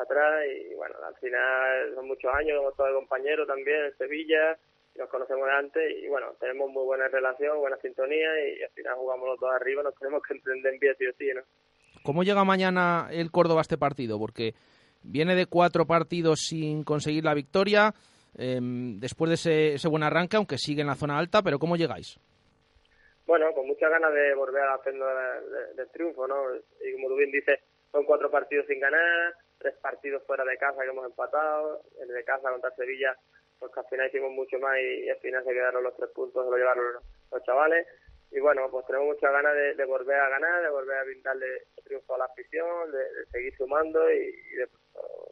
[0.00, 4.58] atrás y bueno, al final son muchos años, somos todos compañeros también en Sevilla,
[4.96, 8.96] nos conocemos de antes y bueno, tenemos muy buena relación, buena sintonía y, al final
[8.96, 11.42] jugamos los dos arriba, nos tenemos que entender bien sí o sí, ¿no?
[12.02, 14.18] ¿Cómo llega mañana el Córdoba a este partido?
[14.18, 14.54] Porque
[15.04, 17.94] viene de cuatro partidos sin conseguir la victoria,
[18.36, 21.76] em, después de ese, ese buen arranque, aunque sigue en la zona alta, pero ¿cómo
[21.76, 22.18] llegáis?
[23.26, 26.54] Bueno, con muchas ganas de volver a la senda de- de- del triunfo, ¿no?
[26.80, 27.58] Y como tú bien dices,
[27.90, 32.24] son cuatro partidos sin ganar, tres partidos fuera de casa que hemos empatado, el de
[32.24, 33.16] casa contra Sevilla,
[33.58, 36.44] pues que al final hicimos mucho más y, al final se quedaron los tres puntos,
[36.44, 36.92] se lo llevaron
[37.32, 37.86] los, chavales.
[38.30, 41.46] Y bueno, pues tenemos muchas ganas de, volver a ganar, de volver a brindarle
[41.84, 44.68] triunfo a la afición, de, de seguir sumando y, y de-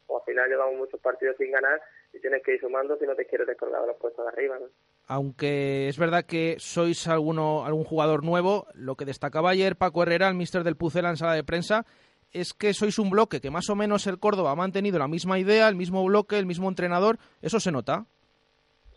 [0.07, 1.81] pues al final llevamos muchos partidos sin ganar
[2.13, 4.59] y tienes que ir sumando si no te quieres descolgar de los puestos de arriba,
[4.59, 4.67] ¿no?
[5.07, 10.29] Aunque es verdad que sois alguno, algún jugador nuevo, lo que destacaba ayer Paco Herrera,
[10.29, 11.85] el mister del Pucela en sala de prensa,
[12.33, 15.39] es que sois un bloque, que más o menos el Córdoba ha mantenido la misma
[15.39, 18.07] idea, el mismo bloque, el mismo entrenador, eso se nota.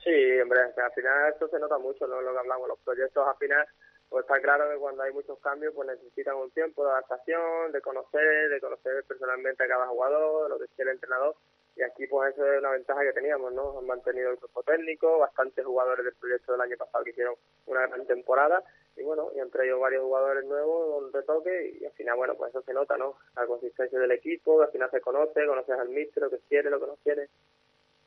[0.03, 2.21] Sí, hombre, al final esto se nota mucho, ¿no?
[2.21, 3.67] Lo que hablamos, los proyectos al final,
[4.09, 7.81] pues está claro que cuando hay muchos cambios, pues necesitan un tiempo de adaptación, de
[7.81, 11.35] conocer, de conocer personalmente a cada jugador, lo que quiere el entrenador.
[11.77, 13.77] Y aquí, pues eso es una ventaja que teníamos, ¿no?
[13.77, 17.35] Han mantenido el grupo técnico, bastantes jugadores del proyecto del año pasado que hicieron
[17.67, 18.63] una gran temporada.
[18.95, 22.49] Y bueno, y han traído varios jugadores nuevos, un retoque, y al final, bueno, pues
[22.49, 23.13] eso se nota, ¿no?
[23.35, 26.79] La consistencia del equipo, al final se conoce, conoces al míster, lo que quiere, lo
[26.79, 27.29] que no quiere.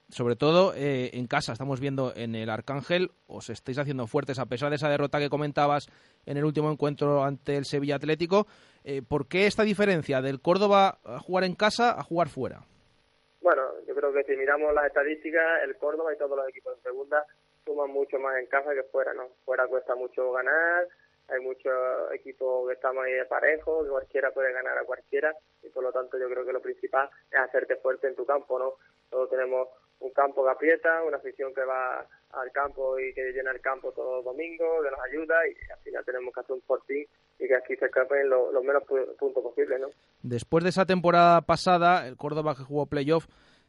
[0.08, 4.46] Sobre todo eh, en casa, estamos viendo en el Arcángel, os estáis haciendo fuertes a
[4.46, 5.88] pesar de esa derrota que comentabas
[6.26, 8.48] en el último encuentro ante el Sevilla Atlético.
[8.82, 12.66] Eh, ¿Por qué esta diferencia del Córdoba a jugar en casa a jugar fuera?
[13.40, 16.82] Bueno, yo creo que si miramos las estadísticas, el Córdoba y todos los equipos en
[16.82, 17.24] segunda
[17.64, 19.28] suman mucho más en casa que fuera, ¿no?
[19.44, 20.86] Fuera cuesta mucho ganar,
[21.28, 21.72] hay muchos
[22.12, 25.92] equipos que están ahí de parejo, que cualquiera puede ganar a cualquiera y por lo
[25.92, 28.74] tanto yo creo que lo principal es hacerte fuerte en tu campo, ¿no?
[29.08, 29.68] Todos tenemos
[30.00, 33.92] un campo que aprieta, una afición que va al campo y que llena el campo
[33.92, 37.06] todos los domingos, que nos ayuda y al final tenemos que hacer un fortín
[37.38, 39.88] y que aquí se escapen lo- los menos pu- puntos posibles, ¿no?
[40.22, 43.26] Después de esa temporada pasada, el Córdoba que jugó playoff,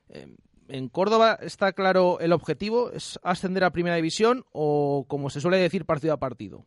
[0.09, 0.27] eh,
[0.69, 2.91] ¿en Córdoba está claro el objetivo?
[2.91, 6.65] ¿Es ascender a Primera División o, como se suele decir, partido a partido?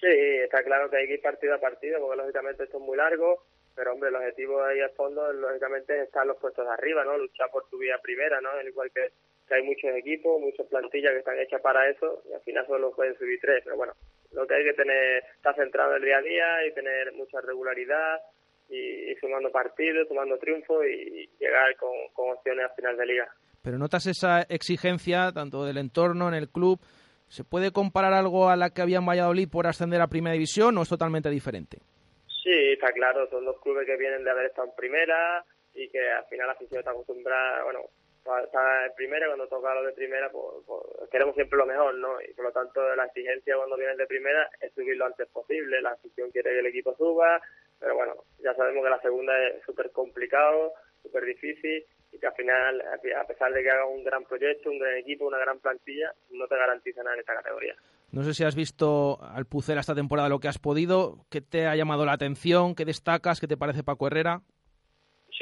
[0.00, 0.08] Sí,
[0.44, 3.44] está claro que hay que ir partido a partido, porque lógicamente esto es muy largo,
[3.74, 7.04] pero hombre, el objetivo ahí al fondo, lógicamente, es estar en los puestos de arriba,
[7.04, 7.16] ¿no?
[7.16, 8.50] Luchar por tu vida primera, ¿no?
[8.50, 9.12] Al igual que,
[9.48, 12.94] que hay muchos equipos, muchas plantillas que están hechas para eso, y al final solo
[12.94, 13.92] pueden subir tres, pero bueno,
[14.32, 17.40] lo que hay que tener, estar centrado en el día a día y tener mucha
[17.40, 18.20] regularidad
[18.68, 23.28] y, y sumando partidos, sumando triunfos y llegar con, con opciones al final de liga.
[23.62, 26.80] Pero notas esa exigencia tanto del entorno en el club.
[27.28, 30.76] ¿Se puede comparar algo a la que había en Valladolid por ascender a Primera División
[30.76, 31.78] o es totalmente diferente?
[32.26, 35.44] Sí, está claro, son dos clubes que vienen de haber estado en primera
[35.74, 37.80] y que al final la afición está acostumbrada, bueno,
[38.26, 41.94] a estar en primera cuando toca lo de primera, pues, pues, queremos siempre lo mejor,
[41.94, 42.20] ¿no?
[42.20, 45.82] Y por lo tanto la exigencia cuando vienes de primera es subir lo antes posible,
[45.82, 47.40] la afición quiere que el equipo suba,
[47.78, 50.72] pero bueno, ya sabemos que la segunda es súper complicado,
[51.02, 54.78] súper difícil y que al final, a pesar de que hagas un gran proyecto, un
[54.78, 57.74] gran equipo, una gran plantilla, no te garantiza nada en esta categoría.
[58.12, 61.66] No sé si has visto al Pucela esta temporada lo que has podido, qué te
[61.66, 64.42] ha llamado la atención, qué destacas, qué te parece Paco Herrera.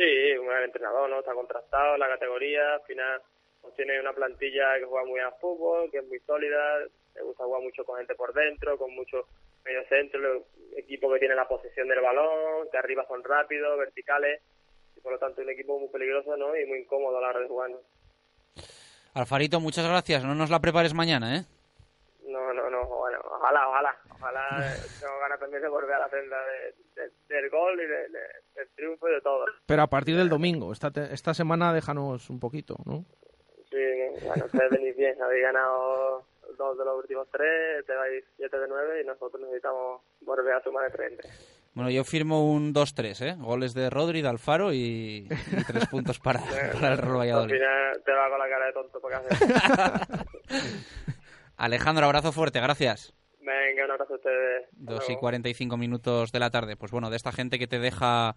[0.00, 1.18] Sí, un gran entrenador, ¿no?
[1.18, 3.20] Está contrastado en la categoría, al final
[3.60, 6.78] pues, tiene una plantilla que juega muy bien al fútbol, que es muy sólida,
[7.14, 9.26] le gusta jugar mucho con gente por dentro, con mucho
[9.62, 14.40] medio centro, equipo que tiene la posesión del balón, que arriba son rápidos, verticales,
[15.02, 16.56] por lo tanto, un equipo muy peligroso ¿no?
[16.56, 17.68] y muy incómodo a la hora de jugar.
[17.68, 17.78] ¿no?
[19.12, 20.24] Alfarito, muchas gracias.
[20.24, 21.44] No nos la prepares mañana, ¿eh?
[22.26, 23.96] No, no, no, bueno, ojalá, ojalá.
[24.14, 28.08] Ojalá tengo ganas también de volver a la senda de, de, del gol y de,
[28.08, 28.20] de,
[28.60, 29.44] del triunfo y de todo.
[29.66, 33.04] Pero a partir del domingo, esta, te- esta semana déjanos un poquito, ¿no?
[33.70, 33.76] Sí,
[34.26, 36.24] bueno, ustedes venís bien, habéis ganado
[36.58, 40.62] dos de los últimos tres, te vais siete de nueve y nosotros necesitamos volver a
[40.62, 41.22] sumar de 30.
[41.72, 43.36] Bueno, yo firmo un 2-3, ¿eh?
[43.38, 46.40] Goles de Rodri, de Alfaro y, y tres puntos para,
[46.80, 47.54] para el Real Al Valladolid.
[47.54, 49.40] final te va con la cara de tonto porque haces.
[51.56, 53.14] Alejandro, abrazo fuerte, gracias.
[53.50, 54.64] Venga, un abrazo a ustedes.
[54.80, 55.20] Hasta 2 y luego.
[55.20, 56.76] 45 minutos de la tarde.
[56.76, 58.36] Pues bueno, de esta gente que te deja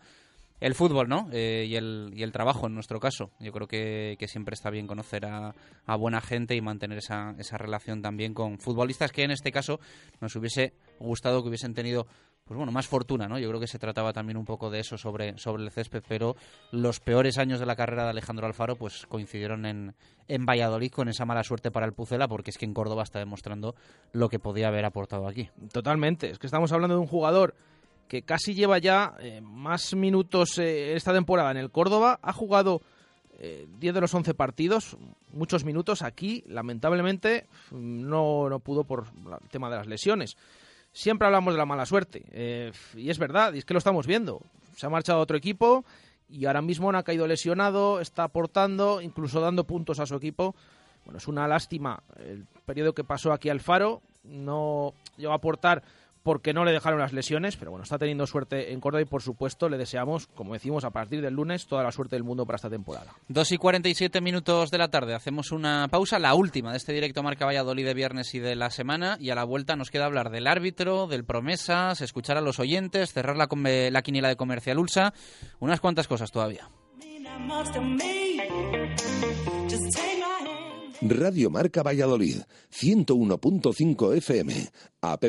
[0.60, 1.30] el fútbol, ¿no?
[1.31, 3.31] Eh, y, el, y el trabajo, en nuestro caso.
[3.40, 5.53] Yo creo que, que siempre está bien conocer a,
[5.85, 9.80] a buena gente y mantener esa, esa relación también con futbolistas que en este caso
[10.22, 12.07] nos hubiese gustado que hubiesen tenido
[12.45, 13.40] pues bueno, más fortuna, ¿no?
[13.40, 16.36] Yo creo que se trataba también un poco de eso sobre, sobre el césped, pero
[16.72, 19.95] los peores años de la carrera de Alejandro Alfaro pues coincidieron en,
[20.28, 23.20] en Valladolid con esa mala suerte para el Pucela, porque es que en Córdoba está
[23.20, 23.76] demostrando
[24.11, 25.49] lo que podía haber aportado aquí.
[25.72, 26.32] Totalmente.
[26.32, 27.56] Es que estamos hablando de un jugador
[28.07, 32.20] que casi lleva ya eh, más minutos eh, esta temporada en el Córdoba.
[32.22, 32.82] Ha jugado
[33.40, 34.98] eh, 10 de los 11 partidos,
[35.32, 36.02] muchos minutos.
[36.02, 39.06] Aquí, lamentablemente, no, no pudo por
[39.41, 40.36] el tema de las lesiones.
[40.94, 42.24] Siempre hablamos de la mala suerte.
[42.32, 44.41] eh, y es verdad, y es que lo estamos viendo.
[44.78, 45.84] Se ha marchado otro equipo
[46.30, 50.56] y ahora mismo no ha caído lesionado, está aportando, incluso dando puntos a su equipo.
[51.06, 54.02] Bueno, es una lástima el periodo que pasó aquí al Faro.
[54.24, 55.84] No llegó a aportar
[56.24, 59.22] porque no le dejaron las lesiones, pero bueno, está teniendo suerte en Córdoba y por
[59.22, 62.56] supuesto le deseamos, como decimos, a partir del lunes toda la suerte del mundo para
[62.56, 63.14] esta temporada.
[63.28, 65.14] 2 y 47 minutos de la tarde.
[65.14, 68.70] Hacemos una pausa, la última de este directo Marca Valladolid de viernes y de la
[68.70, 69.18] semana.
[69.20, 73.12] Y a la vuelta nos queda hablar del árbitro, del promesas, escuchar a los oyentes,
[73.12, 73.50] cerrar la,
[73.91, 75.14] la quiniela de Comercial Ulsa.
[75.60, 76.70] Unas cuantas cosas todavía.
[81.02, 82.38] Radio Marca Valladolid,
[82.72, 84.72] 101.5 FM,
[85.02, 85.24] app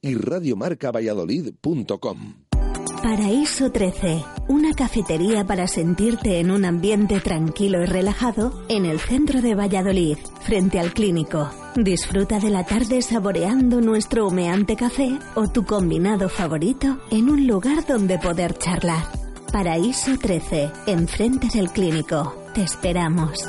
[0.00, 2.34] y radiomarcavalladolid.com.
[3.02, 9.42] Paraíso 13, una cafetería para sentirte en un ambiente tranquilo y relajado en el centro
[9.42, 11.50] de Valladolid, frente al clínico.
[11.74, 17.84] Disfruta de la tarde saboreando nuestro humeante café o tu combinado favorito en un lugar
[17.86, 19.04] donde poder charlar.
[19.52, 22.36] Paraíso 13, enfrente del clínico.
[22.54, 23.48] Te esperamos.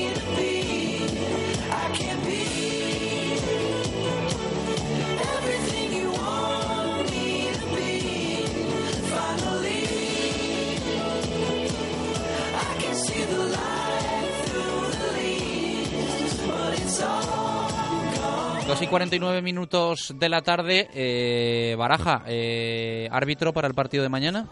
[18.71, 20.87] Dos y 49 minutos de la tarde.
[20.93, 24.47] eh, Baraja, eh, árbitro para el partido de mañana.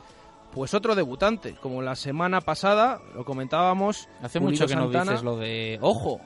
[0.53, 4.09] Pues otro debutante, como la semana pasada lo comentábamos.
[4.21, 6.19] Hace Pulido mucho que no dices lo de ojo.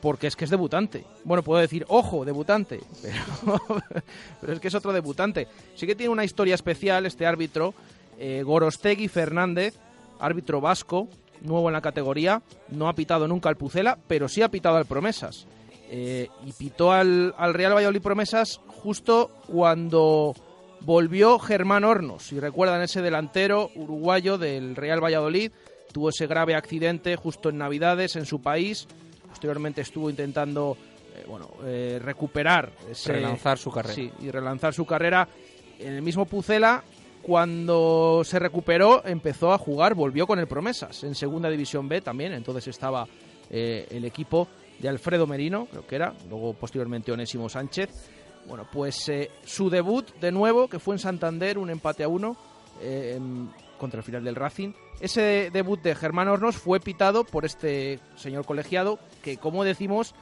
[0.00, 1.04] Porque es que es debutante.
[1.22, 2.80] Bueno, puedo decir, ojo, debutante.
[3.02, 3.84] Pero,
[4.40, 5.46] pero es que es otro debutante.
[5.76, 7.72] Sí que tiene una historia especial este árbitro.
[8.18, 9.76] eh, Gorostegui Fernández,
[10.18, 11.06] árbitro vasco,
[11.40, 12.42] nuevo en la categoría.
[12.70, 15.46] No ha pitado nunca al Pucela, pero sí ha pitado al Promesas.
[15.94, 20.32] Eh, y pitó al, al Real Valladolid Promesas justo cuando
[20.80, 22.22] volvió Germán Hornos.
[22.22, 25.52] Si recuerdan ese delantero uruguayo del Real Valladolid,
[25.92, 28.88] tuvo ese grave accidente justo en Navidades en su país.
[29.28, 30.78] Posteriormente estuvo intentando
[31.14, 33.94] eh, bueno, eh, recuperar ese, Relanzar su carrera.
[33.94, 35.28] Sí, y relanzar su carrera
[35.78, 36.84] en el mismo Pucela.
[37.20, 42.32] Cuando se recuperó, empezó a jugar, volvió con el Promesas en Segunda División B también.
[42.32, 43.06] Entonces estaba
[43.50, 44.48] el equipo
[44.82, 47.88] de Alfredo Merino, creo que era, luego posteriormente Onésimo Sánchez.
[48.46, 52.36] Bueno, pues eh, su debut de nuevo, que fue en Santander, un empate a uno
[52.80, 53.18] eh,
[53.78, 54.72] contra el final del Racing.
[55.00, 60.16] Ese debut de Germán Hornos fue pitado por este señor colegiado, que como decimos,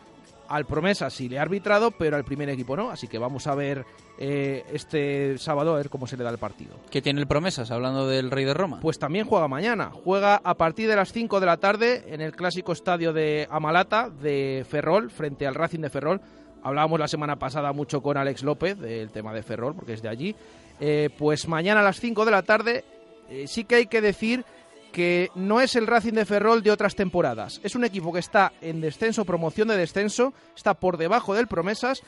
[0.51, 2.91] al promesa sí le ha arbitrado, pero al primer equipo no.
[2.91, 3.87] Así que vamos a ver
[4.19, 6.75] eh, este sábado a ver cómo se le da el partido.
[6.91, 8.81] ¿Qué tiene el promesas hablando del Rey de Roma?
[8.81, 9.93] Pues también juega mañana.
[9.93, 14.11] Juega a partir de las 5 de la tarde en el clásico estadio de Amalata
[14.11, 16.21] de Ferrol, frente al Racing de Ferrol.
[16.65, 20.09] Hablábamos la semana pasada mucho con Alex López del tema de Ferrol, porque es de
[20.09, 20.35] allí.
[20.81, 22.85] Eh, pues mañana a las 5 de la tarde
[23.29, 24.45] eh, sí que hay que decir
[24.93, 27.61] que no es el Racing de Ferrol de otras temporadas.
[27.63, 32.03] Es un equipo que está en descenso, promoción de descenso, está por debajo del Promesas,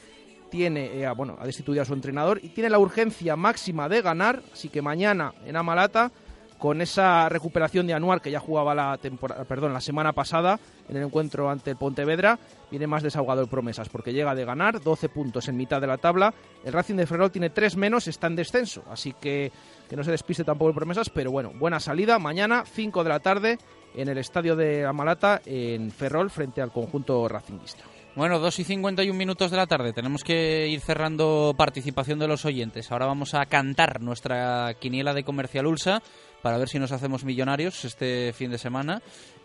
[0.51, 4.43] tiene, eh, bueno, ha destituido a su entrenador y tiene la urgencia máxima de ganar,
[4.53, 6.13] así que mañana en Amalata
[6.63, 10.97] con esa recuperación de Anuar que ya jugaba la temporada, perdón, la semana pasada en
[10.97, 12.39] el encuentro ante el Pontevedra,
[12.71, 15.99] viene más desahogado el Promesas porque llega de ganar 12 puntos en mitad de la
[15.99, 16.33] tabla.
[16.65, 19.51] El Racing de Ferrol tiene 3 menos, está en descenso, así que
[19.91, 23.19] que no se despiste tampoco el Promesas, pero bueno, buena salida mañana 5 de la
[23.19, 23.59] tarde
[23.97, 27.83] en el estadio de Amalata en Ferrol frente al conjunto racinguista.
[28.15, 29.95] Bueno, 2 y 51 minutos de la tarde.
[29.95, 32.93] Tenemos que ir cerrando participación de los oyentes.
[32.93, 36.03] Ahora vamos a cantar nuestra quiniela de Comercial Ulsa
[36.43, 39.01] para ver si nos hacemos millonarios este fin de semana.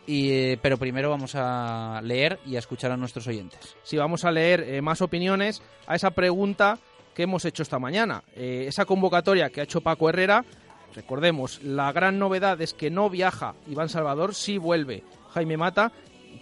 [0.06, 3.76] Y, eh, pero primero vamos a leer y a escuchar a nuestros oyentes.
[3.84, 6.80] Sí, vamos a leer eh, más opiniones a esa pregunta
[7.14, 8.24] que hemos hecho esta mañana.
[8.36, 10.46] Eh, esa convocatoria que ha hecho Paco Herrera,
[10.96, 15.04] recordemos, la gran novedad es que no viaja Iván Salvador, sí vuelve
[15.34, 15.92] Jaime Mata.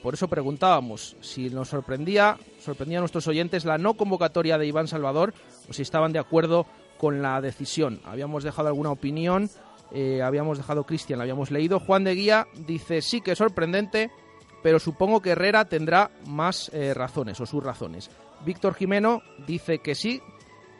[0.03, 4.87] Por eso preguntábamos si nos sorprendía, sorprendía a nuestros oyentes la no convocatoria de Iván
[4.87, 5.33] Salvador
[5.67, 6.67] o si estaban de acuerdo
[6.99, 7.99] con la decisión.
[8.05, 9.49] Habíamos dejado alguna opinión,
[9.95, 11.79] eh, habíamos dejado Cristian, la habíamos leído.
[11.79, 14.11] Juan de Guía dice sí que es sorprendente,
[14.61, 18.11] pero supongo que Herrera tendrá más eh, razones o sus razones.
[18.45, 20.21] Víctor Jimeno dice que sí,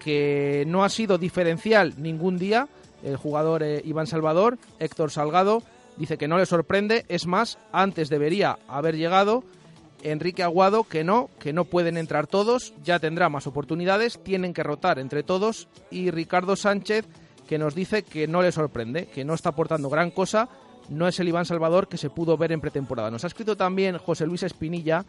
[0.04, 2.68] que no ha sido diferencial ningún día
[3.04, 4.58] el jugador eh, Iván Salvador.
[4.80, 5.64] Héctor Salgado
[5.96, 9.46] dice que no le sorprende, es más, antes debería haber llegado.
[10.04, 14.62] Enrique Aguado que no, que no pueden entrar todos, ya tendrá más oportunidades, tienen que
[14.62, 15.70] rotar entre todos.
[15.90, 17.06] Y Ricardo Sánchez
[17.48, 20.50] que nos dice que no le sorprende, que no está aportando gran cosa,
[20.90, 23.12] no es el Iván Salvador que se pudo ver en pretemporada.
[23.12, 25.06] Nos ha escrito también José Luis Espinilla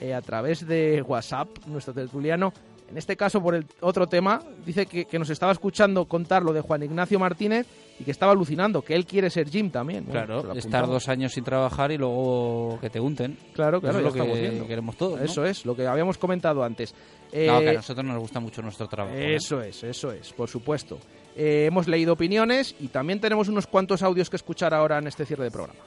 [0.00, 2.52] eh, a través de WhatsApp, nuestro tertuliano,
[2.90, 6.52] en este caso por el otro tema, dice que, que nos estaba escuchando contar lo
[6.52, 7.66] de Juan Ignacio Martínez
[8.00, 10.04] y que estaba alucinando, que él quiere ser Jim también.
[10.06, 13.36] Bueno, Claro, estar dos años sin trabajar y luego que te unten.
[13.52, 14.66] Claro, claro, Eso es lo que viendo.
[14.66, 15.18] queremos todos.
[15.18, 15.24] ¿no?
[15.24, 16.92] Eso es, lo que habíamos comentado antes.
[16.92, 16.98] No,
[17.32, 19.16] Eh, que a nosotros nos gusta mucho nuestro trabajo.
[19.16, 19.34] ¿eh?
[19.34, 20.98] Eso es, eso es, por supuesto.
[21.36, 25.26] Eh, hemos leído opiniones y también tenemos unos cuantos audios que escuchar ahora en este
[25.26, 25.78] cierre de programa.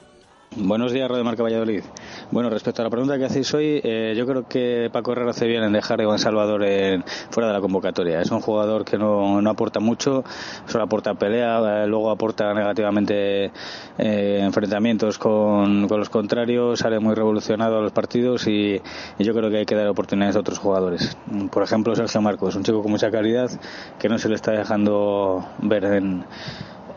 [0.56, 1.82] Buenos días, Radio Marca Valladolid.
[2.30, 5.46] Bueno, respecto a la pregunta que hacéis hoy, eh, yo creo que Paco Herrera hace
[5.46, 8.20] bien en dejar a Iván Salvador en- fuera de la convocatoria.
[8.20, 10.24] Es un jugador que no, no aporta mucho,
[10.66, 13.50] solo aporta pelea, eh, luego aporta negativamente
[13.98, 18.80] eh, enfrentamientos con, con los contrarios, sale muy revolucionado a los partidos y,
[19.18, 21.16] y yo creo que hay que dar oportunidades a otros jugadores.
[21.50, 23.50] Por ejemplo, Sergio Marcos, un chico con mucha calidad
[23.98, 26.24] que no se le está dejando ver en,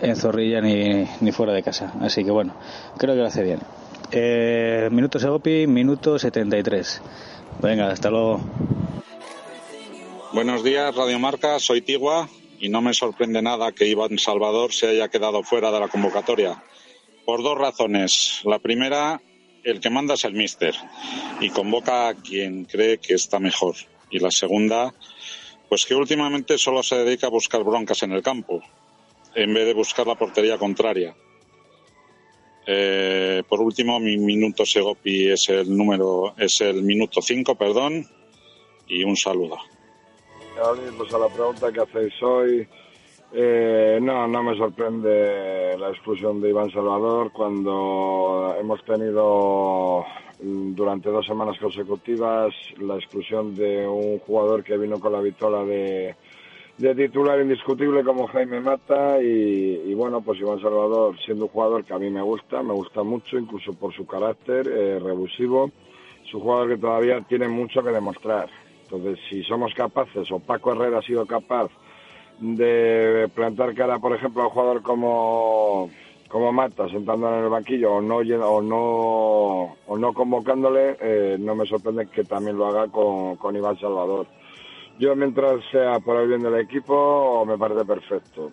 [0.01, 1.93] en Zorrilla ni, ni fuera de casa.
[2.01, 2.55] Así que bueno,
[2.97, 3.59] creo que lo hace bien.
[4.11, 7.01] Eh, minuto Segopi, minuto 73.
[7.61, 8.41] Venga, hasta luego.
[10.33, 12.27] Buenos días, Radio Marca, soy Tigua
[12.59, 16.61] y no me sorprende nada que Iván Salvador se haya quedado fuera de la convocatoria.
[17.25, 18.41] Por dos razones.
[18.43, 19.21] La primera,
[19.63, 20.75] el que manda es el míster
[21.39, 23.75] y convoca a quien cree que está mejor.
[24.11, 24.93] Y la segunda,
[25.69, 28.61] pues que últimamente solo se dedica a buscar broncas en el campo
[29.35, 31.15] en vez de buscar la portería contraria.
[32.65, 38.05] Eh, por último, mi minuto Segopi es el número, es el minuto 5, perdón,
[38.87, 39.57] y un saludo.
[40.97, 42.67] Pues a la pregunta que hacéis hoy,
[43.33, 50.05] eh, no, no me sorprende la expulsión de Iván Salvador cuando hemos tenido
[50.41, 55.63] mm, durante dos semanas consecutivas la expulsión de un jugador que vino con la vitola
[55.65, 56.15] de,
[56.77, 61.93] de titular indiscutible como Jaime Mata y, bueno, pues Iván Salvador siendo un jugador que
[61.93, 66.69] a mí me gusta, me gusta mucho, incluso por su carácter eh, es un jugador
[66.69, 68.49] que todavía tiene mucho que demostrar.
[68.83, 71.71] Entonces, si somos capaces, o Paco Herrera ha sido capaz
[72.39, 75.89] de plantar cara, por ejemplo, a un jugador como,
[76.27, 81.55] como Mata, sentándolo en el banquillo o no, o no, o no convocándole, eh, no
[81.55, 84.27] me sorprende que también lo haga con, con Iván Salvador.
[84.99, 88.51] Yo, mientras sea por el bien del equipo, me parece perfecto.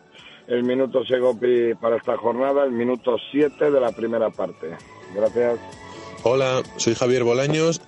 [0.49, 4.77] El minuto Segopi para esta jornada, el minuto 7 de la primera parte.
[5.15, 5.61] Gracias.
[6.25, 7.81] Hola, soy Javier Bolaños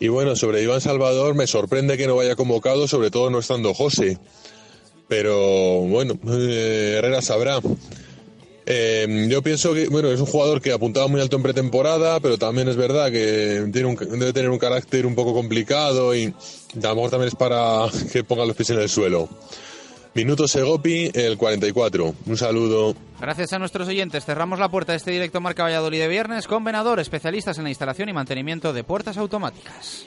[0.00, 3.74] Y bueno, sobre Iván Salvador me sorprende que no vaya convocado, sobre todo no estando
[3.74, 4.18] José.
[5.08, 7.58] Pero bueno, eh, Herrera sabrá.
[8.66, 12.38] Eh, yo pienso que, bueno, es un jugador que apuntaba muy alto en pretemporada, pero
[12.38, 16.34] también es verdad que debe tener un carácter un poco complicado y
[16.82, 19.28] a lo mejor también es para que ponga los pies en el suelo.
[20.14, 22.14] Minuto Segopi, el 44.
[22.26, 22.94] Un saludo.
[23.20, 24.24] Gracias a nuestros oyentes.
[24.24, 27.70] Cerramos la puerta de este directo Marca Valladolid de viernes con Venador, especialistas en la
[27.70, 30.06] instalación y mantenimiento de puertas automáticas.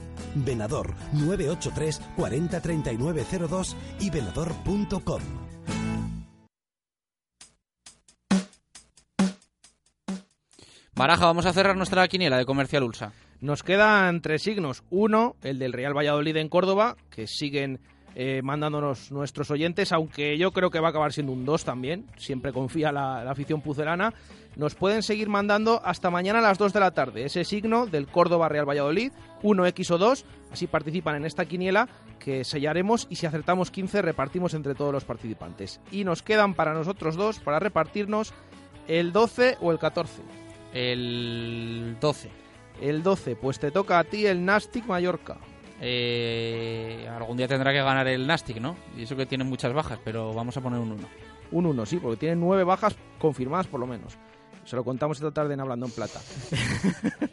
[0.35, 5.21] Venador 983 40 39 02 y venador.com.
[10.93, 13.13] Baraja, vamos a cerrar nuestra quiniela de Comercial Ulsa.
[13.39, 14.83] Nos quedan tres signos.
[14.91, 17.79] Uno, el del Real Valladolid en Córdoba, que siguen
[18.15, 22.05] eh, mandándonos nuestros oyentes, aunque yo creo que va a acabar siendo un 2 también.
[22.17, 24.13] Siempre confía la, la afición pucelana.
[24.55, 28.07] Nos pueden seguir mandando hasta mañana a las 2 de la tarde ese signo del
[28.07, 29.13] Córdoba Real Valladolid,
[29.43, 30.25] 1X o 2.
[30.51, 31.87] Así participan en esta quiniela
[32.19, 35.79] que sellaremos y si acertamos 15 repartimos entre todos los participantes.
[35.91, 38.33] Y nos quedan para nosotros dos, para repartirnos,
[38.87, 40.21] el 12 o el 14.
[40.73, 42.29] El 12.
[42.81, 45.37] El 12, pues te toca a ti el Nastic Mallorca.
[45.83, 48.77] Eh, algún día tendrá que ganar el Nastic, ¿no?
[48.95, 51.07] Y eso que tiene muchas bajas, pero vamos a poner un 1.
[51.51, 54.17] Un 1, sí, porque tiene nueve bajas confirmadas por lo menos.
[54.63, 56.21] Se lo contamos esta tarde en Hablando en Plata.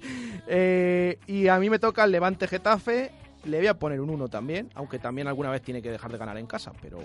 [0.51, 3.13] Eh, y a mí me toca el Levante Getafe.
[3.45, 6.19] Le voy a poner un 1 también, aunque también alguna vez tiene que dejar de
[6.19, 6.99] ganar en casa, pero...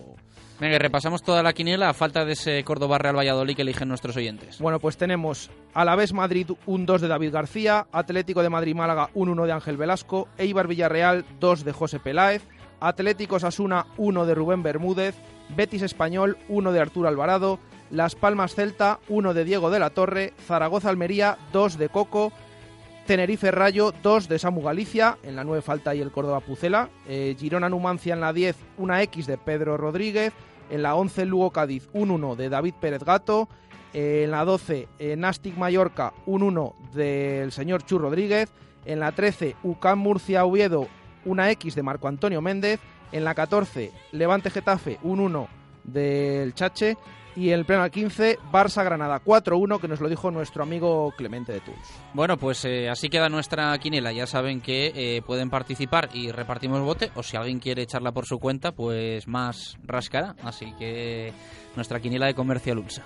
[0.60, 4.18] Venga, repasamos toda la quiniela a falta de ese Córdoba Real Valladolid que eligen nuestros
[4.18, 4.60] oyentes.
[4.60, 9.30] Bueno, pues tenemos Alavés Madrid un 2 de David García, Atlético de Madrid Málaga un
[9.30, 12.43] 1 de Ángel Velasco, Eibar Villarreal 2 de José Peláez,
[12.80, 15.15] Atlético Sasuna 1 de Rubén Bermúdez,
[15.55, 20.34] Betis Español 1 de Arturo Alvarado, Las Palmas Celta 1 de Diego de la Torre,
[20.45, 22.34] Zaragoza Almería 2 de Coco,
[23.06, 27.36] Tenerife Rayo 2 de Samu Galicia, en la 9 falta y el Córdoba Pucela, eh,
[27.38, 30.32] Girona Numancia en la 10 una X de Pedro Rodríguez,
[30.70, 33.50] en la 11 Lugo Cádiz un 1 de David Pérez Gato,
[33.94, 38.50] eh, en la 12 eh, Nastic Mallorca un 1 del señor Chu Rodríguez,
[38.86, 40.88] en la 13 UCAM Murcia Oviedo
[41.26, 42.80] una X de Marco Antonio Méndez,
[43.12, 45.48] en la 14 Levante Getafe un 1
[45.84, 46.98] del Chache
[47.35, 51.14] y en el pleno al 15 Barça Granada 4-1 que nos lo dijo nuestro amigo
[51.18, 51.99] Clemente de Tours.
[52.14, 54.11] Bueno, pues eh, así queda nuestra quiniela.
[54.11, 57.11] Ya saben que eh, pueden participar y repartimos bote.
[57.15, 60.35] O si alguien quiere echarla por su cuenta, pues más rascará.
[60.43, 61.34] Así que
[61.76, 63.03] nuestra quiniela de Comercial Ulsa.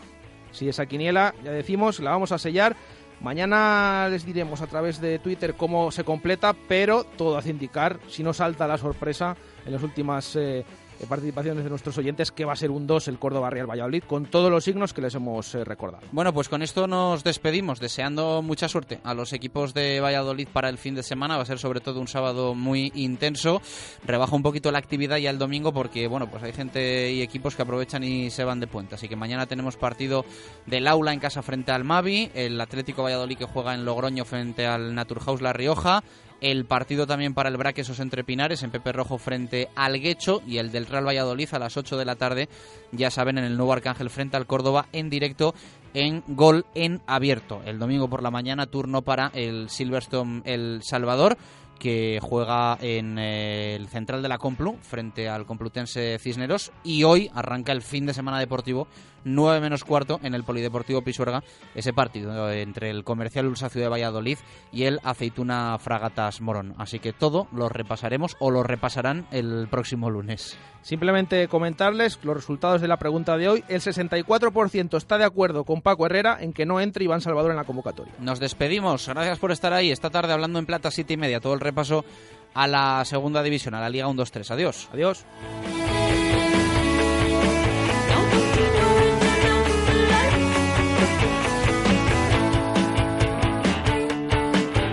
[0.51, 2.75] Sí, esa quiniela, ya decimos, la vamos a sellar.
[3.19, 8.21] Mañana les diremos a través de Twitter cómo se completa, pero todo hace indicar, si
[8.21, 9.35] no salta la sorpresa
[9.65, 10.63] en las últimas eh,
[11.05, 14.25] participaciones de nuestros oyentes, que va a ser un 2 el Córdoba Real Valladolid, con
[14.25, 16.07] todos los signos que les hemos eh, recordado.
[16.11, 20.69] Bueno, pues con esto nos despedimos, deseando mucha suerte a los equipos de Valladolid para
[20.69, 21.37] el fin de semana.
[21.37, 23.61] Va a ser sobre todo un sábado muy intenso.
[24.05, 27.55] Rebaja un poquito la actividad ya el domingo porque, bueno, pues hay gente y equipos
[27.55, 28.95] que aprovechan y se van de puente.
[28.95, 30.25] Así que mañana tenemos partido
[30.65, 34.65] del Aula en casa frente al Mavi, el Atlético Valladolid que juega en Logroño frente
[34.65, 36.03] al Naturhaus La Rioja,
[36.41, 40.57] el partido también para el Braquesos entre Pinares en Pepe Rojo frente al Guecho y
[40.57, 42.49] el del Real Valladolid a las 8 de la tarde,
[42.91, 45.53] ya saben, en el nuevo Arcángel frente al Córdoba en directo
[45.93, 47.61] en Gol en Abierto.
[47.65, 51.37] El domingo por la mañana turno para el Silverstone El Salvador
[51.77, 57.29] que juega en eh, el central de la Complu frente al Complutense Cisneros y hoy
[57.33, 58.87] arranca el fin de semana deportivo
[59.27, 61.43] 9 menos cuarto en el Polideportivo Pisuerga
[61.75, 64.37] ese partido entre el Comercial Ulsa Ciudad de Valladolid
[64.71, 66.73] y el Aceituna Fragatas Morón.
[66.77, 70.57] Así que todo lo repasaremos o lo repasarán el próximo lunes.
[70.81, 73.63] Simplemente comentarles los resultados de la pregunta de hoy.
[73.67, 77.57] El 64% está de acuerdo con Paco Herrera en que no entre Iván Salvador en
[77.57, 78.13] la convocatoria.
[78.19, 79.07] Nos despedimos.
[79.07, 79.91] Gracias por estar ahí.
[79.91, 81.41] Esta tarde hablando en Plata, siete y media.
[81.41, 82.05] Todo el repaso
[82.53, 84.51] a la segunda división, a la Liga 1-2-3.
[84.51, 84.89] Adiós.
[84.93, 85.25] Adiós.